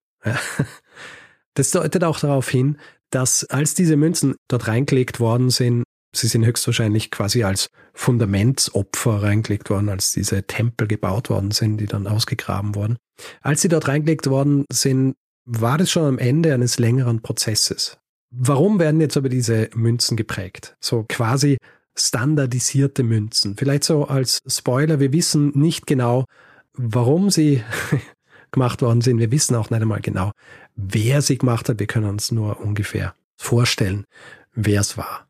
Das 1.53 1.71
deutet 1.71 2.03
auch 2.03 2.19
darauf 2.19 2.47
hin, 2.47 2.77
dass 3.09 3.43
als 3.45 3.73
diese 3.73 3.97
Münzen 3.97 4.35
dort 4.47 4.67
reingelegt 4.67 5.19
worden 5.19 5.49
sind, 5.49 5.83
sie 6.13 6.27
sind 6.27 6.45
höchstwahrscheinlich 6.45 7.09
quasi 7.09 7.43
als 7.43 7.69
Fundamentsopfer 7.93 9.23
reingelegt 9.23 9.71
worden, 9.71 9.89
als 9.89 10.11
diese 10.11 10.43
Tempel 10.43 10.87
gebaut 10.87 11.31
worden 11.31 11.49
sind, 11.49 11.77
die 11.77 11.87
dann 11.87 12.05
ausgegraben 12.05 12.75
wurden. 12.75 12.97
Als 13.41 13.63
sie 13.63 13.69
dort 13.69 13.87
reingelegt 13.87 14.29
worden 14.29 14.65
sind, 14.71 15.15
war 15.47 15.77
das 15.77 15.89
schon 15.89 16.03
am 16.03 16.19
Ende 16.19 16.53
eines 16.53 16.77
längeren 16.77 17.21
Prozesses. 17.21 17.97
Warum 18.29 18.79
werden 18.79 18.99
jetzt 18.99 19.15
aber 19.15 19.29
diese 19.29 19.69
Münzen 19.73 20.17
geprägt? 20.17 20.75
So 20.81 21.05
quasi 21.07 21.57
standardisierte 21.95 23.01
Münzen. 23.01 23.55
Vielleicht 23.55 23.85
so 23.85 24.05
als 24.05 24.41
Spoiler, 24.45 24.99
wir 24.99 25.13
wissen 25.13 25.51
nicht 25.55 25.87
genau, 25.87 26.25
warum 26.73 27.29
sie 27.29 27.63
gemacht 28.51 28.81
worden 28.81 29.01
sind. 29.01 29.19
Wir 29.19 29.31
wissen 29.31 29.55
auch 29.55 29.69
nicht 29.69 29.81
einmal 29.81 30.01
genau, 30.01 30.31
wer 30.75 31.21
sie 31.21 31.37
gemacht 31.37 31.69
hat. 31.69 31.79
Wir 31.79 31.87
können 31.87 32.09
uns 32.09 32.31
nur 32.31 32.59
ungefähr 32.59 33.15
vorstellen, 33.37 34.05
wer 34.53 34.81
es 34.81 34.97
war. 34.97 35.27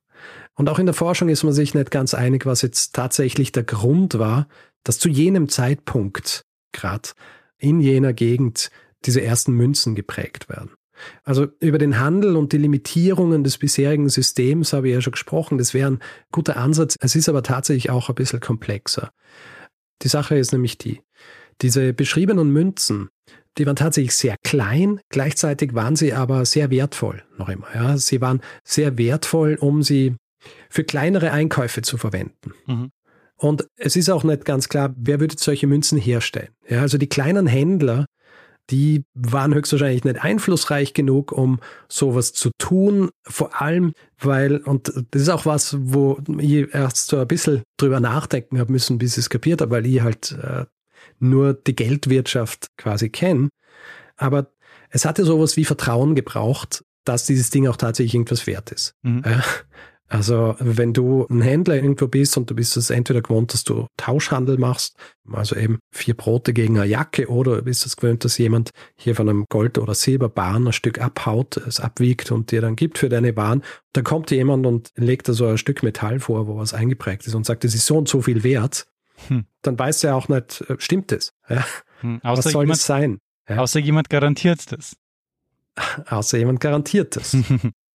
Und 0.55 0.67
auch 0.67 0.79
in 0.79 0.87
der 0.87 0.95
Forschung 0.95 1.29
ist 1.29 1.43
man 1.43 1.53
sich 1.53 1.75
nicht 1.75 1.91
ganz 1.91 2.15
einig, 2.15 2.47
was 2.47 2.63
jetzt 2.63 2.95
tatsächlich 2.95 3.51
der 3.51 3.63
Grund 3.63 4.17
war, 4.17 4.47
dass 4.83 4.97
zu 4.97 5.09
jenem 5.09 5.49
Zeitpunkt 5.49 6.41
gerade 6.71 7.09
in 7.59 7.79
jener 7.79 8.13
Gegend 8.13 8.71
diese 9.05 9.21
ersten 9.21 9.53
Münzen 9.53 9.95
geprägt 9.95 10.49
werden. 10.49 10.71
Also 11.23 11.47
über 11.59 11.77
den 11.77 11.99
Handel 11.99 12.35
und 12.35 12.53
die 12.53 12.57
Limitierungen 12.57 13.43
des 13.43 13.57
bisherigen 13.57 14.09
Systems 14.09 14.73
habe 14.73 14.87
ich 14.87 14.95
ja 14.95 15.01
schon 15.01 15.11
gesprochen. 15.11 15.57
Das 15.57 15.73
wäre 15.73 15.91
ein 15.91 15.99
guter 16.31 16.57
Ansatz. 16.57 16.95
Es 16.99 17.15
ist 17.15 17.29
aber 17.29 17.43
tatsächlich 17.43 17.89
auch 17.89 18.09
ein 18.09 18.15
bisschen 18.15 18.39
komplexer. 18.39 19.11
Die 20.01 20.07
Sache 20.07 20.37
ist 20.37 20.51
nämlich 20.51 20.77
die, 20.77 21.01
diese 21.61 21.93
beschriebenen 21.93 22.51
Münzen, 22.51 23.09
die 23.57 23.65
waren 23.65 23.75
tatsächlich 23.75 24.15
sehr 24.15 24.35
klein, 24.43 24.99
gleichzeitig 25.09 25.73
waren 25.73 25.95
sie 25.95 26.13
aber 26.13 26.45
sehr 26.45 26.69
wertvoll 26.69 27.23
noch 27.37 27.49
immer. 27.49 27.67
Ja. 27.73 27.97
Sie 27.97 28.21
waren 28.21 28.41
sehr 28.63 28.97
wertvoll, 28.97 29.57
um 29.59 29.81
sie 29.81 30.15
für 30.69 30.83
kleinere 30.83 31.31
Einkäufe 31.31 31.81
zu 31.81 31.97
verwenden. 31.97 32.53
Mhm. 32.67 32.91
Und 33.35 33.67
es 33.75 33.95
ist 33.95 34.09
auch 34.09 34.23
nicht 34.23 34.45
ganz 34.45 34.69
klar, 34.69 34.95
wer 34.97 35.19
würde 35.19 35.35
solche 35.37 35.67
Münzen 35.67 35.97
herstellen. 35.97 36.49
Ja, 36.67 36.81
also 36.81 36.97
die 36.97 37.09
kleinen 37.09 37.45
Händler, 37.47 38.05
die 38.69 39.05
waren 39.13 39.53
höchstwahrscheinlich 39.53 40.03
nicht 40.03 40.21
einflussreich 40.21 40.93
genug, 40.93 41.31
um 41.31 41.59
sowas 41.87 42.33
zu 42.33 42.51
tun. 42.57 43.09
Vor 43.23 43.61
allem, 43.61 43.93
weil, 44.19 44.57
und 44.57 44.91
das 45.11 45.21
ist 45.21 45.29
auch 45.29 45.45
was, 45.45 45.77
wo 45.79 46.19
ich 46.39 46.73
erst 46.73 47.07
so 47.07 47.17
ein 47.17 47.27
bisschen 47.27 47.63
drüber 47.77 47.99
nachdenken 47.99 48.59
habe 48.59 48.71
müssen, 48.71 48.97
bis 48.97 49.13
ich 49.13 49.19
es 49.19 49.29
kapiert 49.29 49.61
habe, 49.61 49.71
weil 49.71 49.85
ich 49.85 50.01
halt 50.01 50.37
äh, 50.41 50.65
nur 51.19 51.53
die 51.53 51.75
Geldwirtschaft 51.75 52.67
quasi 52.77 53.09
kenne. 53.09 53.49
Aber 54.17 54.51
es 54.89 55.05
hatte 55.05 55.25
sowas 55.25 55.57
wie 55.57 55.65
Vertrauen 55.65 56.15
gebraucht, 56.15 56.83
dass 57.03 57.25
dieses 57.25 57.49
Ding 57.49 57.67
auch 57.67 57.77
tatsächlich 57.77 58.15
irgendwas 58.15 58.47
wert 58.47 58.71
ist. 58.71 58.93
Mhm. 59.03 59.23
Also 60.09 60.55
wenn 60.59 60.93
du 60.93 61.27
ein 61.29 61.41
Händler 61.41 61.75
irgendwo 61.75 62.07
bist 62.07 62.37
und 62.37 62.49
du 62.49 62.55
bist 62.55 62.77
es 62.77 62.89
entweder 62.89 63.21
gewohnt, 63.21 63.53
dass 63.53 63.65
du 63.65 63.87
Tauschhandel 63.97 64.57
machst, 64.57 64.95
also 65.31 65.55
eben 65.57 65.79
vier 65.91 66.13
Brote 66.13 66.53
gegen 66.53 66.77
eine 66.77 66.87
Jacke, 66.87 67.27
oder 67.27 67.61
bist 67.63 67.85
es 67.85 67.97
gewohnt, 67.97 68.23
dass 68.23 68.37
jemand 68.37 68.71
hier 68.95 69.15
von 69.15 69.27
einem 69.27 69.45
Gold- 69.49 69.77
oder 69.77 69.93
Silberbahn 69.93 70.67
ein 70.67 70.73
Stück 70.73 71.01
abhaut, 71.01 71.57
es 71.57 71.81
abwiegt 71.81 72.31
und 72.31 72.51
dir 72.51 72.61
dann 72.61 72.77
gibt 72.77 72.99
für 72.99 73.09
deine 73.09 73.35
Waren, 73.35 73.63
dann 73.91 74.05
kommt 74.05 74.29
dir 74.29 74.37
jemand 74.37 74.65
und 74.65 74.91
legt 74.95 75.27
da 75.27 75.33
so 75.33 75.45
ein 75.45 75.57
Stück 75.57 75.83
Metall 75.83 76.21
vor, 76.21 76.47
wo 76.47 76.57
was 76.57 76.73
eingeprägt 76.73 77.27
ist 77.27 77.35
und 77.35 77.45
sagt, 77.45 77.65
es 77.65 77.75
ist 77.75 77.85
so 77.85 77.97
und 77.97 78.07
so 78.07 78.21
viel 78.21 78.43
wert, 78.43 78.87
hm. 79.27 79.45
dann 79.61 79.77
weißt 79.77 80.03
du 80.03 80.07
ja 80.07 80.15
auch 80.15 80.29
nicht, 80.29 80.61
äh, 80.69 80.75
stimmt 80.79 81.11
es? 81.11 81.33
Ja? 81.49 81.65
Hm. 82.01 82.19
Was 82.23 82.45
soll 82.45 82.63
jemand, 82.63 82.79
das 82.79 82.85
sein? 82.85 83.19
Ja? 83.49 83.57
Außer 83.57 83.79
jemand 83.79 84.09
garantiert 84.09 84.71
das. 84.71 84.95
Außer 86.05 86.37
jemand 86.37 86.59
garantiert 86.61 87.15
das. 87.15 87.35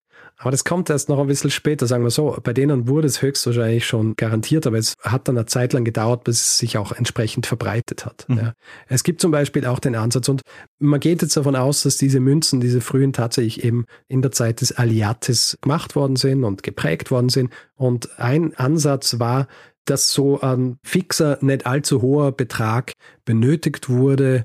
Aber 0.43 0.51
das 0.51 0.65
kommt 0.65 0.91
erst 0.91 1.09
noch 1.09 1.21
ein 1.21 1.29
bisschen 1.29 1.51
später, 1.51 1.87
sagen 1.87 2.03
wir 2.03 2.11
so. 2.11 2.37
Bei 2.43 2.53
denen 2.53 2.89
wurde 2.89 3.07
es 3.07 3.23
höchstwahrscheinlich 3.23 3.87
schon 3.87 4.17
garantiert, 4.17 4.67
aber 4.67 4.77
es 4.77 4.95
hat 5.01 5.29
dann 5.29 5.39
eine 5.39 5.47
Zeit 5.47 5.73
lang 5.73 5.85
gedauert, 5.85 6.25
bis 6.25 6.41
es 6.41 6.59
sich 6.59 6.79
auch 6.79 6.91
entsprechend 6.91 7.47
verbreitet 7.47 8.05
hat. 8.05 8.25
Mhm. 8.29 8.39
Ja. 8.39 8.53
Es 8.89 9.05
gibt 9.05 9.21
zum 9.21 9.31
Beispiel 9.31 9.65
auch 9.67 9.79
den 9.79 9.95
Ansatz 9.95 10.29
und 10.29 10.43
man 10.81 10.99
geht 10.99 11.23
jetzt 11.23 11.37
davon 11.37 11.55
aus, 11.55 11.85
dass 11.85 11.97
diese 11.97 12.19
Münzen, 12.19 12.61
diese 12.61 12.81
frühen 12.81 13.13
tatsächlich 13.13 13.63
eben 13.63 13.85
in 14.09 14.21
der 14.21 14.33
Zeit 14.33 14.61
des 14.61 14.73
Aliates 14.73 15.57
gemacht 15.61 15.95
worden 15.95 16.17
sind 16.17 16.43
und 16.43 16.65
geprägt 16.65 17.13
worden 17.13 17.29
sind. 17.29 17.53
Und 17.77 18.19
ein 18.19 18.53
Ansatz 18.57 19.21
war, 19.21 19.47
dass 19.85 20.13
so 20.13 20.41
ein 20.41 20.77
fixer, 20.83 21.39
nicht 21.41 21.67
allzu 21.67 22.03
hoher 22.03 22.33
Betrag 22.33 22.93
benötigt 23.25 23.89
wurde, 23.89 24.45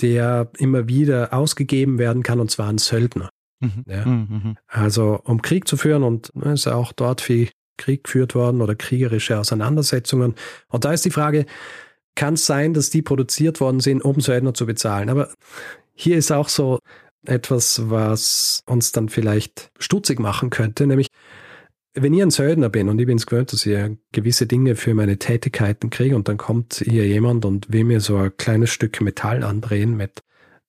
der 0.00 0.50
immer 0.58 0.88
wieder 0.88 1.32
ausgegeben 1.32 1.98
werden 2.00 2.24
kann, 2.24 2.40
und 2.40 2.50
zwar 2.50 2.68
ein 2.68 2.78
Söldner. 2.78 3.30
Mhm. 3.60 3.84
Ja. 3.86 4.04
Mhm, 4.04 4.26
mhm. 4.28 4.56
Also 4.66 5.20
um 5.24 5.42
Krieg 5.42 5.66
zu 5.66 5.76
führen 5.76 6.02
und 6.02 6.34
ne, 6.34 6.52
ist 6.52 6.66
ja 6.66 6.74
auch 6.74 6.92
dort 6.92 7.20
viel 7.20 7.48
Krieg 7.78 8.04
geführt 8.04 8.34
worden 8.34 8.62
oder 8.62 8.74
kriegerische 8.74 9.38
Auseinandersetzungen. 9.38 10.34
Und 10.68 10.84
da 10.84 10.92
ist 10.92 11.04
die 11.04 11.10
Frage, 11.10 11.46
kann 12.14 12.34
es 12.34 12.46
sein, 12.46 12.74
dass 12.74 12.90
die 12.90 13.02
produziert 13.02 13.60
worden 13.60 13.80
sind, 13.80 14.02
um 14.02 14.20
Söldner 14.20 14.54
zu 14.54 14.66
bezahlen? 14.66 15.10
Aber 15.10 15.32
hier 15.94 16.16
ist 16.16 16.32
auch 16.32 16.48
so 16.48 16.78
etwas, 17.26 17.90
was 17.90 18.62
uns 18.66 18.92
dann 18.92 19.08
vielleicht 19.08 19.70
stutzig 19.78 20.20
machen 20.20 20.50
könnte, 20.50 20.86
nämlich 20.86 21.08
wenn 21.94 22.12
ich 22.12 22.22
ein 22.22 22.30
Söldner 22.30 22.68
bin 22.68 22.88
und 22.90 22.98
ich 22.98 23.06
bin 23.06 23.16
es 23.16 23.26
gewöhnt, 23.26 23.52
dass 23.52 23.64
ich 23.64 23.78
gewisse 24.12 24.46
Dinge 24.46 24.76
für 24.76 24.92
meine 24.92 25.18
Tätigkeiten 25.18 25.88
kriege 25.88 26.14
und 26.14 26.28
dann 26.28 26.36
kommt 26.36 26.82
hier 26.84 27.06
jemand 27.06 27.46
und 27.46 27.72
will 27.72 27.84
mir 27.84 28.00
so 28.00 28.16
ein 28.18 28.36
kleines 28.36 28.70
Stück 28.70 29.00
Metall 29.00 29.42
andrehen 29.42 29.96
mit 29.96 30.22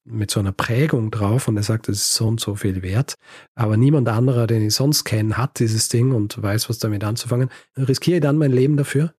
mit 0.10 0.32
so 0.32 0.40
einer 0.40 0.52
Prägung 0.52 1.12
drauf 1.12 1.48
und 1.48 1.58
er 1.58 1.64
sagt, 1.64 1.90
es 1.90 1.98
ist 1.98 2.16
so 2.16 2.28
und 2.28 2.40
so 2.40 2.56
viel 2.56 2.82
wert, 2.82 3.16
aber 3.56 3.78
niemand 3.78 4.08
anderer, 4.10 4.48
den 4.48 4.66
ich 4.66 4.74
sonst 4.74 5.04
kenne, 5.04 5.38
hat 5.38 5.60
dieses 5.60 5.90
Ding 5.90 6.14
und 6.14 6.42
weiß, 6.42 6.70
was 6.70 6.80
damit 6.80 7.04
anzufangen, 7.04 7.50
riskiere 7.76 8.18
ich 8.18 8.22
dann 8.22 8.38
mein 8.38 8.52
Leben 8.52 8.78
dafür? 8.78 9.14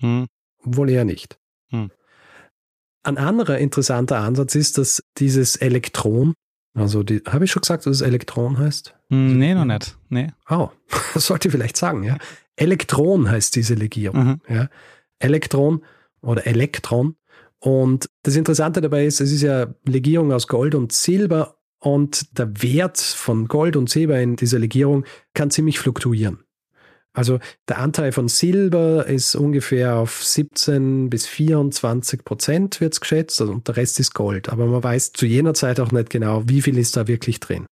Hm. 0.00 0.26
Wohl 0.62 0.90
eher 0.90 1.04
nicht. 1.04 1.38
Hm. 1.70 1.90
Ein 3.04 3.18
anderer 3.18 3.58
interessanter 3.58 4.18
Ansatz 4.18 4.54
ist, 4.56 4.78
dass 4.78 5.02
dieses 5.18 5.56
Elektron, 5.56 6.34
also 6.74 7.04
die, 7.04 7.22
habe 7.26 7.44
ich 7.44 7.52
schon 7.52 7.62
gesagt, 7.62 7.86
dass 7.86 7.96
es 7.96 8.02
Elektron 8.02 8.58
heißt? 8.58 8.94
Hm, 9.10 9.38
nee, 9.38 9.54
noch 9.54 9.64
nicht. 9.64 9.96
Nee. 10.08 10.32
Oh, 10.50 10.70
das 11.14 11.26
sollte 11.26 11.48
ich 11.48 11.52
vielleicht 11.52 11.76
sagen, 11.76 12.02
ja. 12.02 12.18
Elektron 12.56 13.30
heißt 13.30 13.54
diese 13.54 13.74
Legierung. 13.74 14.24
Mhm. 14.24 14.40
Ja. 14.48 14.68
Elektron 15.18 15.84
oder 16.20 16.46
Elektron 16.46 17.16
und 17.60 18.08
das 18.22 18.36
Interessante 18.36 18.80
dabei 18.80 19.06
ist, 19.06 19.20
es 19.20 19.32
ist 19.32 19.42
ja 19.42 19.74
Legierung 19.84 20.32
aus 20.32 20.46
Gold 20.46 20.74
und 20.74 20.92
Silber 20.92 21.56
und 21.78 22.38
der 22.38 22.62
Wert 22.62 22.98
von 22.98 23.48
Gold 23.48 23.76
und 23.76 23.90
Silber 23.90 24.20
in 24.20 24.36
dieser 24.36 24.58
Legierung 24.58 25.04
kann 25.34 25.50
ziemlich 25.50 25.78
fluktuieren. 25.78 26.40
Also 27.12 27.38
der 27.66 27.78
Anteil 27.78 28.12
von 28.12 28.28
Silber 28.28 29.06
ist 29.06 29.34
ungefähr 29.36 29.96
auf 29.96 30.22
17 30.22 31.08
bis 31.08 31.26
24 31.26 32.24
Prozent 32.24 32.80
wird 32.82 32.92
es 32.92 33.00
geschätzt 33.00 33.40
also, 33.40 33.54
und 33.54 33.66
der 33.68 33.78
Rest 33.78 33.98
ist 34.00 34.12
Gold. 34.12 34.50
Aber 34.50 34.66
man 34.66 34.84
weiß 34.84 35.12
zu 35.12 35.24
jener 35.24 35.54
Zeit 35.54 35.80
auch 35.80 35.92
nicht 35.92 36.10
genau, 36.10 36.42
wie 36.46 36.60
viel 36.60 36.76
ist 36.76 36.94
da 36.94 37.08
wirklich 37.08 37.40
drin. 37.40 37.64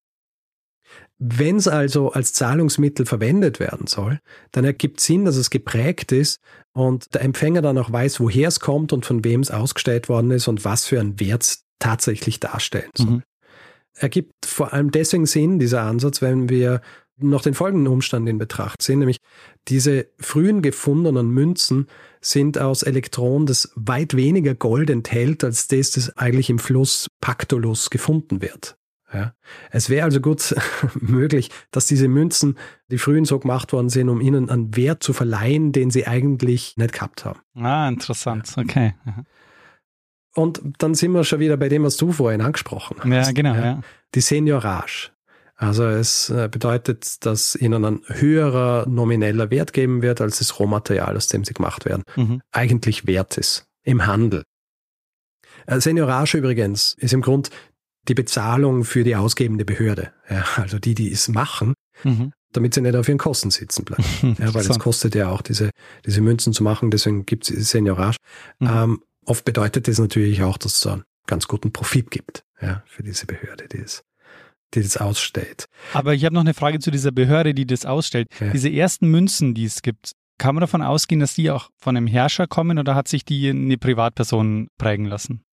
Wenn 1.18 1.56
es 1.56 1.68
also 1.68 2.10
als 2.10 2.32
Zahlungsmittel 2.32 3.06
verwendet 3.06 3.60
werden 3.60 3.86
soll, 3.86 4.20
dann 4.50 4.64
ergibt 4.64 5.00
Sinn, 5.00 5.24
dass 5.24 5.36
es 5.36 5.50
geprägt 5.50 6.10
ist 6.12 6.40
und 6.72 7.14
der 7.14 7.22
Empfänger 7.22 7.62
dann 7.62 7.78
auch 7.78 7.92
weiß, 7.92 8.18
woher 8.20 8.48
es 8.48 8.60
kommt 8.60 8.92
und 8.92 9.06
von 9.06 9.24
wem 9.24 9.40
es 9.40 9.50
ausgestellt 9.50 10.08
worden 10.08 10.32
ist 10.32 10.48
und 10.48 10.64
was 10.64 10.86
für 10.86 11.00
einen 11.00 11.20
Wert 11.20 11.42
es 11.42 11.64
tatsächlich 11.78 12.40
darstellen 12.40 12.90
soll. 12.96 13.06
Mhm. 13.06 13.22
Ergibt 13.96 14.44
vor 14.44 14.72
allem 14.72 14.90
deswegen 14.90 15.26
Sinn, 15.26 15.60
dieser 15.60 15.82
Ansatz, 15.82 16.20
wenn 16.20 16.48
wir 16.48 16.80
noch 17.16 17.42
den 17.42 17.54
folgenden 17.54 17.92
Umstand 17.92 18.28
in 18.28 18.38
Betracht 18.38 18.82
ziehen, 18.82 18.98
nämlich 18.98 19.18
diese 19.68 20.08
frühen 20.18 20.62
gefundenen 20.62 21.30
Münzen 21.30 21.86
sind 22.20 22.58
aus 22.58 22.82
Elektronen, 22.82 23.46
das 23.46 23.72
weit 23.76 24.16
weniger 24.16 24.54
Gold 24.54 24.90
enthält, 24.90 25.44
als 25.44 25.68
das, 25.68 25.92
das 25.92 26.16
eigentlich 26.16 26.50
im 26.50 26.58
Fluss 26.58 27.06
Pactolus 27.20 27.90
gefunden 27.90 28.42
wird. 28.42 28.76
Ja. 29.14 29.34
Es 29.70 29.88
wäre 29.88 30.04
also 30.04 30.20
gut 30.20 30.54
möglich, 31.00 31.50
dass 31.70 31.86
diese 31.86 32.08
Münzen, 32.08 32.58
die 32.90 32.98
frühen 32.98 33.24
so 33.24 33.38
gemacht 33.38 33.72
worden 33.72 33.88
sind, 33.88 34.08
um 34.08 34.20
ihnen 34.20 34.50
einen 34.50 34.76
Wert 34.76 35.02
zu 35.02 35.12
verleihen, 35.12 35.72
den 35.72 35.90
sie 35.90 36.06
eigentlich 36.06 36.76
nicht 36.76 36.92
gehabt 36.92 37.24
haben. 37.24 37.40
Ah, 37.54 37.88
interessant. 37.88 38.52
Okay. 38.56 38.94
Und 40.34 40.60
dann 40.78 40.94
sind 40.94 41.12
wir 41.12 41.24
schon 41.24 41.40
wieder 41.40 41.56
bei 41.56 41.68
dem, 41.68 41.84
was 41.84 41.96
du 41.96 42.12
vorhin 42.12 42.40
angesprochen 42.40 42.96
hast. 42.98 43.28
Ja, 43.28 43.32
genau. 43.32 43.54
Ja. 43.54 43.80
Die 44.14 44.20
Seniorage. 44.20 45.10
Also 45.56 45.84
es 45.84 46.30
äh, 46.30 46.48
bedeutet, 46.50 47.24
dass 47.24 47.54
ihnen 47.54 47.84
ein 47.84 48.00
höherer 48.06 48.88
nomineller 48.88 49.50
Wert 49.50 49.72
geben 49.72 50.02
wird, 50.02 50.20
als 50.20 50.38
das 50.38 50.58
Rohmaterial, 50.58 51.16
aus 51.16 51.28
dem 51.28 51.44
sie 51.44 51.54
gemacht 51.54 51.84
werden, 51.84 52.02
mhm. 52.16 52.42
eigentlich 52.50 53.06
wert 53.06 53.38
ist 53.38 53.66
im 53.84 54.06
Handel. 54.06 54.42
Äh, 55.66 55.80
Seniorage 55.80 56.38
übrigens 56.38 56.94
ist 56.98 57.12
im 57.12 57.22
Grund 57.22 57.50
die 58.08 58.14
Bezahlung 58.14 58.84
für 58.84 59.04
die 59.04 59.16
ausgebende 59.16 59.64
Behörde. 59.64 60.12
Ja, 60.28 60.44
also 60.56 60.78
die, 60.78 60.94
die 60.94 61.10
es 61.10 61.28
machen, 61.28 61.74
mhm. 62.02 62.32
damit 62.52 62.74
sie 62.74 62.80
nicht 62.80 62.96
auf 62.96 63.08
ihren 63.08 63.18
Kosten 63.18 63.50
sitzen 63.50 63.84
bleiben. 63.84 64.04
ja, 64.38 64.52
weil 64.54 64.66
es 64.66 64.78
kostet 64.78 65.14
ja 65.14 65.28
auch, 65.28 65.42
diese, 65.42 65.70
diese 66.04 66.20
Münzen 66.20 66.52
zu 66.52 66.62
machen, 66.62 66.90
deswegen 66.90 67.26
gibt 67.26 67.50
es 67.50 67.70
Seniorage. 67.70 68.18
Mhm. 68.58 68.68
Ähm, 68.68 69.02
oft 69.24 69.44
bedeutet 69.44 69.88
das 69.88 69.98
natürlich 69.98 70.42
auch, 70.42 70.58
dass 70.58 70.76
es 70.76 70.86
einen 70.86 71.04
ganz 71.26 71.48
guten 71.48 71.72
Profit 71.72 72.10
gibt 72.10 72.44
ja, 72.60 72.82
für 72.86 73.02
diese 73.02 73.26
Behörde, 73.26 73.68
die 73.68 73.78
es 73.78 74.02
die 74.74 74.82
das 74.82 74.96
ausstellt. 74.96 75.66
Aber 75.92 76.14
ich 76.14 76.24
habe 76.24 76.34
noch 76.34 76.40
eine 76.40 76.54
Frage 76.54 76.80
zu 76.80 76.90
dieser 76.90 77.12
Behörde, 77.12 77.54
die 77.54 77.64
das 77.64 77.86
ausstellt. 77.86 78.26
Ja. 78.40 78.50
Diese 78.50 78.68
ersten 78.68 79.08
Münzen, 79.08 79.54
die 79.54 79.66
es 79.66 79.82
gibt, 79.82 80.12
kann 80.38 80.54
man 80.54 80.62
davon 80.62 80.82
ausgehen, 80.82 81.20
dass 81.20 81.34
die 81.34 81.50
auch 81.50 81.70
von 81.76 81.96
einem 81.96 82.06
Herrscher 82.06 82.46
kommen 82.46 82.78
oder 82.78 82.94
hat 82.94 83.08
sich 83.08 83.24
die 83.24 83.50
eine 83.50 83.78
Privatperson 83.78 84.68
prägen 84.78 85.04
lassen? 85.04 85.44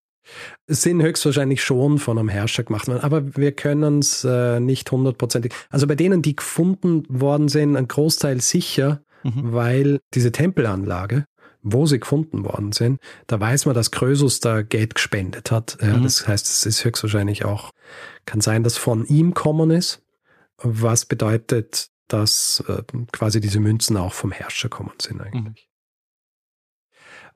Sind 0.67 1.01
höchstwahrscheinlich 1.01 1.63
schon 1.63 1.97
von 1.97 2.17
einem 2.17 2.29
Herrscher 2.29 2.63
gemacht 2.63 2.87
worden, 2.87 3.01
aber 3.01 3.35
wir 3.35 3.51
können 3.51 3.99
es 3.99 4.23
äh, 4.23 4.59
nicht 4.59 4.91
hundertprozentig. 4.91 5.53
Also 5.69 5.87
bei 5.87 5.95
denen, 5.95 6.21
die 6.21 6.35
gefunden 6.35 7.03
worden 7.09 7.47
sind, 7.47 7.75
ein 7.75 7.87
Großteil 7.87 8.41
sicher, 8.41 9.01
mhm. 9.23 9.53
weil 9.53 9.99
diese 10.13 10.31
Tempelanlage, 10.31 11.25
wo 11.63 11.85
sie 11.85 11.99
gefunden 11.99 12.43
worden 12.43 12.71
sind, 12.71 12.99
da 13.27 13.39
weiß 13.39 13.65
man, 13.65 13.75
dass 13.75 13.91
Krösus 13.91 14.39
da 14.39 14.61
Geld 14.61 14.95
gespendet 14.95 15.51
hat. 15.51 15.77
Ja, 15.81 15.97
mhm. 15.97 16.03
Das 16.03 16.27
heißt, 16.27 16.47
es 16.47 16.65
ist 16.65 16.83
höchstwahrscheinlich 16.83 17.45
auch, 17.45 17.71
kann 18.25 18.41
sein, 18.41 18.63
dass 18.63 18.77
von 18.77 19.05
ihm 19.05 19.33
kommen 19.33 19.71
ist, 19.71 20.01
was 20.57 21.05
bedeutet, 21.05 21.89
dass 22.07 22.63
äh, 22.67 22.83
quasi 23.11 23.39
diese 23.39 23.59
Münzen 23.59 23.97
auch 23.97 24.13
vom 24.13 24.31
Herrscher 24.31 24.69
kommen 24.69 24.91
sind 24.99 25.21
eigentlich. 25.21 25.43
Mhm. 25.43 25.55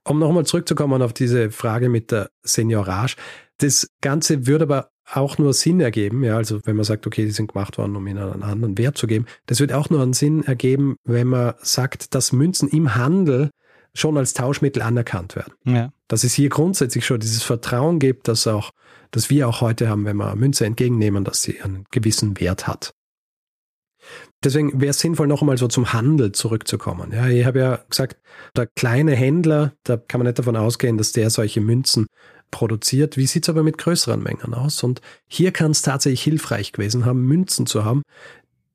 Um 0.07 0.19
nochmal 0.19 0.45
zurückzukommen 0.45 1.01
auf 1.01 1.13
diese 1.13 1.51
Frage 1.51 1.89
mit 1.89 2.11
der 2.11 2.29
Seniorage. 2.43 3.15
Das 3.57 3.87
Ganze 4.01 4.47
würde 4.47 4.65
aber 4.65 4.89
auch 5.11 5.37
nur 5.37 5.53
Sinn 5.53 5.79
ergeben, 5.79 6.23
ja, 6.23 6.35
also 6.35 6.59
wenn 6.65 6.75
man 6.75 6.85
sagt, 6.85 7.05
okay, 7.05 7.25
die 7.25 7.31
sind 7.31 7.53
gemacht 7.53 7.77
worden, 7.77 7.95
um 7.95 8.07
ihnen 8.07 8.17
einen 8.17 8.43
anderen 8.43 8.77
Wert 8.77 8.97
zu 8.97 9.07
geben. 9.07 9.25
Das 9.45 9.59
wird 9.59 9.71
auch 9.71 9.89
nur 9.89 10.01
einen 10.01 10.13
Sinn 10.13 10.43
ergeben, 10.43 10.95
wenn 11.03 11.27
man 11.27 11.53
sagt, 11.61 12.15
dass 12.15 12.31
Münzen 12.31 12.67
im 12.69 12.95
Handel 12.95 13.51
schon 13.93 14.17
als 14.17 14.33
Tauschmittel 14.33 14.81
anerkannt 14.81 15.35
werden. 15.35 15.53
Ja. 15.63 15.93
Dass 16.07 16.23
es 16.23 16.33
hier 16.33 16.49
grundsätzlich 16.49 17.05
schon 17.05 17.19
dieses 17.19 17.43
Vertrauen 17.43 17.99
gibt, 17.99 18.27
dass 18.27 18.45
auch, 18.47 18.71
dass 19.11 19.29
wir 19.29 19.47
auch 19.47 19.61
heute 19.61 19.89
haben, 19.89 20.05
wenn 20.05 20.17
wir 20.17 20.35
Münze 20.35 20.65
entgegennehmen, 20.65 21.23
dass 21.23 21.41
sie 21.41 21.61
einen 21.61 21.85
gewissen 21.91 22.39
Wert 22.39 22.67
hat. 22.67 22.93
Deswegen 24.45 24.79
wäre 24.79 24.91
es 24.91 24.99
sinnvoll, 24.99 25.25
noch 25.25 25.41
einmal 25.41 25.57
so 25.57 25.67
zum 25.67 25.91
Handel 25.91 26.31
zurückzukommen. 26.31 27.11
Ja, 27.11 27.27
ich 27.27 27.45
habe 27.45 27.59
ja 27.59 27.79
gesagt, 27.89 28.17
der 28.55 28.67
kleine 28.67 29.15
Händler, 29.15 29.73
da 29.83 29.97
kann 29.97 30.19
man 30.19 30.27
nicht 30.27 30.37
davon 30.37 30.55
ausgehen, 30.55 30.99
dass 30.99 31.11
der 31.11 31.31
solche 31.31 31.61
Münzen 31.61 32.05
produziert. 32.51 33.17
Wie 33.17 33.25
sieht 33.25 33.45
es 33.45 33.49
aber 33.49 33.63
mit 33.63 33.79
größeren 33.79 34.21
Mengen 34.21 34.53
aus? 34.53 34.83
Und 34.83 35.01
hier 35.27 35.51
kann 35.51 35.71
es 35.71 35.81
tatsächlich 35.81 36.21
hilfreich 36.21 36.73
gewesen 36.73 37.05
haben, 37.05 37.23
Münzen 37.23 37.65
zu 37.65 37.83
haben, 37.83 38.03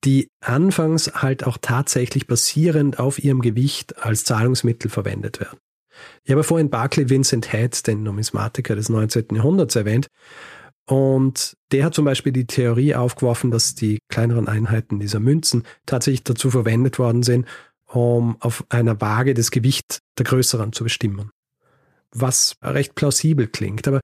die 0.03 0.29
anfangs 0.41 1.13
halt 1.15 1.47
auch 1.47 1.57
tatsächlich 1.61 2.27
basierend 2.27 2.99
auf 2.99 3.23
ihrem 3.23 3.41
Gewicht 3.41 3.97
als 3.99 4.25
Zahlungsmittel 4.25 4.91
verwendet 4.91 5.39
werden. 5.39 5.59
Ich 6.25 6.33
habe 6.33 6.43
vorhin 6.43 6.71
Barclay 6.71 7.09
Vincent 7.09 7.53
Head, 7.53 7.87
den 7.87 8.03
Numismatiker 8.03 8.75
des 8.75 8.89
19. 8.89 9.27
Jahrhunderts, 9.35 9.77
erwähnt. 9.77 10.09
Und 10.91 11.57
der 11.71 11.85
hat 11.85 11.95
zum 11.95 12.05
Beispiel 12.05 12.33
die 12.33 12.49
Theorie 12.49 12.97
aufgeworfen, 12.97 13.53
dass 13.53 13.77
die 13.77 14.01
kleineren 14.09 14.49
Einheiten 14.49 14.99
dieser 14.99 15.21
Münzen 15.21 15.63
tatsächlich 15.87 16.25
dazu 16.25 16.51
verwendet 16.51 16.99
worden 16.99 17.23
sind, 17.23 17.47
um 17.87 18.37
auf 18.41 18.65
einer 18.71 19.01
Waage 19.01 19.33
das 19.33 19.53
Gewicht 19.53 20.01
der 20.19 20.25
größeren 20.25 20.73
zu 20.73 20.83
bestimmen. 20.83 21.31
Was 22.13 22.55
recht 22.61 22.97
plausibel 22.97 23.47
klingt. 23.47 23.87
Aber 23.87 24.01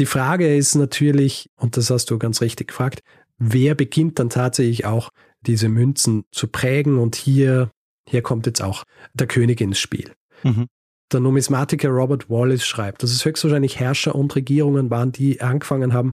die 0.00 0.06
Frage 0.06 0.56
ist 0.56 0.74
natürlich, 0.74 1.46
und 1.54 1.76
das 1.76 1.88
hast 1.88 2.10
du 2.10 2.18
ganz 2.18 2.40
richtig 2.40 2.66
gefragt, 2.66 2.98
wer 3.38 3.76
beginnt 3.76 4.18
dann 4.18 4.28
tatsächlich 4.28 4.86
auch 4.86 5.10
diese 5.42 5.68
Münzen 5.68 6.24
zu 6.32 6.48
prägen? 6.48 6.98
Und 6.98 7.14
hier, 7.14 7.70
hier 8.08 8.22
kommt 8.22 8.46
jetzt 8.46 8.60
auch 8.60 8.82
der 9.14 9.28
König 9.28 9.60
ins 9.60 9.78
Spiel. 9.78 10.12
Mhm. 10.42 10.66
Der 11.12 11.18
Numismatiker 11.18 11.88
Robert 11.88 12.30
Wallace 12.30 12.64
schreibt, 12.64 13.02
dass 13.02 13.10
es 13.10 13.24
höchstwahrscheinlich 13.24 13.80
Herrscher 13.80 14.14
und 14.14 14.34
Regierungen 14.36 14.90
waren, 14.90 15.10
die 15.10 15.40
angefangen 15.40 15.92
haben, 15.92 16.12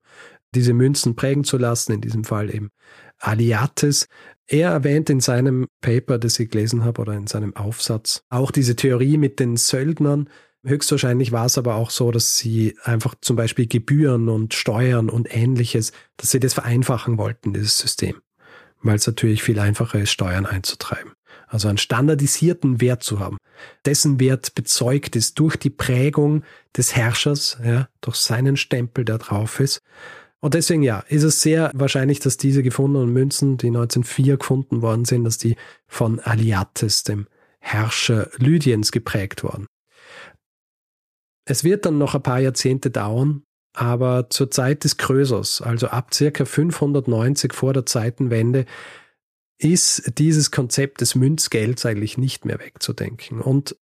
diese 0.56 0.74
Münzen 0.74 1.16
prägen 1.16 1.44
zu 1.44 1.58
lassen, 1.58 1.92
in 1.92 2.02
diesem 2.02 2.24
Fall 2.24 2.54
eben 2.54 2.70
Aliates. 3.20 4.08
Er 4.48 4.72
erwähnt 4.72 5.12
in 5.12 5.20
seinem 5.20 5.68
Paper, 5.82 6.18
das 6.18 6.40
ich 6.40 6.50
gelesen 6.50 6.84
habe, 6.84 7.02
oder 7.02 7.14
in 7.14 7.28
seinem 7.28 7.56
Aufsatz, 7.56 8.24
auch 8.30 8.50
diese 8.50 8.76
Theorie 8.76 9.18
mit 9.18 9.40
den 9.40 9.56
Söldnern. 9.56 10.30
Höchstwahrscheinlich 10.66 11.32
war 11.32 11.46
es 11.46 11.60
aber 11.60 11.76
auch 11.76 11.92
so, 11.92 12.10
dass 12.12 12.38
sie 12.38 12.76
einfach 12.84 13.14
zum 13.22 13.36
Beispiel 13.36 13.68
Gebühren 13.68 14.30
und 14.30 14.56
Steuern 14.56 15.10
und 15.10 15.28
ähnliches, 15.30 15.92
dass 16.18 16.32
sie 16.32 16.40
das 16.40 16.56
vereinfachen 16.56 17.20
wollten, 17.20 17.54
dieses 17.54 17.78
System. 17.78 18.16
Weil 18.82 18.96
es 18.96 19.06
natürlich 19.06 19.44
viel 19.44 19.60
einfacher 19.60 20.00
ist, 20.00 20.12
Steuern 20.12 20.46
einzutreiben 20.48 21.17
also 21.48 21.68
einen 21.68 21.78
standardisierten 21.78 22.82
Wert 22.82 23.04
zu 23.04 23.20
haben, 23.20 23.38
dessen 23.86 24.20
Wert 24.20 24.54
bezeugt 24.54 25.16
ist 25.16 25.40
durch 25.40 25.56
die 25.56 25.70
Prägung 25.70 26.44
des 26.76 26.96
Herrschers, 26.96 27.58
ja, 27.64 27.88
durch 28.02 28.18
seinen 28.18 28.58
Stempel, 28.58 29.06
der 29.06 29.18
drauf 29.18 29.60
ist. 29.60 29.82
Und 30.40 30.54
deswegen 30.54 30.84
ja, 30.84 31.00
ist 31.08 31.24
es 31.24 31.42
sehr 31.42 31.72
wahrscheinlich, 31.74 32.20
dass 32.20 32.38
diese 32.38 32.62
gefundenen 32.62 33.12
Münzen, 33.12 33.58
die 33.58 33.68
1904 33.68 34.38
gefunden 34.38 34.82
worden 34.82 35.06
sind, 35.06 35.24
dass 35.24 35.38
die 35.38 35.56
von 35.88 36.20
Aliates, 36.20 37.04
dem 37.04 37.28
Herrscher 37.60 38.30
Lydiens, 38.38 38.92
geprägt 38.92 39.44
wurden. 39.44 39.66
Es 41.46 41.64
wird 41.64 41.86
dann 41.86 41.98
noch 41.98 42.14
ein 42.14 42.22
paar 42.22 42.40
Jahrzehnte 42.40 42.92
dauern, 42.92 43.44
aber 43.74 44.30
zur 44.30 44.52
Zeit 44.52 44.84
des 44.84 44.98
Krösers, 44.98 45.62
also 45.62 45.88
ab 45.88 46.14
circa 46.14 46.46
590 46.46 47.54
vor 47.54 47.74
der 47.74 47.86
Zeitenwende, 47.86 48.66
ist 49.60 50.18
dieses 50.18 50.52
Konzept 50.52 51.02
des 51.02 51.16
Münzgelds 51.16 51.86
eigentlich 51.86 52.18
nicht 52.18 52.46
mehr 52.46 52.60
wegzudenken. 52.60 53.42
Und 53.42 53.76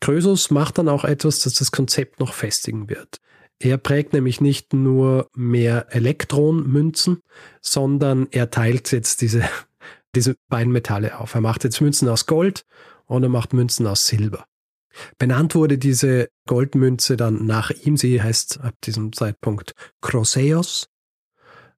Krösus 0.00 0.50
macht 0.50 0.78
dann 0.78 0.88
auch 0.88 1.04
etwas, 1.04 1.40
dass 1.40 1.54
das 1.54 1.70
Konzept 1.72 2.20
noch 2.20 2.32
festigen 2.32 2.88
wird. 2.88 3.18
Er 3.58 3.76
prägt 3.76 4.14
nämlich 4.14 4.40
nicht 4.40 4.72
nur 4.72 5.28
mehr 5.34 5.86
Elektronmünzen, 5.90 7.20
sondern 7.60 8.26
er 8.30 8.50
teilt 8.50 8.90
jetzt 8.90 9.20
diese, 9.20 9.44
diese 10.14 10.36
beiden 10.48 10.72
Metalle 10.72 11.18
auf. 11.18 11.34
Er 11.34 11.42
macht 11.42 11.64
jetzt 11.64 11.80
Münzen 11.80 12.08
aus 12.08 12.26
Gold 12.26 12.64
und 13.04 13.22
er 13.22 13.28
macht 13.28 13.52
Münzen 13.52 13.86
aus 13.86 14.06
Silber. 14.06 14.46
Benannt 15.18 15.54
wurde 15.54 15.78
diese 15.78 16.28
Goldmünze 16.48 17.16
dann 17.16 17.46
nach 17.46 17.70
ihm. 17.70 17.96
Sie 17.96 18.20
heißt 18.20 18.60
ab 18.60 18.74
diesem 18.82 19.12
Zeitpunkt 19.12 19.74
Chroseos 20.00 20.89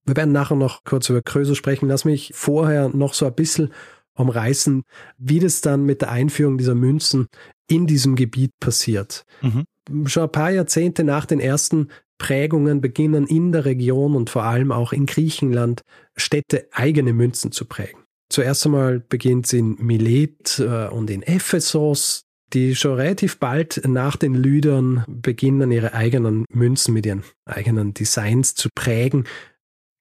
wir 0.05 0.17
werden 0.17 0.33
nachher 0.33 0.57
noch 0.57 0.85
kurz 0.85 1.09
über 1.09 1.23
Krösus 1.23 1.57
sprechen. 1.57 1.89
Lass 1.89 2.05
mich 2.05 2.33
vorher 2.35 2.89
noch 2.89 3.15
so 3.15 3.27
ein 3.27 3.35
bisschen 3.35 3.73
umreißen, 4.15 4.83
wie 5.19 5.41
das 5.41 5.61
dann 5.61 5.85
mit 5.85 6.03
der 6.03 6.11
Einführung 6.11 6.59
dieser 6.59 6.75
Münzen 6.75 7.29
in 7.69 7.87
diesem 7.87 8.17
Gebiet 8.17 8.53
passiert. 8.61 9.25
Mhm. 9.41 9.65
Schon 10.07 10.25
ein 10.25 10.33
paar 10.33 10.51
Jahrzehnte 10.51 11.05
nach 11.05 11.27
den 11.27 11.41
ersten 11.41 11.89
Prägungen 12.19 12.81
beginnen 12.81 13.27
in 13.27 13.51
der 13.53 13.65
Region 13.65 14.15
und 14.15 14.31
vor 14.31 14.45
allem 14.45 14.71
auch 14.71 14.93
in 14.93 15.07
Griechenland 15.07 15.83
Städte 16.17 16.69
eigene 16.73 17.13
Münzen 17.13 17.51
zu 17.51 17.65
prägen. 17.65 18.01
Zuerst 18.29 18.65
einmal 18.65 19.01
beginnt 19.01 19.47
es 19.47 19.53
in 19.53 19.77
Milet 19.81 20.59
äh, 20.61 20.89
und 20.89 21.11
in 21.11 21.23
Ephesos, 21.23 22.23
die 22.53 22.77
schon 22.77 22.95
relativ 22.95 23.39
bald 23.39 23.83
nach 23.87 24.17
den 24.17 24.35
Lydern 24.35 25.05
beginnen, 25.09 25.73
ihre 25.73 25.95
eigenen 25.95 26.45
Münzen 26.51 26.95
mit 26.95 27.07
ihren 27.07 27.25
eigenen 27.45 27.93
Designs 27.93 28.55
zu 28.55 28.69
prägen. 28.75 29.25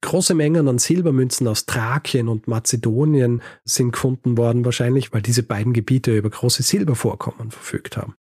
Große 0.01 0.33
Mengen 0.33 0.67
an 0.67 0.79
Silbermünzen 0.79 1.47
aus 1.47 1.65
Thrakien 1.65 2.27
und 2.27 2.47
Mazedonien 2.47 3.41
sind 3.63 3.93
gefunden 3.93 4.37
worden, 4.37 4.65
wahrscheinlich 4.65 5.13
weil 5.13 5.21
diese 5.21 5.43
beiden 5.43 5.73
Gebiete 5.73 6.17
über 6.17 6.29
große 6.29 6.63
Silbervorkommen 6.63 7.51
verfügt 7.51 7.97
haben. 7.97 8.15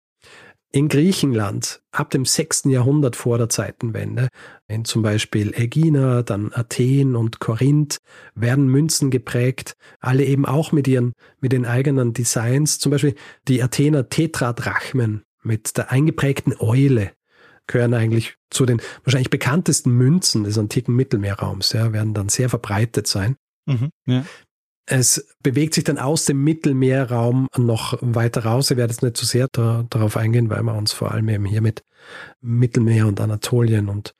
In 0.71 0.89
Griechenland 0.89 1.81
ab 1.93 2.11
dem 2.11 2.27
6. 2.27 2.65
Jahrhundert 2.65 3.17
vor 3.17 3.39
der 3.39 3.49
Zeitenwende, 3.49 4.29
in 4.67 4.85
zum 4.85 5.01
Beispiel 5.01 5.55
Ägina, 5.55 6.23
dann 6.23 6.53
Athen 6.53 7.17
und 7.17 7.41
Korinth, 7.41 7.99
werden 8.35 8.69
Münzen 8.69 9.11
geprägt, 9.11 9.77
alle 9.99 10.25
eben 10.25 10.45
auch 10.45 10.71
mit 10.73 10.87
ihren, 10.87 11.15
mit 11.41 11.53
den 11.53 11.65
eigenen 11.65 12.13
Designs, 12.13 12.79
zum 12.81 12.93
Beispiel 12.93 13.15
die 13.47 13.63
Athener 13.63 14.11
Tetradrachmen 14.11 15.23
mit 15.43 15.79
der 15.79 15.91
eingeprägten 15.91 16.55
Eule 16.59 17.13
gehören 17.69 17.95
eigentlich 17.95 18.35
zu 18.51 18.67
den 18.67 18.83
wahrscheinlich 19.05 19.31
bekanntesten 19.31 19.93
Münzen 19.93 20.43
des 20.43 20.59
antiken 20.59 20.97
Mittelmeerraums, 20.97 21.73
ja, 21.73 21.93
werden 21.93 22.15
dann 22.15 22.29
sehr 22.29 22.49
verbreitet 22.49 23.07
sein. 23.07 23.37
Mhm, 23.67 23.91
ja. 24.07 24.25
Es 24.91 25.29
bewegt 25.43 25.75
sich 25.75 25.85
dann 25.85 25.99
aus 25.99 26.25
dem 26.25 26.43
Mittelmeerraum 26.43 27.49
noch 27.59 27.99
weiter 28.01 28.47
raus. 28.47 28.71
Ich 28.71 28.79
werde 28.79 28.93
jetzt 28.93 29.03
nicht 29.03 29.19
zu 29.19 29.27
so 29.27 29.31
sehr 29.33 29.49
da, 29.53 29.85
darauf 29.91 30.17
eingehen, 30.17 30.49
weil 30.49 30.63
wir 30.63 30.75
uns 30.75 30.93
vor 30.93 31.13
allem 31.13 31.29
eben 31.29 31.45
hier 31.45 31.61
mit 31.61 31.83
Mittelmeer 32.41 33.07
und 33.07 33.21
Anatolien 33.21 33.91
und 33.91 34.15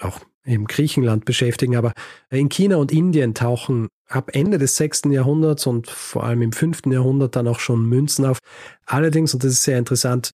auch 0.00 0.20
eben 0.46 0.64
Griechenland 0.66 1.26
beschäftigen. 1.26 1.76
Aber 1.76 1.92
in 2.30 2.48
China 2.48 2.76
und 2.76 2.90
Indien 2.90 3.34
tauchen 3.34 3.88
ab 4.08 4.30
Ende 4.32 4.56
des 4.56 4.76
6. 4.76 5.02
Jahrhunderts 5.10 5.66
und 5.66 5.88
vor 5.90 6.24
allem 6.24 6.40
im 6.40 6.52
5. 6.52 6.86
Jahrhundert 6.86 7.36
dann 7.36 7.46
auch 7.46 7.60
schon 7.60 7.86
Münzen 7.86 8.24
auf. 8.24 8.38
Allerdings, 8.86 9.34
und 9.34 9.44
das 9.44 9.52
ist 9.52 9.62
sehr 9.62 9.78
interessant, 9.78 10.30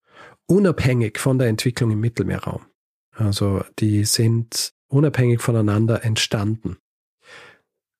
unabhängig 0.47 1.19
von 1.19 1.37
der 1.37 1.47
Entwicklung 1.47 1.91
im 1.91 1.99
Mittelmeerraum. 1.99 2.65
Also 3.11 3.63
die 3.79 4.05
sind 4.05 4.71
unabhängig 4.87 5.41
voneinander 5.41 6.03
entstanden. 6.03 6.77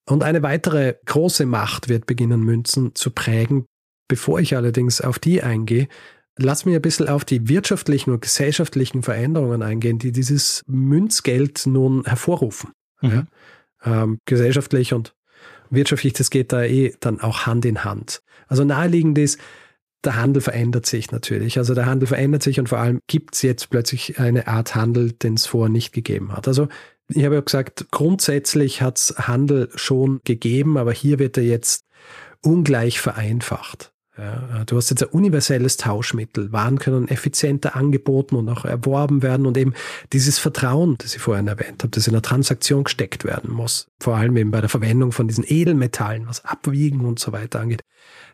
Und 0.08 0.24
eine 0.24 0.44
weitere 0.44 0.96
große 1.06 1.46
Macht 1.46 1.90
wird 1.90 2.06
beginnen, 2.06 2.42
Münzen 2.42 2.94
zu 2.94 3.12
prägen. 3.12 3.66
Bevor 4.08 4.40
ich 4.40 4.56
allerdings 4.56 5.02
auf 5.02 5.18
die 5.18 5.42
eingehe, 5.42 5.88
lass 6.38 6.66
mich 6.66 6.76
ein 6.76 6.82
bisschen 6.82 7.08
auf 7.08 7.26
die 7.26 7.50
wirtschaftlichen 7.50 8.12
und 8.12 8.22
gesellschaftlichen 8.22 9.02
Veränderungen 9.02 9.64
eingehen, 9.64 9.98
die 9.98 10.12
dieses 10.12 10.62
Münzgeld 10.68 11.66
nun 11.66 12.06
hervorrufen. 12.06 12.72
Mhm. 13.02 13.10
Ja, 13.10 14.04
ähm, 14.04 14.20
gesellschaftlich 14.26 14.94
und 14.94 15.16
wirtschaftlich, 15.72 16.14
das 16.14 16.30
geht 16.30 16.52
da 16.52 16.64
eh 16.64 16.94
dann 17.00 17.20
auch 17.20 17.48
Hand 17.48 17.66
in 17.66 17.84
Hand. 17.84 18.22
Also 18.48 18.64
naheliegend 18.64 19.18
ist, 19.18 19.40
der 20.06 20.16
Handel 20.16 20.42
verändert 20.42 20.86
sich 20.86 21.12
natürlich. 21.12 21.58
Also 21.58 21.74
der 21.74 21.86
Handel 21.86 22.08
verändert 22.08 22.44
sich 22.44 22.60
und 22.60 22.70
vor 22.70 22.80
allem 22.80 23.00
gibt 23.08 23.36
es 23.36 23.42
jetzt 23.42 23.70
plötzlich 23.70 24.20
eine 24.20 24.48
Art 24.48 24.76
Handel, 24.76 25.12
den 25.12 25.36
es 25.36 25.46
vorher 25.46 25.72
nicht 25.72 25.94
gegeben 25.94 26.32
hat. 26.32 26.48
Also 26.48 26.68
ich 27.10 27.24
habe 27.24 27.36
ja 27.36 27.42
gesagt, 27.42 27.88
grundsätzlich 27.92 28.82
hat 28.82 28.98
es 28.98 29.16
Handel 29.18 29.70
schon 29.76 30.22
gegeben, 30.24 30.78
aber 30.78 30.92
hier 30.92 31.20
wird 31.20 31.38
er 31.38 31.44
jetzt 31.44 31.84
ungleich 32.42 33.00
vereinfacht. 33.00 33.92
Ja, 34.18 34.64
du 34.66 34.78
hast 34.78 34.90
jetzt 34.92 35.04
ein 35.04 35.10
universelles 35.10 35.76
Tauschmittel. 35.76 36.54
Waren 36.54 36.80
können 36.80 37.10
effizienter 37.10 37.76
angeboten 37.76 38.36
und 38.36 38.48
auch 38.48 38.64
erworben 38.64 39.22
werden 39.22 39.46
und 39.46 39.58
eben 39.58 39.74
dieses 40.14 40.40
Vertrauen, 40.40 40.96
das 41.00 41.16
ich 41.16 41.22
vorhin 41.22 41.50
erwähnt 41.50 41.84
habe, 41.84 41.90
das 41.90 42.08
in 42.08 42.14
der 42.14 42.22
Transaktion 42.22 42.86
gesteckt 42.86 43.26
werden 43.26 43.52
muss. 43.52 43.88
Vor 44.00 44.16
allem 44.16 44.38
eben 44.38 44.52
bei 44.52 44.62
der 44.62 44.70
Verwendung 44.70 45.12
von 45.12 45.28
diesen 45.28 45.44
Edelmetallen, 45.46 46.28
was 46.28 46.46
Abwiegen 46.46 47.02
und 47.02 47.20
so 47.20 47.34
weiter 47.34 47.60
angeht 47.60 47.82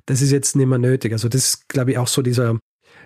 das 0.05 0.21
ist 0.21 0.31
jetzt 0.31 0.55
nicht 0.55 0.67
mehr 0.67 0.77
nötig. 0.77 1.13
Also 1.13 1.29
das 1.29 1.45
ist, 1.45 1.69
glaube 1.69 1.91
ich, 1.91 1.97
auch 1.97 2.07
so 2.07 2.21
dieser, 2.21 2.59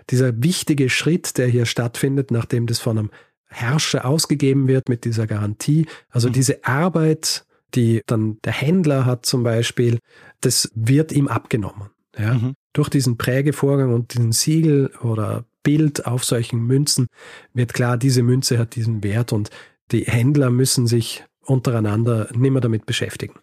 dieser 0.09 0.41
wichtige 0.41 0.89
Schritt, 0.89 1.37
der 1.37 1.47
hier 1.47 1.65
stattfindet, 1.65 2.31
nachdem 2.31 2.67
das 2.67 2.79
von 2.79 2.97
einem 2.97 3.11
Herrscher 3.47 4.05
ausgegeben 4.05 4.67
wird 4.67 4.89
mit 4.89 5.05
dieser 5.05 5.27
Garantie. 5.27 5.87
Also 6.09 6.29
mhm. 6.29 6.33
diese 6.33 6.65
Arbeit, 6.65 7.45
die 7.73 8.01
dann 8.05 8.37
der 8.43 8.53
Händler 8.53 9.05
hat 9.05 9.25
zum 9.25 9.43
Beispiel, 9.43 9.99
das 10.41 10.71
wird 10.75 11.11
ihm 11.11 11.27
abgenommen. 11.27 11.89
Ja? 12.17 12.35
Mhm. 12.35 12.53
Durch 12.73 12.89
diesen 12.89 13.17
Prägevorgang 13.17 13.93
und 13.93 14.13
diesen 14.13 14.31
Siegel 14.31 14.91
oder 15.01 15.45
Bild 15.63 16.05
auf 16.05 16.23
solchen 16.23 16.65
Münzen 16.65 17.07
wird 17.53 17.73
klar, 17.73 17.97
diese 17.97 18.23
Münze 18.23 18.59
hat 18.59 18.75
diesen 18.75 19.03
Wert 19.03 19.33
und 19.33 19.49
die 19.91 20.03
Händler 20.03 20.49
müssen 20.49 20.87
sich 20.87 21.23
untereinander 21.41 22.29
nicht 22.33 22.51
mehr 22.51 22.61
damit 22.61 22.85
beschäftigen. 22.85 23.39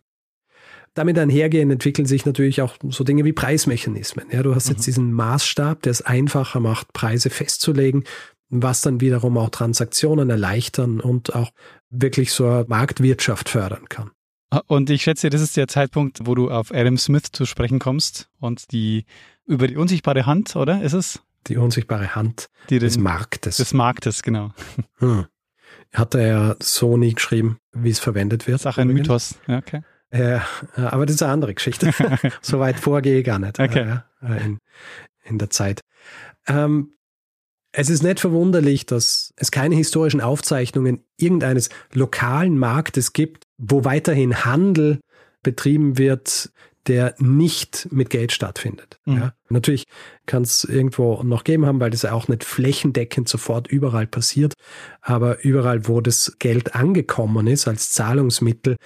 Damit 0.95 1.19
einhergehend 1.19 1.73
entwickeln 1.73 2.07
sich 2.07 2.27
natürlich 2.27 2.61
auch 2.61 2.77
so 2.91 3.05
Dinge 3.05 3.25
wie 3.25 3.33
Preismechanismen. 3.33 4.27
Ja, 4.31 4.43
du 4.43 4.55
hast 4.55 4.69
jetzt 4.69 4.81
mhm. 4.81 4.85
diesen 4.85 5.13
Maßstab, 5.13 5.83
der 5.83 5.91
es 5.91 6.03
einfacher 6.03 6.61
macht, 6.61 6.93
Preise 6.93 7.31
festzulegen, 7.31 8.05
was 8.51 8.83
dann 8.83 9.01
wiederum 9.01 9.39
auch 9.39 9.51
Transaktionen 9.51 10.29
erleichtern 10.29 11.01
und 11.01 11.35
auch 11.35 11.51
wirklich 11.91 12.33
so 12.33 12.47
eine 12.47 12.65
Marktwirtschaft 12.69 13.49
fördern 13.49 13.89
kann. 13.89 14.11
Ah, 14.51 14.61
und 14.67 14.91
ich 14.91 15.03
schätze, 15.03 15.31
das 15.31 15.41
ist 15.41 15.57
der 15.57 15.67
Zeitpunkt, 15.67 16.27
wo 16.27 16.35
du 16.35 16.51
auf 16.51 16.75
Adam 16.75 16.99
Smith 16.99 17.33
zu 17.33 17.47
sprechen 17.47 17.79
kommst 17.79 18.29
und 18.39 18.71
die 18.73 19.07
über 19.47 19.67
die 19.67 19.77
unsichtbare 19.77 20.27
Hand, 20.27 20.57
oder? 20.57 20.83
Ist 20.83 20.93
es? 20.93 21.23
Die 21.47 21.57
unsichtbare 21.57 22.15
Hand 22.15 22.49
die 22.69 22.79
des 22.79 22.99
Marktes. 22.99 23.57
Des 23.57 23.73
Marktes, 23.73 24.23
genau. 24.23 24.53
Hm. 24.99 25.27
Hat 25.95 26.15
er 26.15 26.27
ja 26.27 26.57
so 26.61 26.97
nie 26.97 27.15
geschrieben, 27.15 27.59
wie 27.73 27.91
es 27.91 27.99
verwendet 27.99 28.47
wird. 28.47 28.61
Sache 28.61 28.83
ein 28.83 28.89
Mythos, 28.89 29.39
ja, 29.47 29.59
okay. 29.59 29.83
Ja, 30.13 30.47
aber 30.77 31.07
das 31.07 31.17
ist 31.17 31.23
eine 31.23 31.33
andere 31.33 31.55
Geschichte. 31.55 31.93
so 32.43 32.61
weit 32.61 32.79
vorgehe 32.79 33.21
ich 33.21 33.25
gar 33.25 33.39
nicht 33.39 33.59
okay. 33.59 34.01
Äh, 34.23 34.45
in, 34.45 34.59
in 35.25 35.39
der 35.39 35.51
Zeit. 35.51 35.81
Ähm, 36.47 36.93
es 37.73 37.89
ist 37.89 38.03
nicht 38.03 38.21
verwunderlich, 38.21 38.85
dass 38.85 39.33
es 39.37 39.51
keine 39.51 39.75
historischen 39.75 40.21
Aufzeichnungen 40.21 41.05
irgendeines 41.17 41.71
lokalen 41.95 42.59
Marktes 42.59 43.15
gibt, 43.15 43.45
wo 43.57 43.85
weiterhin 43.85 44.45
Handel 44.45 45.01
betrieben 45.43 45.97
wird, 45.97 46.53
der 46.87 47.15
nicht 47.19 47.89
mit 47.91 48.11
Geld 48.11 48.33
stattfindet. 48.33 48.99
Mhm. 49.05 49.17
Ja, 49.17 49.35
natürlich 49.49 49.85
kann 50.27 50.43
es 50.43 50.65
irgendwo 50.65 51.23
noch 51.23 51.45
geben 51.45 51.65
haben, 51.65 51.81
weil 51.81 51.91
das 51.91 52.03
ja 52.03 52.13
auch 52.13 52.29
nicht 52.29 52.45
flächendeckend 52.45 53.29
sofort 53.29 53.69
überall 53.69 54.07
passiert. 54.07 54.55
Aber 55.01 55.43
überall, 55.45 55.87
wo 55.87 56.01
das 56.01 56.37
Geld 56.39 56.75
angekommen 56.75 57.47
ist 57.47 57.69
als 57.69 57.91
Zahlungsmittel, 57.91 58.77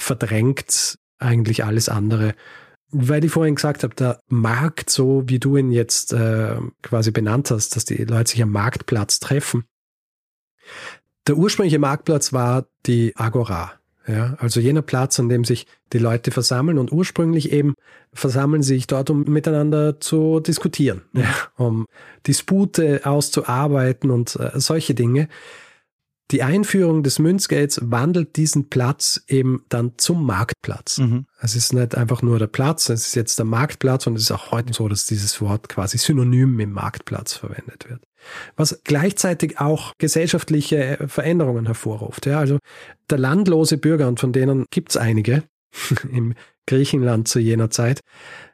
verdrängt 0.00 0.98
eigentlich 1.18 1.64
alles 1.64 1.88
andere 1.88 2.34
weil 2.92 3.24
ich 3.24 3.30
vorhin 3.30 3.54
gesagt 3.54 3.82
habe, 3.82 3.94
der 3.94 4.20
Markt, 4.28 4.90
so 4.90 5.22
wie 5.26 5.38
du 5.38 5.56
ihn 5.56 5.70
jetzt 5.70 6.12
äh, 6.12 6.56
quasi 6.82 7.10
benannt 7.10 7.50
hast, 7.50 7.76
dass 7.76 7.84
die 7.84 8.04
Leute 8.04 8.30
sich 8.30 8.42
am 8.42 8.50
Marktplatz 8.50 9.20
treffen. 9.20 9.64
Der 11.26 11.36
ursprüngliche 11.36 11.78
Marktplatz 11.78 12.32
war 12.32 12.66
die 12.86 13.14
Agora. 13.16 13.72
Ja, 14.06 14.34
also 14.38 14.58
jener 14.60 14.82
Platz, 14.82 15.20
an 15.20 15.28
dem 15.28 15.44
sich 15.44 15.66
die 15.92 15.98
Leute 15.98 16.30
versammeln 16.30 16.78
und 16.78 16.90
ursprünglich 16.90 17.52
eben 17.52 17.74
versammeln 18.12 18.62
sich 18.62 18.86
dort, 18.86 19.10
um 19.10 19.24
miteinander 19.24 20.00
zu 20.00 20.40
diskutieren, 20.40 21.02
ja, 21.12 21.32
um 21.56 21.86
Dispute 22.26 23.02
auszuarbeiten 23.04 24.10
und 24.10 24.34
äh, 24.36 24.52
solche 24.54 24.94
Dinge. 24.94 25.28
Die 26.30 26.44
Einführung 26.44 27.02
des 27.02 27.18
Münzgelds 27.18 27.80
wandelt 27.82 28.36
diesen 28.36 28.68
Platz 28.68 29.22
eben 29.26 29.64
dann 29.68 29.94
zum 29.96 30.24
Marktplatz. 30.24 30.98
Mhm. 30.98 31.26
Es 31.40 31.56
ist 31.56 31.72
nicht 31.72 31.96
einfach 31.96 32.22
nur 32.22 32.38
der 32.38 32.46
Platz, 32.46 32.88
es 32.88 33.08
ist 33.08 33.14
jetzt 33.16 33.38
der 33.38 33.46
Marktplatz 33.46 34.06
und 34.06 34.14
es 34.14 34.22
ist 34.22 34.30
auch 34.30 34.52
heute 34.52 34.72
so, 34.72 34.86
dass 34.88 35.06
dieses 35.06 35.40
Wort 35.40 35.68
quasi 35.68 35.98
synonym 35.98 36.54
mit 36.54 36.70
Marktplatz 36.70 37.34
verwendet 37.34 37.88
wird. 37.88 38.02
Was 38.54 38.80
gleichzeitig 38.84 39.58
auch 39.58 39.92
gesellschaftliche 39.98 40.98
Veränderungen 41.08 41.66
hervorruft. 41.66 42.26
Ja, 42.26 42.38
also 42.38 42.58
der 43.08 43.18
landlose 43.18 43.78
Bürger, 43.78 44.06
und 44.06 44.20
von 44.20 44.32
denen 44.32 44.66
gibt 44.70 44.90
es 44.90 44.96
einige 44.96 45.42
im 46.12 46.34
Griechenland 46.66 47.26
zu 47.26 47.40
jener 47.40 47.70
Zeit, 47.70 48.00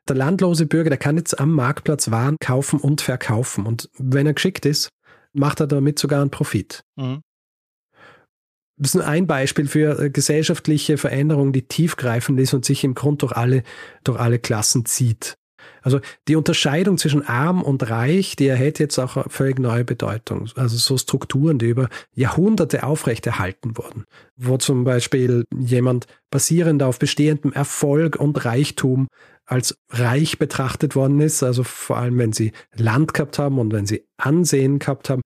der 0.09 0.17
landlose 0.17 0.65
Bürger, 0.67 0.89
der 0.89 0.99
kann 0.99 1.19
jetzt 1.19 1.39
am 1.39 1.53
Marktplatz 1.53 2.11
Waren 2.11 2.37
kaufen 2.41 2.81
und 2.81 3.03
verkaufen. 3.03 3.67
Und 3.67 3.91
wenn 3.99 4.27
er 4.27 4.35
geschickt 4.35 4.65
ist, 4.65 4.89
macht 5.35 5.61
er 5.61 5.67
damit 5.67 5.99
sogar 5.99 6.23
einen 6.23 6.31
Profit. 6.31 6.83
Mhm. 6.97 7.21
Das 8.79 8.91
ist 8.91 8.95
nur 8.95 9.07
ein 9.07 9.27
Beispiel 9.27 9.67
für 9.67 9.99
äh, 9.99 10.11
gesellschaftliche 10.11 10.99
Veränderung, 10.99 11.53
die 11.53 11.63
tiefgreifend 11.63 12.39
ist 12.41 12.53
und 12.53 12.65
sich 12.65 12.85
im 12.85 12.95
Grund 12.95 13.23
durch 13.23 13.33
alle, 13.33 13.63
durch 14.05 14.19
alle 14.19 14.39
Klassen 14.39 14.85
zieht. 14.85 15.37
Also 15.83 16.01
die 16.29 16.37
Unterscheidung 16.37 16.99
zwischen 16.99 17.27
arm 17.27 17.63
und 17.63 17.89
reich, 17.89 18.37
die 18.37 18.49
erhält 18.49 18.79
jetzt 18.79 18.99
auch 18.99 19.17
eine 19.17 19.27
völlig 19.29 19.59
neue 19.59 19.85
Bedeutung. 19.85 20.49
Also 20.57 20.77
so 20.77 20.99
Strukturen, 20.99 21.59
die 21.59 21.69
über 21.69 21.89
Jahrhunderte 22.13 22.85
aufrechterhalten 22.85 23.77
wurden, 23.77 24.05
wo 24.37 24.59
zum 24.59 24.85
Beispiel 24.85 25.45
jemand 25.57 26.07
basierend 26.31 26.83
auf 26.83 26.99
bestehendem 26.99 27.53
Erfolg 27.53 28.17
und 28.17 28.45
Reichtum 28.45 29.09
als 29.47 29.79
reich 29.91 30.39
betrachtet 30.39 30.97
worden 30.97 31.21
ist, 31.21 31.43
also 31.43 31.63
vor 31.63 31.99
allem 31.99 32.19
wenn 32.19 32.33
sie 32.33 32.53
Land 32.75 33.15
gehabt 33.15 33.39
haben 33.39 33.59
und 33.59 33.73
wenn 33.73 33.87
sie 33.87 34.05
Ansehen 34.17 34.81
gehabt 34.81 35.09
haben, 35.09 35.23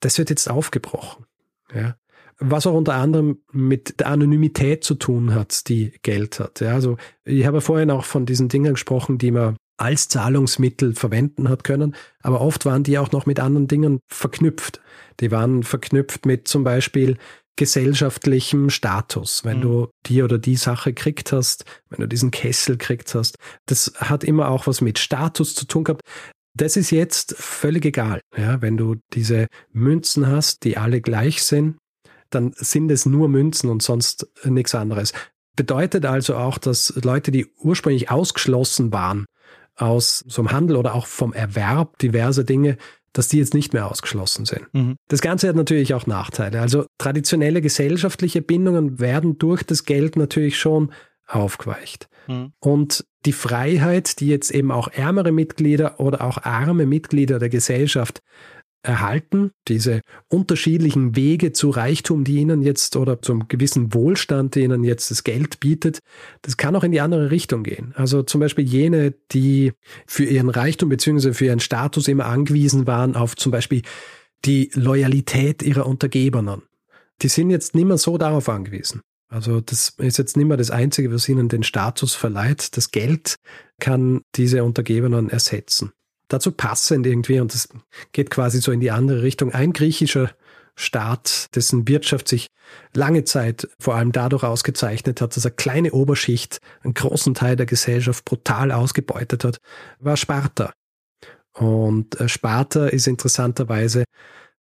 das 0.00 0.18
wird 0.18 0.30
jetzt 0.30 0.48
aufgebrochen. 0.48 1.26
Ja 1.74 1.96
was 2.38 2.66
auch 2.66 2.74
unter 2.74 2.94
anderem 2.94 3.38
mit 3.52 4.00
der 4.00 4.08
Anonymität 4.08 4.84
zu 4.84 4.94
tun 4.94 5.34
hat, 5.34 5.68
die 5.68 5.92
Geld 6.02 6.38
hat. 6.40 6.60
Ja, 6.60 6.74
also 6.74 6.96
ich 7.24 7.46
habe 7.46 7.60
vorhin 7.60 7.90
auch 7.90 8.04
von 8.04 8.26
diesen 8.26 8.48
Dingen 8.48 8.74
gesprochen, 8.74 9.18
die 9.18 9.30
man 9.30 9.56
als 9.78 10.08
Zahlungsmittel 10.08 10.94
verwenden 10.94 11.48
hat 11.48 11.64
können, 11.64 11.94
aber 12.22 12.40
oft 12.40 12.64
waren 12.64 12.82
die 12.82 12.98
auch 12.98 13.12
noch 13.12 13.26
mit 13.26 13.40
anderen 13.40 13.68
Dingen 13.68 14.00
verknüpft. 14.06 14.80
Die 15.20 15.30
waren 15.30 15.62
verknüpft 15.62 16.26
mit 16.26 16.48
zum 16.48 16.64
Beispiel 16.64 17.18
gesellschaftlichem 17.56 18.70
Status, 18.70 19.44
wenn 19.44 19.58
mhm. 19.58 19.62
du 19.62 19.88
die 20.06 20.22
oder 20.22 20.38
die 20.38 20.56
Sache 20.56 20.92
kriegt 20.92 21.32
hast, 21.32 21.64
wenn 21.88 22.00
du 22.00 22.08
diesen 22.08 22.30
Kessel 22.30 22.76
kriegt 22.76 23.14
hast. 23.14 23.36
Das 23.66 23.92
hat 23.96 24.24
immer 24.24 24.48
auch 24.48 24.66
was 24.66 24.80
mit 24.80 24.98
Status 24.98 25.54
zu 25.54 25.66
tun 25.66 25.84
gehabt. 25.84 26.02
Das 26.54 26.76
ist 26.76 26.90
jetzt 26.90 27.34
völlig 27.36 27.84
egal. 27.84 28.20
Ja, 28.36 28.62
wenn 28.62 28.76
du 28.76 28.96
diese 29.12 29.46
Münzen 29.72 30.26
hast, 30.26 30.64
die 30.64 30.78
alle 30.78 31.00
gleich 31.00 31.42
sind, 31.42 31.76
dann 32.30 32.52
sind 32.56 32.90
es 32.90 33.06
nur 33.06 33.28
Münzen 33.28 33.70
und 33.70 33.82
sonst 33.82 34.26
nichts 34.44 34.74
anderes. 34.74 35.12
Bedeutet 35.54 36.04
also 36.04 36.36
auch, 36.36 36.58
dass 36.58 36.92
Leute, 37.02 37.30
die 37.30 37.46
ursprünglich 37.58 38.10
ausgeschlossen 38.10 38.92
waren 38.92 39.26
aus 39.76 40.24
so 40.26 40.42
einem 40.42 40.52
Handel 40.52 40.76
oder 40.76 40.94
auch 40.94 41.06
vom 41.06 41.32
Erwerb 41.32 41.98
diverser 41.98 42.44
Dinge, 42.44 42.76
dass 43.12 43.28
die 43.28 43.38
jetzt 43.38 43.54
nicht 43.54 43.72
mehr 43.72 43.90
ausgeschlossen 43.90 44.44
sind. 44.44 44.66
Mhm. 44.72 44.96
Das 45.08 45.22
Ganze 45.22 45.48
hat 45.48 45.56
natürlich 45.56 45.94
auch 45.94 46.06
Nachteile. 46.06 46.60
Also 46.60 46.86
traditionelle 46.98 47.62
gesellschaftliche 47.62 48.42
Bindungen 48.42 49.00
werden 49.00 49.38
durch 49.38 49.62
das 49.62 49.84
Geld 49.84 50.16
natürlich 50.16 50.58
schon 50.58 50.92
aufgeweicht. 51.26 52.08
Mhm. 52.26 52.52
Und 52.60 53.04
die 53.24 53.32
Freiheit, 53.32 54.20
die 54.20 54.28
jetzt 54.28 54.50
eben 54.50 54.70
auch 54.70 54.88
ärmere 54.88 55.32
Mitglieder 55.32 55.98
oder 55.98 56.22
auch 56.22 56.42
arme 56.42 56.86
Mitglieder 56.86 57.38
der 57.38 57.48
Gesellschaft 57.48 58.20
erhalten, 58.86 59.50
diese 59.68 60.00
unterschiedlichen 60.28 61.16
Wege 61.16 61.52
zu 61.52 61.70
Reichtum, 61.70 62.24
die 62.24 62.36
ihnen 62.36 62.62
jetzt 62.62 62.96
oder 62.96 63.20
zum 63.20 63.48
gewissen 63.48 63.92
Wohlstand, 63.92 64.54
die 64.54 64.60
ihnen 64.60 64.84
jetzt 64.84 65.10
das 65.10 65.24
Geld 65.24 65.60
bietet, 65.60 65.98
das 66.42 66.56
kann 66.56 66.76
auch 66.76 66.84
in 66.84 66.92
die 66.92 67.00
andere 67.00 67.30
Richtung 67.30 67.64
gehen. 67.64 67.92
Also 67.96 68.22
zum 68.22 68.40
Beispiel 68.40 68.64
jene, 68.64 69.14
die 69.32 69.72
für 70.06 70.24
ihren 70.24 70.48
Reichtum 70.48 70.88
bzw. 70.88 71.32
für 71.32 71.46
ihren 71.46 71.60
Status 71.60 72.08
immer 72.08 72.26
angewiesen 72.26 72.86
waren 72.86 73.16
auf 73.16 73.36
zum 73.36 73.52
Beispiel 73.52 73.82
die 74.44 74.70
Loyalität 74.74 75.62
ihrer 75.62 75.86
Untergebenen. 75.86 76.62
Die 77.22 77.28
sind 77.28 77.50
jetzt 77.50 77.74
nicht 77.74 77.86
mehr 77.86 77.98
so 77.98 78.18
darauf 78.18 78.48
angewiesen. 78.48 79.00
Also 79.28 79.60
das 79.60 79.94
ist 79.98 80.18
jetzt 80.18 80.36
nicht 80.36 80.46
mehr 80.46 80.56
das 80.56 80.70
Einzige, 80.70 81.12
was 81.12 81.28
ihnen 81.28 81.48
den 81.48 81.64
Status 81.64 82.14
verleiht. 82.14 82.76
Das 82.76 82.92
Geld 82.92 83.34
kann 83.80 84.20
diese 84.36 84.62
Untergebenen 84.62 85.28
ersetzen 85.28 85.90
dazu 86.28 86.52
passend 86.52 87.06
irgendwie, 87.06 87.40
und 87.40 87.54
das 87.54 87.68
geht 88.12 88.30
quasi 88.30 88.60
so 88.60 88.72
in 88.72 88.80
die 88.80 88.90
andere 88.90 89.22
Richtung, 89.22 89.52
ein 89.52 89.72
griechischer 89.72 90.30
Staat, 90.74 91.54
dessen 91.54 91.88
Wirtschaft 91.88 92.28
sich 92.28 92.48
lange 92.94 93.24
Zeit 93.24 93.66
vor 93.78 93.94
allem 93.94 94.12
dadurch 94.12 94.42
ausgezeichnet 94.42 95.20
hat, 95.20 95.34
dass 95.36 95.44
er 95.44 95.50
kleine 95.50 95.92
Oberschicht 95.92 96.58
einen 96.82 96.94
großen 96.94 97.34
Teil 97.34 97.56
der 97.56 97.66
Gesellschaft 97.66 98.24
brutal 98.24 98.72
ausgebeutet 98.72 99.44
hat, 99.44 99.58
war 100.00 100.16
Sparta. 100.16 100.72
Und 101.54 102.20
äh, 102.20 102.28
Sparta 102.28 102.88
ist 102.88 103.06
interessanterweise 103.06 104.04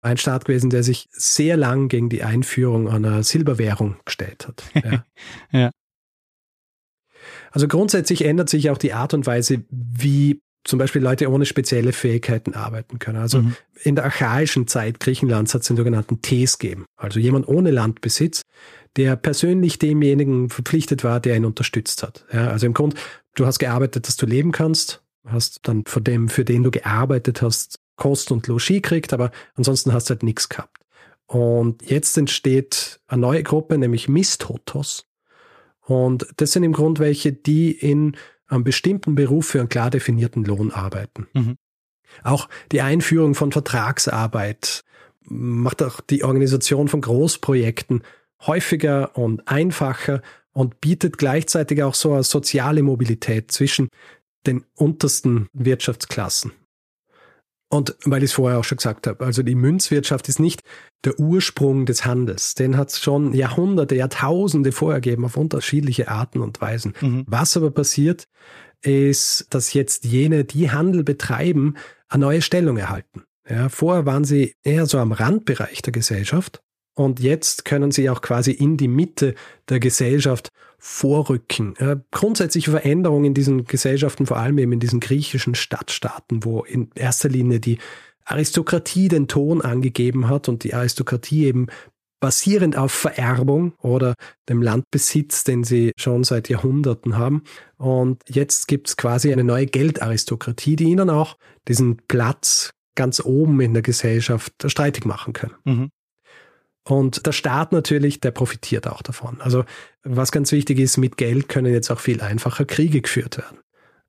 ein 0.02 0.18
Staat 0.18 0.44
gewesen, 0.44 0.70
der 0.70 0.84
sich 0.84 1.08
sehr 1.10 1.56
lang 1.56 1.88
gegen 1.88 2.10
die 2.10 2.22
Einführung 2.22 2.88
einer 2.88 3.22
Silberwährung 3.22 3.96
gestellt 4.04 4.46
hat. 4.46 4.62
Ja. 4.84 5.04
ja. 5.50 5.70
Also 7.50 7.68
grundsätzlich 7.68 8.24
ändert 8.24 8.50
sich 8.50 8.70
auch 8.70 8.78
die 8.78 8.92
Art 8.92 9.14
und 9.14 9.26
Weise, 9.26 9.64
wie 9.70 10.42
zum 10.64 10.78
Beispiel 10.78 11.02
Leute 11.02 11.30
ohne 11.30 11.44
spezielle 11.44 11.92
Fähigkeiten 11.92 12.54
arbeiten 12.54 12.98
können. 12.98 13.18
Also 13.18 13.42
mhm. 13.42 13.56
in 13.82 13.96
der 13.96 14.04
archaischen 14.04 14.66
Zeit 14.66 14.98
Griechenlands 14.98 15.54
hat 15.54 15.62
es 15.62 15.68
den 15.68 15.76
sogenannten 15.76 16.22
Tes 16.22 16.58
gegeben. 16.58 16.86
Also 16.96 17.20
jemand 17.20 17.46
ohne 17.48 17.70
Landbesitz, 17.70 18.42
der 18.96 19.16
persönlich 19.16 19.78
demjenigen 19.78 20.48
verpflichtet 20.48 21.04
war, 21.04 21.20
der 21.20 21.36
ihn 21.36 21.44
unterstützt 21.44 22.02
hat. 22.02 22.24
Ja, 22.32 22.48
also 22.48 22.66
im 22.66 22.74
Grund, 22.74 22.94
du 23.34 23.46
hast 23.46 23.58
gearbeitet, 23.58 24.08
dass 24.08 24.16
du 24.16 24.26
leben 24.26 24.52
kannst, 24.52 25.02
hast 25.26 25.60
dann 25.62 25.84
von 25.86 26.02
dem, 26.02 26.28
für 26.28 26.44
den 26.44 26.62
du 26.62 26.70
gearbeitet 26.70 27.42
hast, 27.42 27.78
Kost 27.96 28.32
und 28.32 28.46
Logis 28.46 28.82
kriegt, 28.82 29.12
aber 29.12 29.30
ansonsten 29.54 29.92
hast 29.92 30.08
du 30.08 30.14
halt 30.14 30.22
nichts 30.22 30.48
gehabt. 30.48 30.78
Und 31.26 31.88
jetzt 31.88 32.16
entsteht 32.18 33.00
eine 33.06 33.20
neue 33.20 33.42
Gruppe, 33.42 33.78
nämlich 33.78 34.08
Mistotos. 34.08 35.06
Und 35.80 36.26
das 36.36 36.52
sind 36.52 36.62
im 36.64 36.72
Grund 36.72 36.98
welche, 36.98 37.32
die 37.32 37.70
in 37.72 38.16
einem 38.49 38.64
bestimmten 38.64 39.14
Beruf 39.14 39.47
für 39.47 39.61
einen 39.61 39.68
klar 39.68 39.90
definierten 39.90 40.45
Lohn 40.45 40.70
arbeiten. 40.70 41.26
Mhm. 41.32 41.57
Auch 42.22 42.49
die 42.72 42.80
Einführung 42.80 43.34
von 43.34 43.53
Vertragsarbeit 43.53 44.82
macht 45.22 45.82
auch 45.82 46.01
die 46.01 46.22
Organisation 46.22 46.88
von 46.88 47.01
Großprojekten 47.01 48.03
häufiger 48.47 49.16
und 49.16 49.49
einfacher 49.49 50.22
und 50.53 50.80
bietet 50.80 51.18
gleichzeitig 51.18 51.82
auch 51.82 51.95
so 51.95 52.12
eine 52.12 52.22
soziale 52.22 52.82
Mobilität 52.82 53.51
zwischen 53.51 53.88
den 54.47 54.64
untersten 54.74 55.49
Wirtschaftsklassen. 55.53 56.53
Und 57.68 57.96
weil 58.04 58.22
ich 58.22 58.30
es 58.30 58.34
vorher 58.34 58.58
auch 58.58 58.64
schon 58.64 58.76
gesagt 58.76 59.06
habe, 59.06 59.24
also 59.24 59.42
die 59.42 59.54
Münzwirtschaft 59.54 60.28
ist 60.28 60.38
nicht 60.38 60.62
der 61.04 61.18
Ursprung 61.18 61.86
des 61.86 62.04
Handels. 62.04 62.54
Den 62.54 62.76
hat 62.76 62.90
es 62.90 63.00
schon 63.00 63.32
Jahrhunderte, 63.32 63.96
Jahrtausende 63.96 64.70
vorher 64.72 65.00
gegeben 65.00 65.24
auf 65.24 65.36
unterschiedliche 65.36 66.08
Arten 66.08 66.40
und 66.40 66.60
Weisen. 66.60 66.94
Mhm. 67.00 67.24
Was 67.26 67.56
aber 67.56 67.70
passiert, 67.70 68.28
ist, 68.82 69.46
dass 69.50 69.72
jetzt 69.72 70.04
jene, 70.04 70.44
die 70.44 70.70
Handel 70.70 71.04
betreiben, 71.04 71.74
eine 72.08 72.20
neue 72.20 72.42
Stellung 72.42 72.76
erhalten. 72.76 73.24
Ja, 73.48 73.68
vorher 73.68 74.06
waren 74.06 74.24
sie 74.24 74.54
eher 74.62 74.86
so 74.86 74.98
am 74.98 75.12
Randbereich 75.12 75.82
der 75.82 75.92
Gesellschaft 75.92 76.62
und 76.95 77.20
jetzt 77.20 77.64
können 77.64 77.90
sie 77.90 78.09
auch 78.09 78.20
quasi 78.20 78.53
in 78.53 78.76
die 78.76 78.88
Mitte 78.88 79.34
der 79.68 79.80
Gesellschaft 79.80 80.49
vorrücken. 80.78 81.76
Äh, 81.76 81.97
grundsätzliche 82.11 82.70
Veränderungen 82.70 83.26
in 83.26 83.34
diesen 83.34 83.64
Gesellschaften, 83.64 84.26
vor 84.26 84.36
allem 84.36 84.59
eben 84.59 84.72
in 84.72 84.80
diesen 84.80 85.01
griechischen 85.01 85.55
Stadtstaaten, 85.55 86.45
wo 86.45 86.62
in 86.62 86.90
erster 86.95 87.28
Linie 87.28 87.59
die 87.59 87.78
Aristokratie 88.24 89.09
den 89.09 89.28
Ton 89.28 89.61
angegeben 89.61 90.28
hat 90.28 90.49
und 90.49 90.64
die 90.64 90.74
Aristokratie 90.74 91.47
eben 91.47 91.66
basierend 92.20 92.76
auf 92.76 92.92
Vererbung 92.92 93.74
oder 93.82 94.14
dem 94.49 94.62
Landbesitz, 94.62 95.45
den 95.45 95.64
sie 95.64 95.92
schon 95.99 96.24
seit 96.24 96.49
Jahrhunderten 96.49 97.18
haben. 97.18 97.42
Und 97.76 98.22
jetzt 98.28 98.66
gibt 98.68 98.88
es 98.88 98.97
quasi 98.97 99.32
eine 99.32 99.45
neue 99.45 99.66
Geldaristokratie, 99.66 100.76
die 100.76 100.84
ihnen 100.84 101.11
auch 101.11 101.36
diesen 101.68 101.99
Platz 102.09 102.70
ganz 102.95 103.20
oben 103.20 103.61
in 103.61 103.74
der 103.74 103.82
Gesellschaft 103.82 104.53
streitig 104.66 105.05
machen 105.05 105.32
können. 105.34 105.55
Mhm. 105.64 105.90
Und 106.87 107.24
der 107.26 107.32
Staat 107.32 107.72
natürlich, 107.72 108.20
der 108.20 108.30
profitiert 108.30 108.87
auch 108.87 109.03
davon. 109.03 109.41
Also 109.41 109.64
was 110.03 110.32
ganz 110.32 110.53
wichtig 110.53 110.78
ist, 110.78 110.99
mit 110.99 111.16
Geld 111.16 111.49
können 111.49 111.72
jetzt 111.72 111.91
auch 111.91 112.01
viel 112.01 112.20
einfacher 112.20 112.66
Kriege 112.66 113.01
geführt 113.01 113.39
werden. 113.39 113.59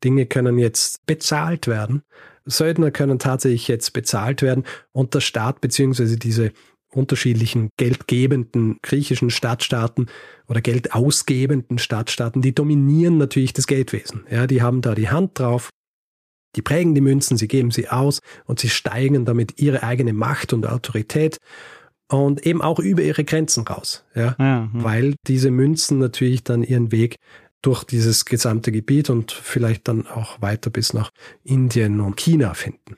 Dinge 0.03 0.25
können 0.25 0.57
jetzt 0.59 1.05
bezahlt 1.05 1.67
werden. 1.67 2.03
Söldner 2.45 2.91
können 2.91 3.17
tatsächlich 3.17 3.67
jetzt 3.67 3.93
bezahlt 3.93 4.41
werden 4.41 4.65
und 4.91 5.13
der 5.13 5.21
Staat 5.21 5.61
beziehungsweise 5.61 6.17
diese 6.17 6.51
unterschiedlichen 6.91 7.69
geldgebenden 7.77 8.77
griechischen 8.81 9.29
Stadtstaaten 9.29 10.07
oder 10.47 10.61
geldausgebenden 10.61 11.77
Stadtstaaten, 11.77 12.41
die 12.41 12.55
dominieren 12.55 13.17
natürlich 13.17 13.53
das 13.53 13.67
Geldwesen. 13.67 14.25
Ja, 14.29 14.47
die 14.47 14.61
haben 14.61 14.81
da 14.81 14.95
die 14.95 15.09
Hand 15.09 15.39
drauf. 15.39 15.69
Die 16.55 16.61
prägen 16.61 16.95
die 16.95 17.01
Münzen, 17.01 17.35
sie 17.35 17.49
geben 17.49 17.71
sie 17.71 17.89
aus 17.89 18.21
und 18.45 18.59
sie 18.59 18.69
steigen 18.69 19.25
damit 19.25 19.59
ihre 19.59 19.83
eigene 19.83 20.13
Macht 20.13 20.53
und 20.53 20.65
Autorität 20.65 21.39
und 22.09 22.45
eben 22.45 22.61
auch 22.61 22.79
über 22.79 23.01
ihre 23.01 23.23
Grenzen 23.23 23.65
raus, 23.67 24.05
ja, 24.15 24.35
ja, 24.37 24.45
ja. 24.45 24.69
weil 24.73 25.15
diese 25.27 25.51
Münzen 25.51 25.99
natürlich 25.99 26.43
dann 26.43 26.63
ihren 26.63 26.91
Weg 26.91 27.17
durch 27.61 27.83
dieses 27.83 28.25
gesamte 28.25 28.71
Gebiet 28.71 29.09
und 29.09 29.31
vielleicht 29.31 29.87
dann 29.87 30.05
auch 30.05 30.41
weiter 30.41 30.69
bis 30.69 30.93
nach 30.93 31.09
Indien 31.43 31.99
und 31.99 32.15
China 32.15 32.53
finden. 32.53 32.97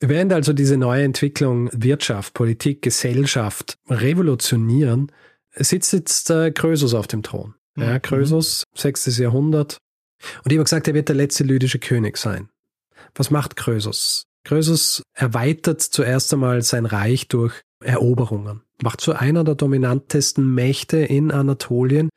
Während 0.00 0.32
also 0.32 0.52
diese 0.52 0.76
neue 0.76 1.04
Entwicklung 1.04 1.70
Wirtschaft, 1.72 2.34
Politik, 2.34 2.82
Gesellschaft 2.82 3.78
revolutionieren, 3.88 5.12
sitzt 5.54 5.92
jetzt 5.92 6.30
äh, 6.30 6.50
Krösus 6.50 6.94
auf 6.94 7.06
dem 7.06 7.22
Thron. 7.22 7.54
Ja, 7.76 7.94
mhm. 7.94 8.02
Krösus, 8.02 8.64
mhm. 8.74 8.78
6. 8.78 9.18
Jahrhundert. 9.18 9.78
Und 10.44 10.50
ich 10.50 10.58
habe 10.58 10.64
gesagt, 10.64 10.88
er 10.88 10.94
wird 10.94 11.08
der 11.08 11.16
letzte 11.16 11.44
lydische 11.44 11.78
König 11.78 12.16
sein. 12.16 12.48
Was 13.14 13.30
macht 13.30 13.54
Krösus? 13.54 14.26
Krösus 14.44 15.02
erweitert 15.14 15.80
zuerst 15.80 16.32
einmal 16.32 16.62
sein 16.62 16.86
Reich 16.86 17.28
durch 17.28 17.62
Eroberungen, 17.82 18.62
macht 18.82 19.00
zu 19.00 19.12
einer 19.12 19.44
der 19.44 19.54
dominantesten 19.54 20.54
Mächte 20.54 20.98
in 20.98 21.30
Anatolien. 21.30 22.08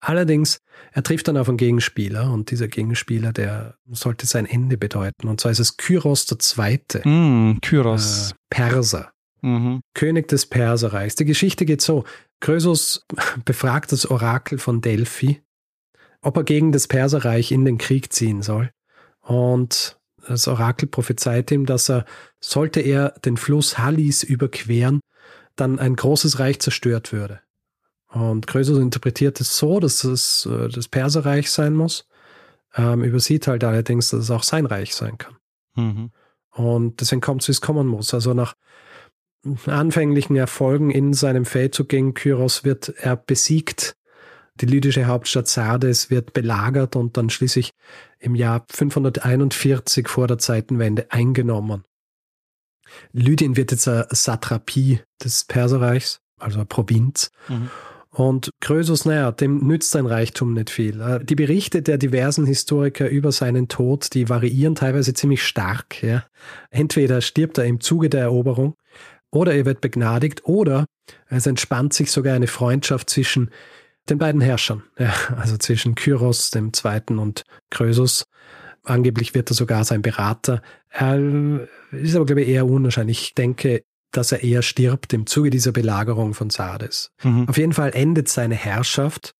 Allerdings, 0.00 0.60
er 0.92 1.02
trifft 1.02 1.28
dann 1.28 1.36
auf 1.36 1.48
einen 1.48 1.58
Gegenspieler 1.58 2.32
und 2.32 2.50
dieser 2.50 2.68
Gegenspieler, 2.68 3.32
der 3.32 3.76
sollte 3.90 4.26
sein 4.26 4.46
Ende 4.46 4.76
bedeuten. 4.76 5.28
Und 5.28 5.40
zwar 5.40 5.52
ist 5.52 5.58
es 5.58 5.76
Kyros 5.76 6.26
II. 6.30 6.80
Mm, 7.04 7.60
Kyros. 7.60 8.32
Äh, 8.32 8.34
Perser. 8.50 9.12
Mhm. 9.42 9.80
König 9.94 10.28
des 10.28 10.46
Perserreichs. 10.46 11.16
Die 11.16 11.24
Geschichte 11.24 11.64
geht 11.64 11.80
so. 11.80 12.04
Krösus 12.40 13.04
befragt 13.44 13.92
das 13.92 14.10
Orakel 14.10 14.58
von 14.58 14.80
Delphi, 14.80 15.42
ob 16.22 16.36
er 16.36 16.44
gegen 16.44 16.72
das 16.72 16.88
Perserreich 16.88 17.52
in 17.52 17.64
den 17.64 17.78
Krieg 17.78 18.12
ziehen 18.12 18.42
soll. 18.42 18.70
Und 19.20 19.99
das 20.26 20.48
Orakel 20.48 20.88
prophezeit 20.88 21.50
ihm, 21.50 21.66
dass 21.66 21.90
er, 21.90 22.04
sollte 22.40 22.80
er 22.80 23.10
den 23.24 23.36
Fluss 23.36 23.78
Hallis 23.78 24.22
überqueren, 24.22 25.00
dann 25.56 25.78
ein 25.78 25.96
großes 25.96 26.38
Reich 26.38 26.60
zerstört 26.60 27.12
würde. 27.12 27.40
Und 28.08 28.46
Krösus 28.46 28.78
interpretiert 28.78 29.40
es 29.40 29.56
so, 29.56 29.78
dass 29.78 30.04
es 30.04 30.46
äh, 30.46 30.68
das 30.68 30.88
Perserreich 30.88 31.50
sein 31.50 31.74
muss, 31.74 32.06
ähm, 32.74 33.04
übersieht 33.04 33.46
halt 33.46 33.62
allerdings, 33.64 34.10
dass 34.10 34.20
es 34.20 34.30
auch 34.30 34.42
sein 34.42 34.66
Reich 34.66 34.94
sein 34.94 35.18
kann. 35.18 35.36
Mhm. 35.76 36.10
Und 36.50 37.00
deswegen 37.00 37.20
kommt 37.20 37.42
es, 37.42 37.48
wie 37.48 37.52
es 37.52 37.60
kommen 37.60 37.86
muss. 37.86 38.12
Also 38.12 38.34
nach 38.34 38.54
anfänglichen 39.66 40.36
Erfolgen 40.36 40.90
in 40.90 41.14
seinem 41.14 41.44
Feldzug 41.44 41.88
gegen 41.88 42.14
Kyros 42.14 42.64
wird 42.64 42.88
er 42.98 43.16
besiegt 43.16 43.94
die 44.60 44.66
lydische 44.66 45.06
Hauptstadt 45.06 45.48
Sardes 45.48 46.10
wird 46.10 46.32
belagert 46.32 46.96
und 46.96 47.16
dann 47.16 47.30
schließlich 47.30 47.70
im 48.18 48.34
Jahr 48.34 48.64
541 48.70 50.08
vor 50.08 50.26
der 50.26 50.38
Zeitenwende 50.38 51.10
eingenommen. 51.10 51.84
Lydien 53.12 53.56
wird 53.56 53.70
jetzt 53.70 53.88
eine 53.88 54.06
Satrapie 54.10 55.00
des 55.22 55.44
Perserreichs, 55.44 56.20
also 56.38 56.58
eine 56.58 56.66
Provinz. 56.66 57.30
Mhm. 57.48 57.70
Und 58.12 58.50
Krösus, 58.60 59.04
naja, 59.04 59.30
dem 59.30 59.58
nützt 59.58 59.92
sein 59.92 60.06
Reichtum 60.06 60.52
nicht 60.52 60.70
viel. 60.70 61.00
Äh, 61.00 61.24
die 61.24 61.36
Berichte 61.36 61.80
der 61.80 61.96
diversen 61.96 62.44
Historiker 62.44 63.08
über 63.08 63.30
seinen 63.30 63.68
Tod, 63.68 64.12
die 64.14 64.28
variieren 64.28 64.74
teilweise 64.74 65.14
ziemlich 65.14 65.44
stark. 65.44 66.02
Ja. 66.02 66.24
Entweder 66.70 67.20
stirbt 67.20 67.58
er 67.58 67.66
im 67.66 67.80
Zuge 67.80 68.10
der 68.10 68.22
Eroberung, 68.22 68.74
oder 69.30 69.54
er 69.54 69.64
wird 69.64 69.80
begnadigt, 69.80 70.44
oder 70.44 70.86
es 71.28 71.46
entspannt 71.46 71.94
sich 71.94 72.10
sogar 72.10 72.34
eine 72.34 72.48
Freundschaft 72.48 73.10
zwischen 73.10 73.50
den 74.10 74.18
beiden 74.18 74.40
Herrschern, 74.40 74.82
ja, 74.98 75.12
also 75.36 75.56
zwischen 75.56 75.94
Kyros 75.94 76.50
dem 76.50 76.72
Zweiten 76.72 77.18
und 77.18 77.44
Krösus. 77.70 78.26
Angeblich 78.82 79.34
wird 79.34 79.50
er 79.50 79.54
sogar 79.54 79.84
sein 79.84 80.02
Berater. 80.02 80.62
Er 80.88 81.68
ist 81.92 82.16
aber, 82.16 82.26
glaube 82.26 82.42
ich, 82.42 82.48
eher 82.48 82.66
unwahrscheinlich. 82.66 83.22
Ich 83.22 83.34
denke, 83.34 83.84
dass 84.10 84.32
er 84.32 84.42
eher 84.42 84.62
stirbt 84.62 85.12
im 85.12 85.26
Zuge 85.26 85.50
dieser 85.50 85.72
Belagerung 85.72 86.34
von 86.34 86.50
Sardes. 86.50 87.12
Mhm. 87.22 87.48
Auf 87.48 87.58
jeden 87.58 87.72
Fall 87.72 87.92
endet 87.94 88.28
seine 88.28 88.54
Herrschaft 88.54 89.34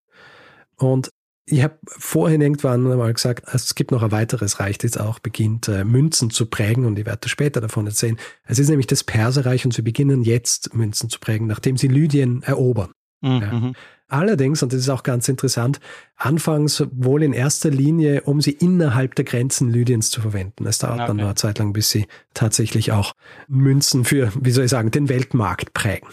und 0.77 1.11
ich 1.47 1.65
habe 1.65 1.79
vorhin 1.87 2.41
irgendwann 2.41 2.83
mal 2.83 3.13
gesagt, 3.13 3.53
es 3.53 3.75
gibt 3.75 3.91
noch 3.91 4.03
ein 4.03 4.13
weiteres 4.13 4.61
Reich, 4.61 4.79
das 4.79 4.97
auch 4.97 5.19
beginnt, 5.19 5.67
äh, 5.69 5.85
Münzen 5.85 6.31
zu 6.31 6.47
prägen 6.47 6.85
und 6.85 6.99
ich 6.99 7.07
werde 7.07 7.29
später 7.29 7.61
davon 7.61 7.87
erzählen. 7.87 8.19
Es 8.45 8.59
ist 8.59 8.69
nämlich 8.69 8.87
das 8.87 9.03
Perserreich 9.03 9.65
und 9.65 9.75
sie 9.75 9.83
beginnen 9.83 10.23
jetzt 10.23 10.75
Münzen 10.75 11.11
zu 11.11 11.19
prägen, 11.19 11.49
nachdem 11.49 11.77
sie 11.77 11.89
Lydien 11.89 12.43
erobern. 12.43 12.93
Mhm. 13.21 13.41
Ja. 13.41 13.73
Allerdings, 14.11 14.63
und 14.63 14.73
das 14.73 14.81
ist 14.81 14.89
auch 14.89 15.03
ganz 15.03 15.29
interessant, 15.29 15.81
anfangs 16.17 16.85
wohl 16.93 17.23
in 17.23 17.33
erster 17.33 17.71
Linie, 17.71 18.23
um 18.23 18.41
sie 18.41 18.53
innerhalb 18.53 19.15
der 19.15 19.25
Grenzen 19.25 19.71
Lydiens 19.71 20.11
zu 20.11 20.21
verwenden. 20.21 20.67
Es 20.67 20.79
dauert 20.79 20.99
okay. 20.99 21.07
dann 21.07 21.17
nur 21.17 21.27
eine 21.27 21.35
Zeit 21.37 21.59
lang, 21.59 21.73
bis 21.73 21.91
sie 21.91 22.07
tatsächlich 22.35 22.93
auch 22.93 23.13
Münzen 23.49 24.05
für, 24.05 24.33
wie 24.41 24.51
soll 24.51 24.65
ich 24.65 24.71
sagen, 24.71 24.91
den 24.91 25.09
Weltmarkt 25.09 25.73
prägen. 25.73 26.09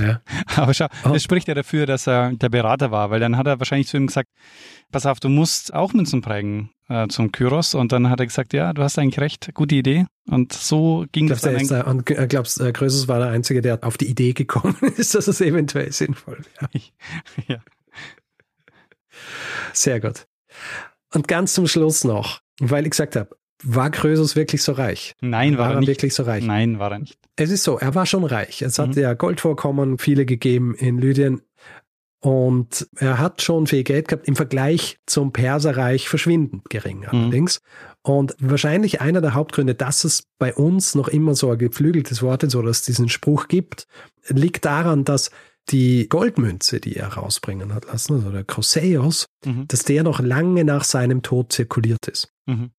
Ja. 0.00 0.20
Aber 0.56 0.74
schau, 0.74 0.86
oh. 1.04 1.10
das 1.10 1.22
spricht 1.22 1.48
ja 1.48 1.54
dafür, 1.54 1.86
dass 1.86 2.06
er 2.06 2.32
der 2.32 2.48
Berater 2.48 2.90
war, 2.90 3.10
weil 3.10 3.20
dann 3.20 3.36
hat 3.36 3.46
er 3.46 3.58
wahrscheinlich 3.58 3.88
zu 3.88 3.96
ihm 3.96 4.06
gesagt, 4.06 4.28
pass 4.90 5.06
auf, 5.06 5.20
du 5.20 5.28
musst 5.28 5.74
auch 5.74 5.92
Münzen 5.92 6.20
prägen 6.20 6.70
äh, 6.88 7.08
zum 7.08 7.32
Kyros. 7.32 7.74
Und 7.74 7.92
dann 7.92 8.10
hat 8.10 8.20
er 8.20 8.26
gesagt, 8.26 8.52
ja, 8.52 8.72
du 8.72 8.82
hast 8.82 8.98
eigentlich 8.98 9.18
recht, 9.18 9.50
gute 9.54 9.74
Idee. 9.74 10.06
Und 10.28 10.52
so 10.52 11.06
ging 11.12 11.26
glaubst, 11.26 11.44
das 11.46 11.68
dann. 11.68 11.82
Und 11.82 12.10
äh, 12.10 12.26
glaubst, 12.28 12.60
äh, 12.60 12.72
Krösus 12.72 13.08
war 13.08 13.18
der 13.18 13.28
Einzige, 13.28 13.60
der 13.60 13.82
auf 13.82 13.98
die 13.98 14.08
Idee 14.08 14.32
gekommen 14.32 14.76
ist, 14.96 15.14
dass 15.14 15.28
es 15.28 15.40
eventuell 15.40 15.92
sinnvoll 15.92 16.38
wäre. 16.58 16.84
ja. 17.48 17.58
Sehr 19.72 20.00
gut. 20.00 20.26
Und 21.14 21.28
ganz 21.28 21.54
zum 21.54 21.66
Schluss 21.66 22.04
noch, 22.04 22.40
weil 22.60 22.84
ich 22.84 22.90
gesagt 22.90 23.16
habe, 23.16 23.36
war 23.62 23.90
Krösus 23.90 24.36
wirklich 24.36 24.62
so 24.62 24.72
reich? 24.72 25.14
Nein, 25.20 25.58
war, 25.58 25.66
war 25.66 25.74
er 25.74 25.80
nicht. 25.80 25.88
wirklich 25.88 26.14
so 26.14 26.24
reich? 26.24 26.44
Nein, 26.44 26.78
war 26.78 26.92
er 26.92 26.98
nicht. 26.98 27.18
Es 27.36 27.50
ist 27.50 27.64
so, 27.64 27.78
er 27.78 27.94
war 27.94 28.06
schon 28.06 28.24
reich. 28.24 28.62
Es 28.62 28.78
mhm. 28.78 28.82
hat 28.82 28.96
ja 28.96 29.14
Goldvorkommen 29.14 29.98
viele 29.98 30.26
gegeben 30.26 30.74
in 30.74 30.98
Lydien. 30.98 31.42
Und 32.20 32.86
er 32.96 33.18
hat 33.18 33.42
schon 33.42 33.66
viel 33.66 33.82
Geld 33.82 34.06
gehabt, 34.06 34.28
im 34.28 34.36
Vergleich 34.36 34.98
zum 35.06 35.32
Perserreich 35.32 36.08
verschwindend 36.08 36.70
gering 36.70 37.00
mhm. 37.00 37.08
allerdings. 37.08 37.60
Mhm. 37.60 38.12
Und 38.12 38.36
wahrscheinlich 38.38 39.00
einer 39.00 39.20
der 39.20 39.34
Hauptgründe, 39.34 39.74
dass 39.74 40.04
es 40.04 40.28
bei 40.38 40.54
uns 40.54 40.94
noch 40.94 41.08
immer 41.08 41.34
so 41.34 41.50
ein 41.50 41.58
geflügeltes 41.58 42.22
Wort 42.22 42.44
ist 42.44 42.54
oder 42.54 42.68
es 42.68 42.82
diesen 42.82 43.08
Spruch 43.08 43.48
gibt, 43.48 43.88
liegt 44.28 44.64
daran, 44.64 45.04
dass 45.04 45.30
die 45.70 46.08
Goldmünze, 46.08 46.80
die 46.80 46.96
er 46.96 47.08
rausbringen 47.08 47.74
hat 47.74 47.86
lassen, 47.86 48.14
also 48.14 48.30
der 48.30 48.44
Crosseus, 48.44 49.26
mhm. 49.44 49.66
dass 49.68 49.84
der 49.84 50.02
noch 50.04 50.20
lange 50.20 50.64
nach 50.64 50.84
seinem 50.84 51.22
Tod 51.22 51.52
zirkuliert 51.52 52.06
ist. 52.06 52.32
Mhm. 52.46 52.70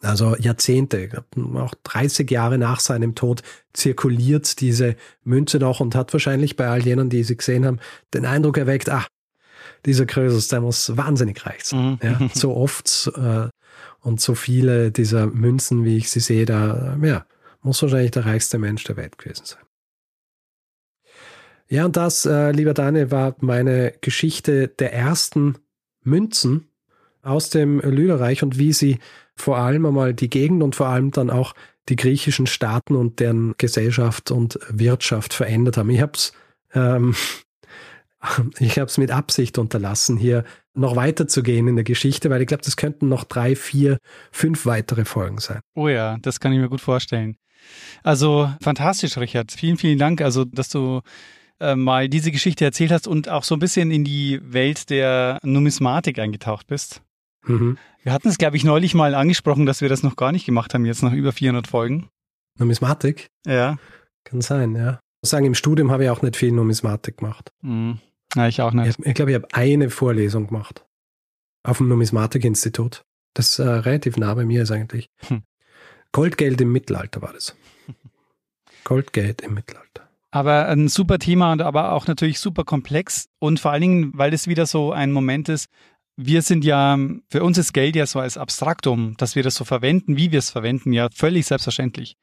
Also 0.00 0.36
Jahrzehnte, 0.36 1.24
auch 1.54 1.74
30 1.82 2.30
Jahre 2.30 2.56
nach 2.56 2.78
seinem 2.78 3.16
Tod 3.16 3.42
zirkuliert 3.72 4.60
diese 4.60 4.94
Münze 5.24 5.58
noch 5.58 5.80
und 5.80 5.96
hat 5.96 6.12
wahrscheinlich 6.12 6.54
bei 6.54 6.68
all 6.68 6.84
jenen, 6.84 7.10
die 7.10 7.24
sie 7.24 7.36
gesehen 7.36 7.66
haben, 7.66 7.80
den 8.14 8.24
Eindruck 8.24 8.58
erweckt, 8.58 8.88
ah, 8.90 9.06
dieser 9.86 10.06
Krösus, 10.06 10.48
der 10.48 10.60
muss 10.60 10.96
wahnsinnig 10.96 11.44
reich 11.44 11.64
sein. 11.64 11.92
Mhm. 11.92 11.98
Ja, 12.02 12.30
so 12.34 12.56
oft 12.56 13.10
äh, 13.16 13.48
und 14.00 14.20
so 14.20 14.34
viele 14.34 14.92
dieser 14.92 15.26
Münzen, 15.26 15.84
wie 15.84 15.96
ich 15.96 16.10
sie 16.10 16.20
sehe, 16.20 16.44
da 16.44 16.96
ja, 17.02 17.26
muss 17.62 17.82
wahrscheinlich 17.82 18.12
der 18.12 18.26
reichste 18.26 18.58
Mensch 18.58 18.84
der 18.84 18.96
Welt 18.96 19.18
gewesen 19.18 19.44
sein. 19.44 19.62
Ja, 21.68 21.84
und 21.84 21.96
das, 21.96 22.24
äh, 22.24 22.50
lieber 22.52 22.72
Daniel, 22.72 23.10
war 23.10 23.36
meine 23.40 23.92
Geschichte 24.00 24.68
der 24.68 24.94
ersten 24.94 25.58
Münzen 26.02 26.68
aus 27.22 27.50
dem 27.50 27.80
Lüderreich 27.80 28.42
und 28.42 28.58
wie 28.58 28.72
sie 28.72 28.98
vor 29.38 29.58
allem 29.58 29.86
einmal 29.86 30.14
die 30.14 30.30
Gegend 30.30 30.62
und 30.62 30.76
vor 30.76 30.88
allem 30.88 31.10
dann 31.10 31.30
auch 31.30 31.54
die 31.88 31.96
griechischen 31.96 32.46
Staaten 32.46 32.94
und 32.96 33.20
deren 33.20 33.54
Gesellschaft 33.56 34.30
und 34.30 34.58
Wirtschaft 34.68 35.32
verändert 35.32 35.76
haben. 35.76 35.90
Ich 35.90 36.00
habe 36.00 36.12
es 36.14 36.32
ähm, 36.74 37.14
ich 38.58 38.78
habe 38.78 38.90
mit 38.98 39.10
Absicht 39.10 39.58
unterlassen, 39.58 40.16
hier 40.16 40.44
noch 40.74 40.96
weiterzugehen 40.96 41.68
in 41.68 41.76
der 41.76 41.84
Geschichte, 41.84 42.30
weil 42.30 42.40
ich 42.40 42.46
glaube, 42.46 42.62
das 42.62 42.76
könnten 42.76 43.08
noch 43.08 43.24
drei, 43.24 43.56
vier, 43.56 43.98
fünf 44.30 44.66
weitere 44.66 45.04
Folgen 45.04 45.38
sein. 45.38 45.60
Oh 45.74 45.88
ja, 45.88 46.16
das 46.20 46.40
kann 46.40 46.52
ich 46.52 46.58
mir 46.58 46.68
gut 46.68 46.80
vorstellen. 46.80 47.36
Also 48.02 48.52
fantastisch, 48.60 49.16
Richard. 49.18 49.52
Vielen, 49.52 49.76
vielen 49.76 49.98
Dank, 49.98 50.20
also 50.20 50.44
dass 50.44 50.68
du 50.68 51.00
äh, 51.60 51.74
mal 51.74 52.08
diese 52.08 52.30
Geschichte 52.30 52.64
erzählt 52.64 52.92
hast 52.92 53.08
und 53.08 53.28
auch 53.28 53.42
so 53.42 53.56
ein 53.56 53.58
bisschen 53.58 53.90
in 53.90 54.04
die 54.04 54.40
Welt 54.42 54.90
der 54.90 55.38
Numismatik 55.42 56.18
eingetaucht 56.18 56.66
bist. 56.68 57.02
Mhm. 57.48 57.78
Wir 58.02 58.12
hatten 58.12 58.28
es, 58.28 58.38
glaube 58.38 58.56
ich, 58.56 58.64
neulich 58.64 58.94
mal 58.94 59.14
angesprochen, 59.14 59.66
dass 59.66 59.80
wir 59.80 59.88
das 59.88 60.02
noch 60.02 60.16
gar 60.16 60.32
nicht 60.32 60.46
gemacht 60.46 60.74
haben, 60.74 60.84
jetzt 60.84 61.02
nach 61.02 61.12
über 61.12 61.32
400 61.32 61.66
Folgen. 61.66 62.08
Numismatik? 62.58 63.28
Ja. 63.46 63.76
Kann 64.24 64.40
sein, 64.40 64.74
ja. 64.74 65.00
Ich 65.18 65.22
muss 65.22 65.30
sagen, 65.30 65.46
im 65.46 65.54
Studium 65.54 65.90
habe 65.90 66.04
ich 66.04 66.10
auch 66.10 66.22
nicht 66.22 66.36
viel 66.36 66.52
Numismatik 66.52 67.18
gemacht. 67.18 67.52
Mhm. 67.62 67.98
Ja, 68.34 68.46
ich 68.46 68.60
auch 68.60 68.72
nicht. 68.72 68.98
Ich, 68.98 69.06
ich 69.06 69.14
glaube, 69.14 69.30
ich 69.30 69.34
habe 69.34 69.48
eine 69.52 69.90
Vorlesung 69.90 70.48
gemacht. 70.48 70.84
Auf 71.64 71.78
dem 71.78 71.88
Numismatikinstitut. 71.88 73.04
Das 73.34 73.58
äh, 73.58 73.68
relativ 73.68 74.16
nah 74.16 74.34
bei 74.34 74.44
mir 74.44 74.62
ist 74.62 74.70
eigentlich. 74.70 75.10
Hm. 75.28 75.42
Goldgeld 76.12 76.60
im 76.60 76.72
Mittelalter 76.72 77.22
war 77.22 77.32
das. 77.32 77.56
Goldgeld 78.84 79.42
im 79.42 79.54
Mittelalter. 79.54 80.08
Aber 80.30 80.66
ein 80.66 80.88
super 80.88 81.18
Thema 81.18 81.52
und 81.52 81.62
aber 81.62 81.92
auch 81.92 82.06
natürlich 82.06 82.38
super 82.38 82.64
komplex 82.64 83.28
und 83.38 83.60
vor 83.60 83.70
allen 83.70 83.80
Dingen, 83.80 84.10
weil 84.14 84.34
es 84.34 84.46
wieder 84.46 84.66
so 84.66 84.92
ein 84.92 85.12
Moment 85.12 85.48
ist, 85.48 85.68
wir 86.20 86.42
sind 86.42 86.64
ja, 86.64 86.98
für 87.30 87.44
uns 87.44 87.58
ist 87.58 87.72
Geld 87.72 87.94
ja 87.94 88.04
so 88.04 88.18
als 88.18 88.36
Abstraktum, 88.36 89.14
dass 89.18 89.36
wir 89.36 89.44
das 89.44 89.54
so 89.54 89.64
verwenden, 89.64 90.16
wie 90.16 90.32
wir 90.32 90.40
es 90.40 90.50
verwenden, 90.50 90.92
ja 90.92 91.08
völlig 91.14 91.46
selbstverständlich. 91.46 92.16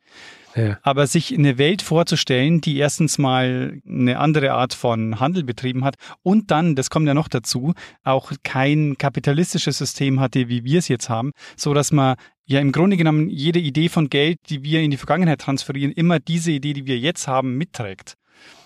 Ja. 0.53 0.77
Aber 0.83 1.07
sich 1.07 1.33
eine 1.33 1.57
Welt 1.57 1.81
vorzustellen, 1.81 2.59
die 2.59 2.77
erstens 2.77 3.17
mal 3.17 3.79
eine 3.87 4.19
andere 4.19 4.51
Art 4.51 4.73
von 4.73 5.21
Handel 5.21 5.45
betrieben 5.45 5.85
hat 5.85 5.95
und 6.23 6.51
dann, 6.51 6.75
das 6.75 6.89
kommt 6.89 7.07
ja 7.07 7.13
noch 7.13 7.29
dazu, 7.29 7.73
auch 8.03 8.33
kein 8.43 8.97
kapitalistisches 8.97 9.77
System 9.77 10.19
hatte, 10.19 10.49
wie 10.49 10.65
wir 10.65 10.79
es 10.79 10.89
jetzt 10.89 11.07
haben, 11.07 11.31
so 11.55 11.73
dass 11.73 11.93
man 11.93 12.17
ja 12.43 12.59
im 12.59 12.73
Grunde 12.73 12.97
genommen 12.97 13.29
jede 13.29 13.59
Idee 13.59 13.87
von 13.87 14.09
Geld, 14.09 14.39
die 14.49 14.61
wir 14.61 14.81
in 14.81 14.91
die 14.91 14.97
Vergangenheit 14.97 15.39
transferieren, 15.39 15.93
immer 15.93 16.19
diese 16.19 16.51
Idee, 16.51 16.73
die 16.73 16.85
wir 16.85 16.99
jetzt 16.99 17.29
haben, 17.29 17.57
mitträgt. 17.57 18.15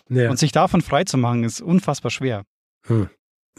Ja. 0.10 0.32
Und 0.32 0.40
sich 0.40 0.52
davon 0.52 0.82
frei 0.82 1.04
zu 1.04 1.20
machen, 1.20 1.44
ist 1.44 1.62
unfassbar 1.62 2.10
schwer. 2.10 2.46
Hm. 2.88 3.10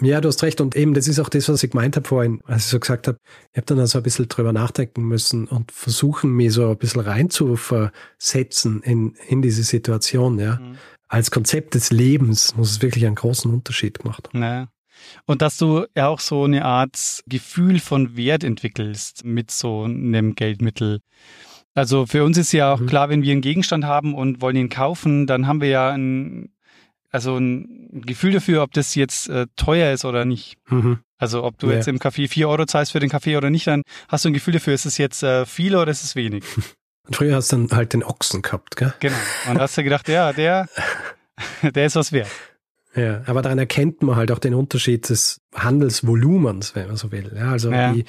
Ja, 0.00 0.20
du 0.20 0.28
hast 0.28 0.42
recht. 0.42 0.60
Und 0.60 0.76
eben, 0.76 0.94
das 0.94 1.08
ist 1.08 1.18
auch 1.18 1.28
das, 1.28 1.48
was 1.48 1.62
ich 1.62 1.70
gemeint 1.70 1.96
habe 1.96 2.08
vorhin, 2.08 2.40
als 2.44 2.64
ich 2.64 2.70
so 2.70 2.80
gesagt 2.80 3.06
habe, 3.06 3.18
ich 3.52 3.56
habe 3.56 3.66
dann 3.66 3.78
also 3.78 3.98
ein 3.98 4.02
bisschen 4.02 4.28
drüber 4.28 4.52
nachdenken 4.52 5.02
müssen 5.02 5.46
und 5.46 5.72
versuchen, 5.72 6.32
mich 6.32 6.52
so 6.52 6.70
ein 6.70 6.78
bisschen 6.78 7.02
reinzuversetzen 7.02 8.82
in, 8.82 9.14
in 9.28 9.42
diese 9.42 9.62
Situation, 9.62 10.38
ja. 10.38 10.56
Mhm. 10.56 10.76
Als 11.08 11.30
Konzept 11.30 11.74
des 11.74 11.90
Lebens 11.90 12.56
muss 12.56 12.70
es 12.70 12.82
wirklich 12.82 13.04
einen 13.04 13.16
großen 13.16 13.52
Unterschied 13.52 13.98
gemacht 13.98 14.28
haben. 14.28 14.38
Naja. 14.38 14.68
Und 15.26 15.42
dass 15.42 15.56
du 15.56 15.86
ja 15.96 16.08
auch 16.08 16.20
so 16.20 16.44
eine 16.44 16.64
Art 16.64 17.22
Gefühl 17.26 17.80
von 17.80 18.16
Wert 18.16 18.44
entwickelst 18.44 19.24
mit 19.24 19.50
so 19.50 19.82
einem 19.82 20.34
Geldmittel. 20.34 21.00
Also 21.74 22.06
für 22.06 22.24
uns 22.24 22.36
ist 22.36 22.52
ja 22.52 22.72
auch 22.72 22.80
mhm. 22.80 22.86
klar, 22.86 23.08
wenn 23.08 23.22
wir 23.22 23.32
einen 23.32 23.40
Gegenstand 23.40 23.84
haben 23.84 24.14
und 24.14 24.40
wollen 24.40 24.56
ihn 24.56 24.68
kaufen, 24.68 25.26
dann 25.26 25.46
haben 25.46 25.60
wir 25.60 25.68
ja 25.68 25.90
ein 25.90 26.52
also 27.10 27.36
ein 27.36 28.02
Gefühl 28.06 28.32
dafür, 28.32 28.62
ob 28.62 28.72
das 28.72 28.94
jetzt 28.94 29.28
äh, 29.28 29.46
teuer 29.56 29.92
ist 29.92 30.04
oder 30.04 30.24
nicht. 30.24 30.56
Mhm. 30.68 31.00
Also 31.18 31.44
ob 31.44 31.58
du 31.58 31.68
ja. 31.68 31.74
jetzt 31.74 31.88
im 31.88 31.98
Café 31.98 32.28
vier 32.28 32.48
Euro 32.48 32.64
zahlst 32.66 32.92
für 32.92 33.00
den 33.00 33.10
Kaffee 33.10 33.36
oder 33.36 33.50
nicht, 33.50 33.66
dann 33.66 33.82
hast 34.08 34.24
du 34.24 34.30
ein 34.30 34.32
Gefühl 34.32 34.54
dafür, 34.54 34.74
ist 34.74 34.86
es 34.86 34.96
jetzt 34.96 35.22
äh, 35.22 35.44
viel 35.44 35.76
oder 35.76 35.90
ist 35.90 36.04
es 36.04 36.16
wenig. 36.16 36.44
Und 37.06 37.16
früher 37.16 37.34
hast 37.34 37.50
du 37.52 37.56
dann 37.56 37.76
halt 37.76 37.92
den 37.92 38.04
Ochsen 38.04 38.42
gehabt, 38.42 38.76
gell? 38.76 38.94
Genau. 39.00 39.16
Und 39.48 39.58
hast 39.58 39.76
du 39.76 39.82
gedacht, 39.82 40.08
ja, 40.08 40.32
der, 40.32 40.68
der 41.74 41.86
ist 41.86 41.96
was 41.96 42.12
wert. 42.12 42.28
Ja, 42.94 43.22
aber 43.26 43.42
daran 43.42 43.58
erkennt 43.58 44.02
man 44.02 44.16
halt 44.16 44.30
auch 44.32 44.38
den 44.38 44.54
Unterschied 44.54 45.08
des 45.08 45.40
Handelsvolumens, 45.54 46.74
wenn 46.74 46.88
man 46.88 46.96
so 46.96 47.12
will. 47.12 47.32
Ja, 47.34 47.50
also 47.50 47.70
ja. 47.70 47.92
ich 47.94 48.04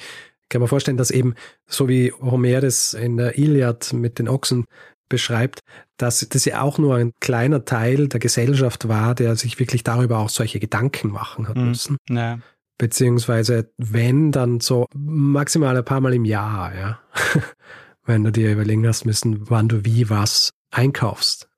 kann 0.48 0.60
man 0.60 0.68
vorstellen, 0.68 0.96
dass 0.96 1.10
eben 1.10 1.34
so 1.66 1.88
wie 1.88 2.12
Homeres 2.12 2.94
in 2.94 3.16
der 3.16 3.38
Iliad 3.38 3.92
mit 3.92 4.18
den 4.18 4.28
Ochsen 4.28 4.66
beschreibt, 5.12 5.60
dass 5.98 6.26
das 6.26 6.46
ja 6.46 6.62
auch 6.62 6.78
nur 6.78 6.96
ein 6.96 7.12
kleiner 7.20 7.66
Teil 7.66 8.08
der 8.08 8.18
Gesellschaft 8.18 8.88
war, 8.88 9.14
der 9.14 9.36
sich 9.36 9.60
wirklich 9.60 9.84
darüber 9.84 10.18
auch 10.18 10.30
solche 10.30 10.58
Gedanken 10.58 11.10
machen 11.10 11.46
hat 11.46 11.56
mhm. 11.56 11.68
müssen. 11.68 11.96
Ja. 12.08 12.38
Beziehungsweise 12.78 13.70
wenn, 13.76 14.32
dann 14.32 14.60
so 14.60 14.86
maximal 14.94 15.76
ein 15.76 15.84
paar 15.84 16.00
Mal 16.00 16.14
im 16.14 16.24
Jahr, 16.24 16.74
ja. 16.74 17.00
wenn 18.04 18.24
du 18.24 18.32
dir 18.32 18.52
überlegen 18.52 18.88
hast 18.88 19.04
müssen, 19.04 19.50
wann 19.50 19.68
du 19.68 19.84
wie 19.84 20.08
was 20.08 20.50
einkaufst. 20.70 21.48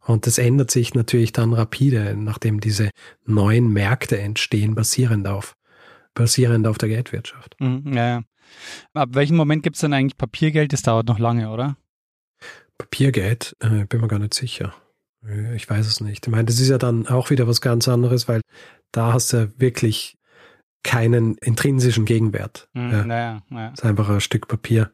Und 0.00 0.26
das 0.26 0.38
ändert 0.38 0.70
sich 0.70 0.94
natürlich 0.94 1.32
dann 1.32 1.52
rapide, 1.52 2.16
nachdem 2.16 2.60
diese 2.60 2.90
neuen 3.26 3.70
Märkte 3.70 4.18
entstehen, 4.18 4.74
basierend 4.74 5.28
auf, 5.28 5.54
basierend 6.14 6.66
auf 6.66 6.78
der 6.78 6.88
Geldwirtschaft. 6.88 7.54
Mhm, 7.60 7.92
ja, 7.92 8.08
ja. 8.08 8.22
Ab 8.94 9.10
welchem 9.12 9.36
Moment 9.36 9.62
gibt 9.62 9.76
es 9.76 9.80
denn 9.80 9.92
eigentlich 9.92 10.16
Papiergeld? 10.16 10.72
Das 10.72 10.82
dauert 10.82 11.06
noch 11.06 11.18
lange, 11.18 11.50
oder? 11.50 11.76
Papiergeld, 12.78 13.56
äh, 13.60 13.84
bin 13.84 14.00
mir 14.00 14.08
gar 14.08 14.18
nicht 14.18 14.34
sicher. 14.34 14.74
Äh, 15.26 15.54
ich 15.56 15.68
weiß 15.68 15.86
es 15.86 16.00
nicht. 16.00 16.26
Ich 16.26 16.30
meine, 16.30 16.44
das 16.44 16.60
ist 16.60 16.68
ja 16.68 16.78
dann 16.78 17.06
auch 17.06 17.30
wieder 17.30 17.46
was 17.46 17.60
ganz 17.60 17.88
anderes, 17.88 18.28
weil 18.28 18.40
da 18.92 19.12
hast 19.12 19.32
du 19.32 19.36
ja 19.36 19.48
wirklich 19.58 20.16
keinen 20.82 21.36
intrinsischen 21.38 22.04
Gegenwert. 22.04 22.68
Mhm, 22.74 22.92
ja. 22.92 23.04
Naja, 23.04 23.42
naja. 23.48 23.70
Das 23.70 23.80
ist 23.80 23.84
einfach 23.84 24.08
ein 24.08 24.20
Stück 24.20 24.48
Papier. 24.48 24.92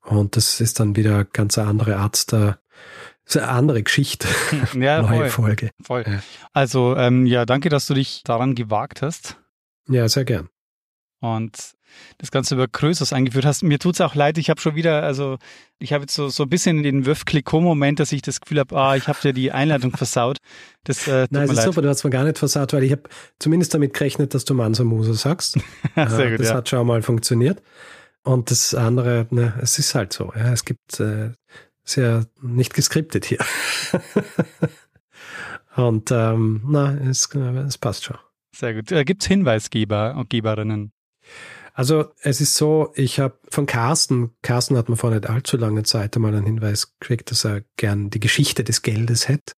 Und 0.00 0.36
das 0.36 0.60
ist 0.60 0.80
dann 0.80 0.96
wieder 0.96 1.24
ganz 1.24 1.58
eine 1.58 1.68
andere 1.68 1.96
Art 1.96 2.32
der, 2.32 2.58
das 3.24 3.36
ist 3.36 3.42
eine 3.42 3.52
andere 3.52 3.82
Geschichte. 3.82 4.28
Ja, 4.74 5.02
Neue 5.02 5.28
voll, 5.28 5.28
Folge. 5.30 5.70
Voll. 5.82 6.04
Also, 6.52 6.96
ähm, 6.96 7.26
ja, 7.26 7.44
danke, 7.46 7.68
dass 7.68 7.86
du 7.86 7.94
dich 7.94 8.22
daran 8.24 8.54
gewagt 8.54 9.02
hast. 9.02 9.38
Ja, 9.88 10.08
sehr 10.08 10.24
gern. 10.24 10.48
Und 11.20 11.74
das 12.18 12.30
Ganze 12.30 12.54
über 12.54 12.68
Krösus 12.68 13.12
eingeführt 13.12 13.44
hast. 13.44 13.62
Mir 13.62 13.78
tut 13.78 13.94
es 13.94 14.00
auch 14.00 14.14
leid, 14.14 14.38
ich 14.38 14.50
habe 14.50 14.60
schon 14.60 14.74
wieder, 14.74 15.02
also 15.02 15.38
ich 15.78 15.92
habe 15.92 16.02
jetzt 16.02 16.14
so, 16.14 16.28
so 16.28 16.44
ein 16.44 16.48
bisschen 16.48 16.82
den 16.82 17.06
Wöf-Kliko-Moment, 17.06 18.00
dass 18.00 18.12
ich 18.12 18.22
das 18.22 18.40
Gefühl 18.40 18.60
habe, 18.60 18.76
ah, 18.76 18.96
ich 18.96 19.08
habe 19.08 19.18
dir 19.20 19.32
die 19.32 19.52
Einladung 19.52 19.92
versaut. 19.96 20.38
Das, 20.84 21.06
äh, 21.08 21.26
Nein, 21.30 21.44
es 21.44 21.58
ist 21.58 21.64
super, 21.64 21.82
du 21.82 21.88
hast 21.88 22.04
mir 22.04 22.10
gar 22.10 22.24
nicht 22.24 22.38
versaut, 22.38 22.72
weil 22.72 22.84
ich 22.84 22.92
habe 22.92 23.02
zumindest 23.38 23.74
damit 23.74 23.94
gerechnet, 23.94 24.34
dass 24.34 24.44
du 24.44 24.54
Mansa 24.54 24.84
Musa 24.84 25.14
sagst. 25.14 25.58
Sehr 25.94 26.30
gut, 26.30 26.40
das 26.40 26.48
ja. 26.48 26.54
hat 26.54 26.68
schon 26.68 26.86
mal 26.86 27.02
funktioniert. 27.02 27.62
Und 28.24 28.50
das 28.50 28.74
andere, 28.74 29.26
ne, 29.30 29.54
es 29.60 29.78
ist 29.78 29.94
halt 29.94 30.12
so. 30.12 30.32
Ja, 30.36 30.52
es 30.52 30.64
gibt 30.64 31.00
äh, 31.00 31.30
sehr 31.84 32.26
nicht 32.40 32.74
geskriptet 32.74 33.24
hier. 33.24 33.38
Und 35.76 36.10
ähm, 36.10 36.62
na, 36.66 36.94
es, 36.94 37.28
es 37.34 37.78
passt 37.78 38.04
schon. 38.04 38.18
Sehr 38.54 38.74
gut. 38.74 38.92
Äh, 38.92 39.04
Gibt 39.04 39.22
es 39.22 39.28
Hinweisgeber 39.28 40.14
und 40.16 40.28
Geberinnen? 40.28 40.92
Also 41.74 42.12
es 42.20 42.40
ist 42.40 42.54
so, 42.54 42.92
ich 42.94 43.18
habe 43.18 43.38
von 43.48 43.66
Carsten, 43.66 44.32
Carsten 44.42 44.76
hat 44.76 44.88
mir 44.88 44.96
vor 44.96 45.10
nicht 45.10 45.28
allzu 45.28 45.56
langer 45.56 45.84
Zeit 45.84 46.14
einmal 46.16 46.34
einen 46.34 46.44
Hinweis 46.44 46.98
gekriegt, 46.98 47.30
dass 47.30 47.44
er 47.44 47.62
gern 47.76 48.10
die 48.10 48.20
Geschichte 48.20 48.62
des 48.62 48.82
Geldes 48.82 49.28
hätte. 49.28 49.54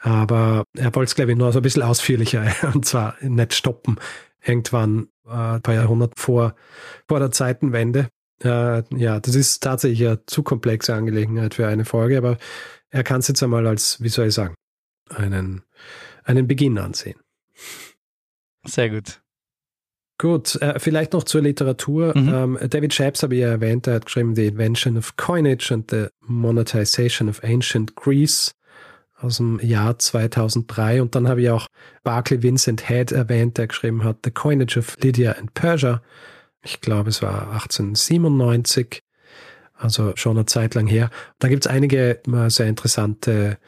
Aber 0.00 0.64
er 0.76 0.94
wollte 0.94 1.10
es, 1.10 1.14
glaube 1.16 1.32
ich, 1.32 1.38
nur 1.38 1.52
so 1.52 1.58
ein 1.58 1.62
bisschen 1.62 1.82
ausführlicher 1.82 2.46
und 2.74 2.84
zwar 2.84 3.16
nicht 3.20 3.54
stoppen. 3.54 3.98
Irgendwann 4.44 5.08
äh, 5.26 5.30
ein 5.30 5.62
paar 5.62 5.74
Jahrhunderte 5.74 6.14
vor, 6.16 6.54
vor 7.08 7.18
der 7.18 7.32
Zeitenwende. 7.32 8.08
Äh, 8.42 8.82
ja, 8.96 9.18
das 9.18 9.34
ist 9.34 9.60
tatsächlich 9.62 10.06
eine 10.06 10.24
zu 10.26 10.44
komplexe 10.44 10.94
Angelegenheit 10.94 11.54
für 11.54 11.66
eine 11.66 11.84
Folge, 11.84 12.18
aber 12.18 12.38
er 12.90 13.02
kann 13.02 13.18
es 13.18 13.28
jetzt 13.28 13.42
einmal 13.42 13.66
als, 13.66 14.00
wie 14.00 14.08
soll 14.08 14.28
ich 14.28 14.34
sagen, 14.34 14.54
einen, 15.10 15.62
einen 16.22 16.46
Beginn 16.46 16.78
ansehen. 16.78 17.18
Sehr 18.64 18.90
gut. 18.90 19.20
Gut, 20.18 20.60
äh, 20.60 20.80
vielleicht 20.80 21.12
noch 21.12 21.22
zur 21.22 21.42
Literatur. 21.42 22.12
Mhm. 22.18 22.58
Ähm, 22.58 22.58
David 22.68 22.92
Shapes 22.92 23.22
habe 23.22 23.36
ich 23.36 23.42
ja 23.42 23.48
erwähnt, 23.48 23.86
er 23.86 23.94
hat 23.94 24.06
geschrieben 24.06 24.34
The 24.34 24.46
Invention 24.46 24.98
of 24.98 25.16
Coinage 25.16 25.72
and 25.72 25.88
the 25.90 26.06
Monetization 26.20 27.28
of 27.28 27.42
Ancient 27.44 27.94
Greece 27.94 28.52
aus 29.20 29.36
dem 29.36 29.60
Jahr 29.60 29.96
2003. 29.96 31.02
Und 31.02 31.14
dann 31.14 31.28
habe 31.28 31.42
ich 31.42 31.50
auch 31.50 31.68
Barclay 32.02 32.42
Vincent 32.42 32.88
Head 32.88 33.12
erwähnt, 33.12 33.58
der 33.58 33.68
geschrieben 33.68 34.02
hat 34.02 34.18
The 34.24 34.32
Coinage 34.32 34.78
of 34.78 34.96
Lydia 35.00 35.32
and 35.32 35.54
Persia. 35.54 36.02
Ich 36.62 36.80
glaube, 36.80 37.10
es 37.10 37.22
war 37.22 37.52
1897. 37.52 39.00
Also 39.74 40.12
schon 40.16 40.36
eine 40.36 40.46
Zeit 40.46 40.74
lang 40.74 40.88
her. 40.88 41.10
Da 41.38 41.46
gibt 41.46 41.64
es 41.64 41.70
einige 41.70 42.20
äh, 42.26 42.50
sehr 42.50 42.66
interessante 42.66 43.58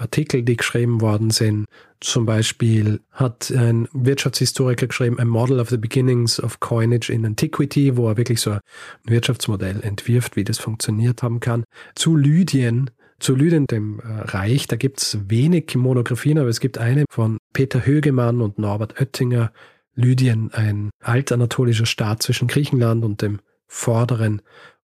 Artikel, 0.00 0.42
die 0.42 0.56
geschrieben 0.56 1.00
worden 1.00 1.30
sind. 1.30 1.66
Zum 2.00 2.26
Beispiel 2.26 3.00
hat 3.12 3.50
ein 3.50 3.88
Wirtschaftshistoriker 3.92 4.86
geschrieben, 4.86 5.20
A 5.20 5.24
Model 5.24 5.60
of 5.60 5.68
the 5.68 5.76
Beginnings 5.76 6.42
of 6.42 6.60
Coinage 6.60 7.12
in 7.12 7.26
Antiquity, 7.26 7.96
wo 7.96 8.08
er 8.08 8.16
wirklich 8.16 8.40
so 8.40 8.52
ein 8.52 8.60
Wirtschaftsmodell 9.04 9.80
entwirft, 9.82 10.36
wie 10.36 10.44
das 10.44 10.58
funktioniert 10.58 11.22
haben 11.22 11.40
kann. 11.40 11.64
Zu 11.94 12.16
Lydien, 12.16 12.90
zu 13.18 13.34
Lydien, 13.34 13.66
dem 13.66 14.00
äh, 14.00 14.20
Reich, 14.22 14.66
da 14.66 14.76
gibt 14.76 15.00
es 15.02 15.18
wenig 15.28 15.76
Monographien, 15.76 16.38
aber 16.38 16.48
es 16.48 16.60
gibt 16.60 16.78
eine 16.78 17.04
von 17.10 17.38
Peter 17.52 17.84
Högemann 17.84 18.40
und 18.40 18.58
Norbert 18.58 19.00
Oettinger. 19.00 19.52
Lydien, 19.94 20.50
ein 20.54 20.90
altanatolischer 21.02 21.84
Staat 21.84 22.22
zwischen 22.22 22.48
Griechenland 22.48 23.04
und 23.04 23.22
dem 23.22 23.40
vorderen 23.66 24.40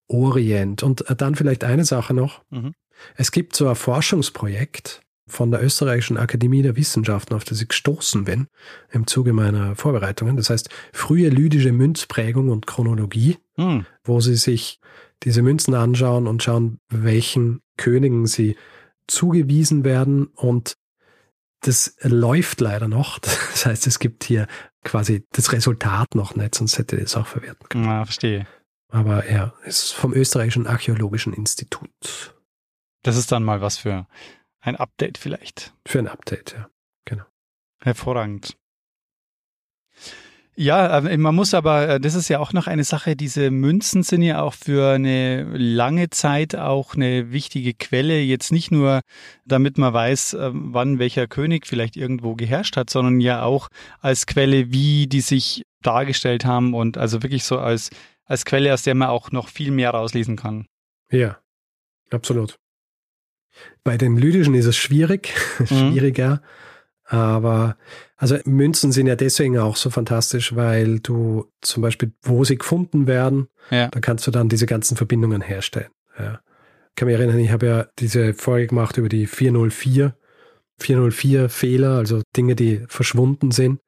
Orient. 0.09 0.83
Und 0.83 1.09
äh, 1.09 1.17
dann 1.17 1.35
vielleicht 1.35 1.65
eine 1.65 1.85
Sache 1.85 2.13
noch. 2.13 2.43
Mhm. 2.51 2.75
Es 3.15 3.33
gibt 3.33 3.57
so 3.57 3.69
ein 3.69 3.75
Forschungsprojekt, 3.75 5.01
von 5.29 5.51
der 5.51 5.63
Österreichischen 5.63 6.17
Akademie 6.17 6.63
der 6.63 6.77
Wissenschaften, 6.77 7.35
auf 7.35 7.45
das 7.45 7.61
ich 7.61 7.69
gestoßen 7.69 8.25
bin 8.25 8.47
im 8.91 9.07
Zuge 9.07 9.33
meiner 9.33 9.75
Vorbereitungen. 9.75 10.37
Das 10.37 10.51
heißt, 10.51 10.71
frühe 10.93 11.29
lydische 11.29 11.73
Münzprägung 11.73 12.49
und 12.49 12.67
Chronologie, 12.67 13.39
hm. 13.57 13.87
wo 14.05 14.21
sie 14.21 14.37
sich 14.37 14.81
diese 15.23 15.43
Münzen 15.43 15.75
anschauen 15.75 16.27
und 16.27 16.43
schauen, 16.43 16.79
welchen 16.89 17.61
Königen 17.77 18.27
sie 18.27 18.57
zugewiesen 19.09 19.85
werden. 19.85 20.27
Und 20.27 20.77
das 21.61 21.97
läuft 22.03 22.61
leider 22.61 22.89
noch. 22.89 23.19
Das 23.57 23.65
heißt, 23.65 23.87
es 23.87 23.99
gibt 23.99 24.23
hier 24.23 24.47
quasi 24.85 25.25
das 25.33 25.51
Resultat 25.53 26.15
noch 26.15 26.37
nicht, 26.37 26.55
sonst 26.55 26.77
hätte 26.77 26.97
ich 26.97 27.05
das 27.05 27.17
auch 27.17 27.27
verwerten 27.27 27.67
können. 27.71 27.87
Ja, 27.87 28.05
verstehe. 28.05 28.47
Aber 28.93 29.29
ja, 29.31 29.55
es 29.65 29.85
ist 29.85 29.93
vom 29.93 30.13
Österreichischen 30.13 30.67
Archäologischen 30.67 31.33
Institut. 31.33 32.35
Das 33.03 33.17
ist 33.17 33.33
dann 33.33 33.43
mal 33.43 33.63
was 33.63 33.79
für 33.79 34.07
ein 34.67 34.77
Update 34.77 35.19
vielleicht. 35.19 35.75
Für 35.87 36.01
ein 36.01 36.09
Update, 36.09 36.53
ja. 36.53 36.69
Genau. 37.05 37.25
Hervorragend. 37.81 38.57
Ja, 40.59 41.03
man 41.03 41.35
muss 41.35 41.53
aber, 41.53 41.87
äh, 41.89 42.01
das 42.01 42.15
ist 42.15 42.29
ja 42.29 42.39
auch 42.39 42.55
noch 42.55 42.67
eine 42.67 42.85
Sache, 42.85 43.15
diese 43.15 43.51
Münzen 43.51 44.03
sind 44.03 44.23
ja 44.23 44.41
auch 44.41 44.55
für 44.55 44.95
eine 44.95 45.45
lange 45.55 46.09
Zeit 46.09 46.57
auch 46.57 46.95
eine 46.95 47.31
wichtige 47.31 47.75
Quelle, 47.75 48.21
jetzt 48.21 48.53
nicht 48.53 48.71
nur, 48.71 49.03
damit 49.45 49.77
man 49.77 49.93
weiß, 49.93 50.33
äh, 50.33 50.51
wann 50.53 50.99
welcher 50.99 51.27
König 51.27 51.67
vielleicht 51.67 51.95
irgendwo 51.95 52.37
geherrscht 52.37 52.79
hat, 52.79 52.89
sondern 52.89 53.21
ja 53.21 53.43
auch 53.43 53.69
als 54.01 54.27
Quelle, 54.27 54.73
wie 54.73 55.07
die 55.07 55.21
sich 55.21 55.63
dargestellt 55.83 56.47
haben 56.47 56.73
und 56.73 56.97
also 56.97 57.23
wirklich 57.23 57.45
so 57.45 57.59
als, 57.59 57.91
als 58.25 58.47
Quelle, 58.47 58.73
aus 58.73 58.83
der 58.83 58.95
man 58.95 59.09
auch 59.09 59.33
noch 59.33 59.49
viel 59.49 59.71
mehr 59.71 59.91
rauslesen 59.91 60.37
kann. 60.37 60.67
Ja, 61.11 61.39
absolut. 62.11 62.59
Bei 63.85 63.97
den 63.97 64.17
lydischen 64.17 64.55
ist 64.55 64.67
es 64.67 64.77
schwierig, 64.77 65.35
mhm. 65.59 65.67
schwieriger. 65.67 66.43
Aber 67.05 67.77
also 68.17 68.37
Münzen 68.45 68.93
sind 68.93 69.07
ja 69.07 69.15
deswegen 69.15 69.59
auch 69.59 69.77
so 69.77 69.91
fantastisch, 69.91 70.57
weil 70.57 70.99
du 71.01 71.47
zum 71.61 71.83
Beispiel, 71.83 72.13
wo 72.23 72.45
sie 72.45 72.59
gefunden 72.59 73.07
werden, 73.07 73.49
ja. 73.71 73.89
da 73.89 74.01
kannst 74.01 74.27
du 74.27 74.31
dann 74.31 74.49
diese 74.49 74.67
ganzen 74.67 74.97
Verbindungen 74.97 75.41
herstellen. 75.41 75.91
Ja. 76.19 76.41
Ich 76.91 76.97
kann 76.97 77.07
mich 77.07 77.17
erinnern, 77.17 77.39
ich 77.39 77.51
habe 77.51 77.67
ja 77.67 77.87
diese 77.99 78.35
Folge 78.35 78.69
gemacht 78.69 78.97
über 78.97 79.09
die 79.09 79.27
404, 79.27 80.17
404 80.79 81.49
Fehler, 81.49 81.97
also 81.97 82.23
Dinge, 82.37 82.57
die 82.57 82.85
verschwunden 82.89 83.51
sind. 83.51 83.81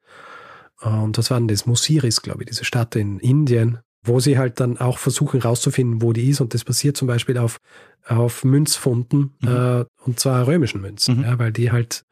Und 0.81 1.17
das 1.17 1.29
waren 1.31 1.47
das 1.47 1.65
Musiris, 1.65 2.21
glaube 2.21 2.43
ich, 2.43 2.49
diese 2.49 2.63
Stadt 2.63 2.95
in 2.95 3.19
Indien, 3.19 3.79
wo 4.03 4.19
sie 4.19 4.37
halt 4.37 4.59
dann 4.59 4.77
auch 4.77 4.97
versuchen 4.97 5.41
rauszufinden, 5.41 6.01
wo 6.01 6.13
die 6.13 6.29
ist. 6.29 6.41
Und 6.41 6.53
das 6.53 6.63
passiert 6.63 6.97
zum 6.97 7.07
Beispiel 7.07 7.37
auf, 7.37 7.59
auf 8.05 8.43
Münzfunden, 8.43 9.35
mhm. 9.41 9.47
äh, 9.47 9.85
und 10.05 10.19
zwar 10.19 10.47
römischen 10.47 10.81
Münzen, 10.81 11.17
mhm. 11.17 11.23
ja, 11.23 11.39
weil 11.39 11.51
die 11.51 11.71
halt 11.71 12.05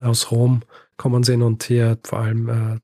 aus 0.00 0.30
Rom 0.30 0.62
kommen 0.96 1.22
sind 1.22 1.42
und 1.42 1.64
hier 1.64 1.98
vor 2.04 2.20
allem 2.20 2.48
äh, 2.48 2.78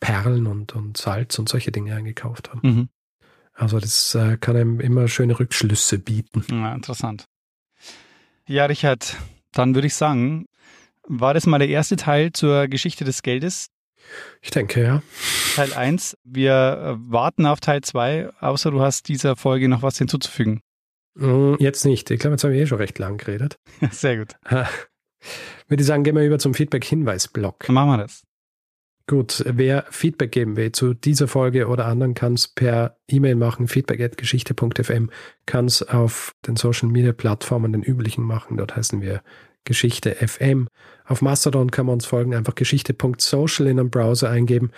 Perlen 0.00 0.46
und, 0.46 0.74
und 0.74 0.96
Salz 0.96 1.38
und 1.38 1.48
solche 1.48 1.72
Dinge 1.72 1.94
eingekauft 1.94 2.50
haben. 2.50 2.60
Mhm. 2.62 2.88
Also 3.52 3.80
das 3.80 4.14
äh, 4.14 4.36
kann 4.38 4.56
einem 4.56 4.80
immer 4.80 5.08
schöne 5.08 5.38
Rückschlüsse 5.38 5.98
bieten. 5.98 6.44
Ja, 6.50 6.74
interessant. 6.74 7.24
Ja, 8.46 8.66
Richard, 8.66 9.16
dann 9.52 9.74
würde 9.74 9.88
ich 9.88 9.94
sagen, 9.94 10.46
war 11.06 11.34
das 11.34 11.46
mal 11.46 11.58
der 11.58 11.68
erste 11.68 11.96
Teil 11.96 12.32
zur 12.32 12.68
Geschichte 12.68 13.04
des 13.04 13.22
Geldes. 13.22 13.68
Ich 14.42 14.50
denke, 14.50 14.82
ja. 14.82 15.02
Teil 15.54 15.72
1. 15.72 16.16
Wir 16.24 16.98
äh, 16.98 17.10
warten 17.10 17.46
auf 17.46 17.60
Teil 17.60 17.82
2, 17.82 18.30
außer 18.40 18.70
du 18.70 18.80
hast 18.80 19.08
dieser 19.08 19.36
Folge 19.36 19.68
noch 19.68 19.82
was 19.82 19.98
hinzuzufügen. 19.98 20.60
Mm, 21.14 21.54
jetzt 21.58 21.84
nicht. 21.84 22.10
Ich 22.10 22.20
glaube, 22.20 22.34
jetzt 22.34 22.44
haben 22.44 22.52
wir 22.52 22.60
eh 22.60 22.66
schon 22.66 22.78
recht 22.78 22.98
lang 22.98 23.18
geredet. 23.18 23.58
Sehr 23.90 24.18
gut. 24.18 24.34
Würde 25.68 25.80
ich 25.80 25.86
sagen, 25.86 26.04
gehen 26.04 26.16
wir 26.16 26.24
über 26.24 26.38
zum 26.38 26.54
Feedback-Hinweis-Block. 26.54 27.68
Machen 27.68 27.90
wir 27.90 27.98
das. 27.98 28.22
Gut, 29.08 29.42
wer 29.46 29.86
Feedback 29.88 30.32
geben 30.32 30.56
will 30.56 30.70
zu 30.70 30.92
dieser 30.92 31.28
Folge 31.28 31.68
oder 31.68 31.86
anderen, 31.86 32.12
kann 32.12 32.34
es 32.34 32.46
per 32.46 32.98
E-Mail 33.08 33.36
machen, 33.36 33.66
feedback.geschichte.fm, 33.66 35.08
kann 35.46 35.64
es 35.64 35.82
auf 35.82 36.34
den 36.46 36.56
Social 36.56 36.90
Media 36.90 37.12
Plattformen, 37.12 37.72
den 37.72 37.82
üblichen 37.82 38.22
machen. 38.22 38.58
Dort 38.58 38.76
heißen 38.76 39.00
wir 39.00 39.22
Geschichte 39.64 40.14
FM. 40.14 40.68
Auf 41.04 41.22
Mastodon 41.22 41.70
kann 41.70 41.86
man 41.86 41.94
uns 41.94 42.06
folgen, 42.06 42.34
einfach 42.34 42.54
geschichte.social 42.54 43.66
in 43.66 43.78
einem 43.78 43.90
Browser 43.90 44.30
eingeben. 44.30 44.70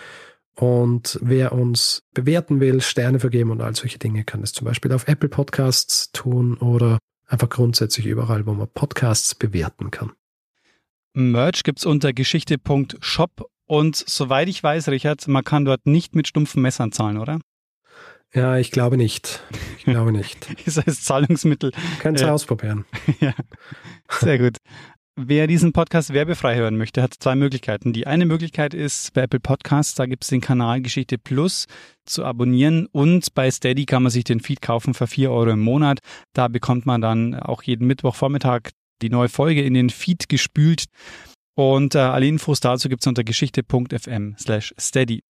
Und 0.57 1.18
wer 1.22 1.53
uns 1.53 2.03
bewerten 2.12 2.61
will, 2.61 2.81
Sterne 2.81 3.20
vergeben 3.20 3.51
und 3.51 3.61
all 3.61 3.74
solche 3.74 3.99
Dinge, 3.99 4.24
kann 4.24 4.41
das 4.41 4.53
zum 4.53 4.66
Beispiel 4.66 4.93
auf 4.93 5.09
Apple 5.09 5.28
Podcasts 5.28 6.12
tun 6.12 6.57
oder 6.59 6.99
einfach 7.26 7.49
grundsätzlich 7.49 8.07
überall, 8.07 8.47
wo 8.47 8.53
man 8.53 8.68
Podcasts 8.68 9.35
bewerten 9.35 9.91
kann. 9.91 10.12
Merch 11.14 11.62
gibt 11.62 11.78
es 11.78 11.87
unter 11.87 12.12
geschichte.shop 12.12 13.49
und 13.66 13.97
soweit 13.97 14.49
ich 14.49 14.62
weiß, 14.62 14.89
Richard, 14.89 15.26
man 15.28 15.45
kann 15.45 15.64
dort 15.64 15.87
nicht 15.87 16.14
mit 16.14 16.28
stumpfen 16.28 16.62
Messern 16.62 16.93
zahlen, 16.93 17.18
oder? 17.18 17.39
Ja, 18.33 18.59
ich 18.59 18.70
glaube 18.70 18.97
nicht. 18.97 19.43
Ich 19.78 19.85
glaube 19.85 20.12
nicht. 20.12 20.51
ist 20.66 20.78
als 20.78 21.03
Zahlungsmittel. 21.03 21.72
Kannst 22.01 22.22
du 22.22 22.26
äh, 22.26 22.31
ausprobieren. 22.31 22.85
ja, 23.20 23.35
sehr 24.09 24.39
gut. 24.39 24.57
Wer 25.16 25.47
diesen 25.47 25.72
Podcast 25.72 26.14
werbefrei 26.14 26.57
hören 26.57 26.78
möchte, 26.78 27.03
hat 27.03 27.14
zwei 27.18 27.35
Möglichkeiten. 27.35 27.93
Die 27.93 28.07
eine 28.07 28.24
Möglichkeit 28.24 28.72
ist 28.72 29.12
bei 29.12 29.22
Apple 29.22 29.41
Podcasts, 29.41 29.95
da 29.95 30.07
gibt 30.07 30.22
es 30.22 30.31
den 30.31 30.41
Kanal 30.41 30.81
Geschichte 30.81 31.18
Plus 31.18 31.66
zu 32.07 32.24
abonnieren 32.24 32.87
und 32.87 33.35
bei 33.35 33.51
Steady 33.51 33.85
kann 33.85 34.05
man 34.05 34.11
sich 34.11 34.24
den 34.24 34.41
Feed 34.41 34.62
kaufen 34.62 34.95
für 34.95 35.07
vier 35.07 35.31
Euro 35.33 35.51
im 35.51 35.61
Monat. 35.61 35.99
Da 36.33 36.49
bekommt 36.49 36.87
man 36.87 37.01
dann 37.01 37.35
auch 37.35 37.62
jeden 37.64 37.87
Mittwochvormittag 37.87 38.70
die 39.03 39.11
neue 39.11 39.28
Folge 39.28 39.62
in 39.62 39.74
den 39.74 39.91
Feed 39.91 40.28
gespült. 40.28 40.85
Und 41.55 41.95
äh, 41.95 41.99
alle 41.99 42.26
Infos 42.26 42.61
dazu 42.61 42.89
gibt 42.89 43.03
es 43.03 43.07
unter 43.07 43.24
geschichte.fm 43.24 44.37
slash 44.39 44.74
steady. 44.78 45.20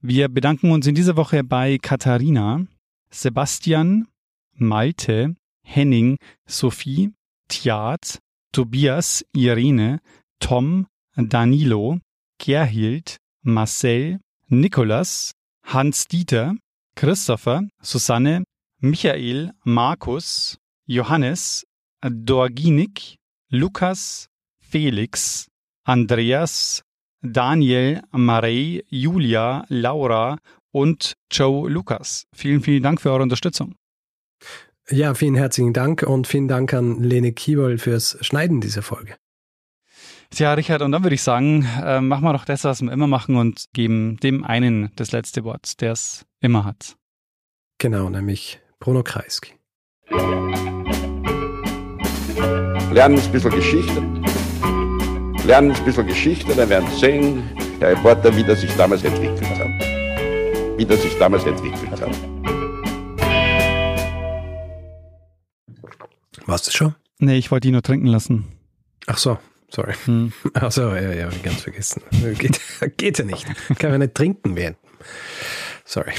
Wir 0.00 0.28
bedanken 0.28 0.70
uns 0.70 0.86
in 0.86 0.94
dieser 0.94 1.16
Woche 1.16 1.42
bei 1.42 1.76
Katharina, 1.78 2.64
Sebastian, 3.10 4.06
Malte, 4.54 5.34
Henning, 5.64 6.18
Sophie, 6.46 7.12
Tjat, 7.48 8.20
Tobias, 8.52 9.24
Irene, 9.34 10.00
Tom, 10.38 10.86
Danilo, 11.16 11.98
Gerhild, 12.38 13.16
Marcel, 13.42 14.20
Nikolas, 14.46 15.32
Hans-Dieter, 15.64 16.54
Christopher, 16.94 17.62
Susanne, 17.82 18.44
Michael, 18.80 19.52
Markus, 19.64 20.58
Johannes, 20.86 21.66
Dorginik, 22.02 23.16
Lukas, 23.50 24.28
Felix, 24.60 25.48
Andreas, 25.84 26.82
Daniel, 27.22 28.02
Marei, 28.12 28.84
Julia, 28.88 29.64
Laura 29.68 30.38
und 30.70 31.14
Joe 31.30 31.68
Lukas. 31.68 32.26
Vielen, 32.34 32.62
vielen 32.62 32.82
Dank 32.82 33.00
für 33.00 33.10
eure 33.10 33.22
Unterstützung. 33.22 33.74
Ja, 34.90 35.14
vielen 35.14 35.34
herzlichen 35.34 35.72
Dank 35.72 36.02
und 36.02 36.26
vielen 36.26 36.48
Dank 36.48 36.72
an 36.72 37.02
Lene 37.02 37.32
Kiewol 37.32 37.78
fürs 37.78 38.16
Schneiden 38.20 38.60
dieser 38.60 38.82
Folge. 38.82 39.16
Tja, 40.30 40.52
Richard, 40.54 40.82
und 40.82 40.92
dann 40.92 41.02
würde 41.02 41.14
ich 41.14 41.22
sagen, 41.22 41.66
äh, 41.82 42.00
machen 42.00 42.24
wir 42.24 42.32
doch 42.32 42.44
das, 42.44 42.64
was 42.64 42.82
wir 42.82 42.92
immer 42.92 43.06
machen 43.06 43.36
und 43.36 43.66
geben 43.72 44.18
dem 44.18 44.44
einen 44.44 44.90
das 44.96 45.12
letzte 45.12 45.44
Wort, 45.44 45.80
der 45.80 45.92
es 45.92 46.26
immer 46.40 46.64
hat. 46.64 46.96
Genau, 47.78 48.08
nämlich 48.10 48.60
Bruno 48.78 49.02
Kreisky. 49.02 49.54
Lernen 52.92 53.18
ein 53.18 53.32
bisschen 53.32 53.50
Geschichte. 53.50 54.02
Lernen 55.48 55.72
ein 55.72 55.82
bisschen 55.82 56.06
Geschichte, 56.06 56.54
dann 56.54 56.68
werden 56.68 56.86
Sie 56.90 56.98
sehen, 56.98 57.42
der 57.80 57.92
Reporter, 57.92 58.36
wie 58.36 58.44
das 58.44 58.60
sich 58.60 58.70
damals 58.76 59.02
entwickelt 59.02 59.48
hat. 59.58 59.66
Wie 60.76 60.84
das 60.84 61.00
sich 61.00 61.16
damals 61.18 61.46
entwickelt 61.46 61.90
hat. 61.90 62.10
Warst 66.44 66.66
du 66.66 66.70
schon? 66.70 66.94
Nee, 67.18 67.38
ich 67.38 67.50
wollte 67.50 67.66
ihn 67.66 67.72
nur 67.72 67.82
trinken 67.82 68.08
lassen. 68.08 68.44
Ach 69.06 69.16
so, 69.16 69.38
sorry. 69.70 69.94
Hm. 70.04 70.34
Ach 70.52 70.70
so, 70.70 70.82
ja, 70.94 71.14
ja, 71.14 71.30
ganz 71.42 71.62
vergessen. 71.62 72.02
Geht, 72.38 72.60
geht 72.98 73.18
ja 73.18 73.24
nicht. 73.24 73.46
Kann 73.78 73.92
man 73.92 74.00
nicht 74.00 74.14
trinken 74.14 74.54
werden. 74.54 74.76
Sorry. 75.86 76.12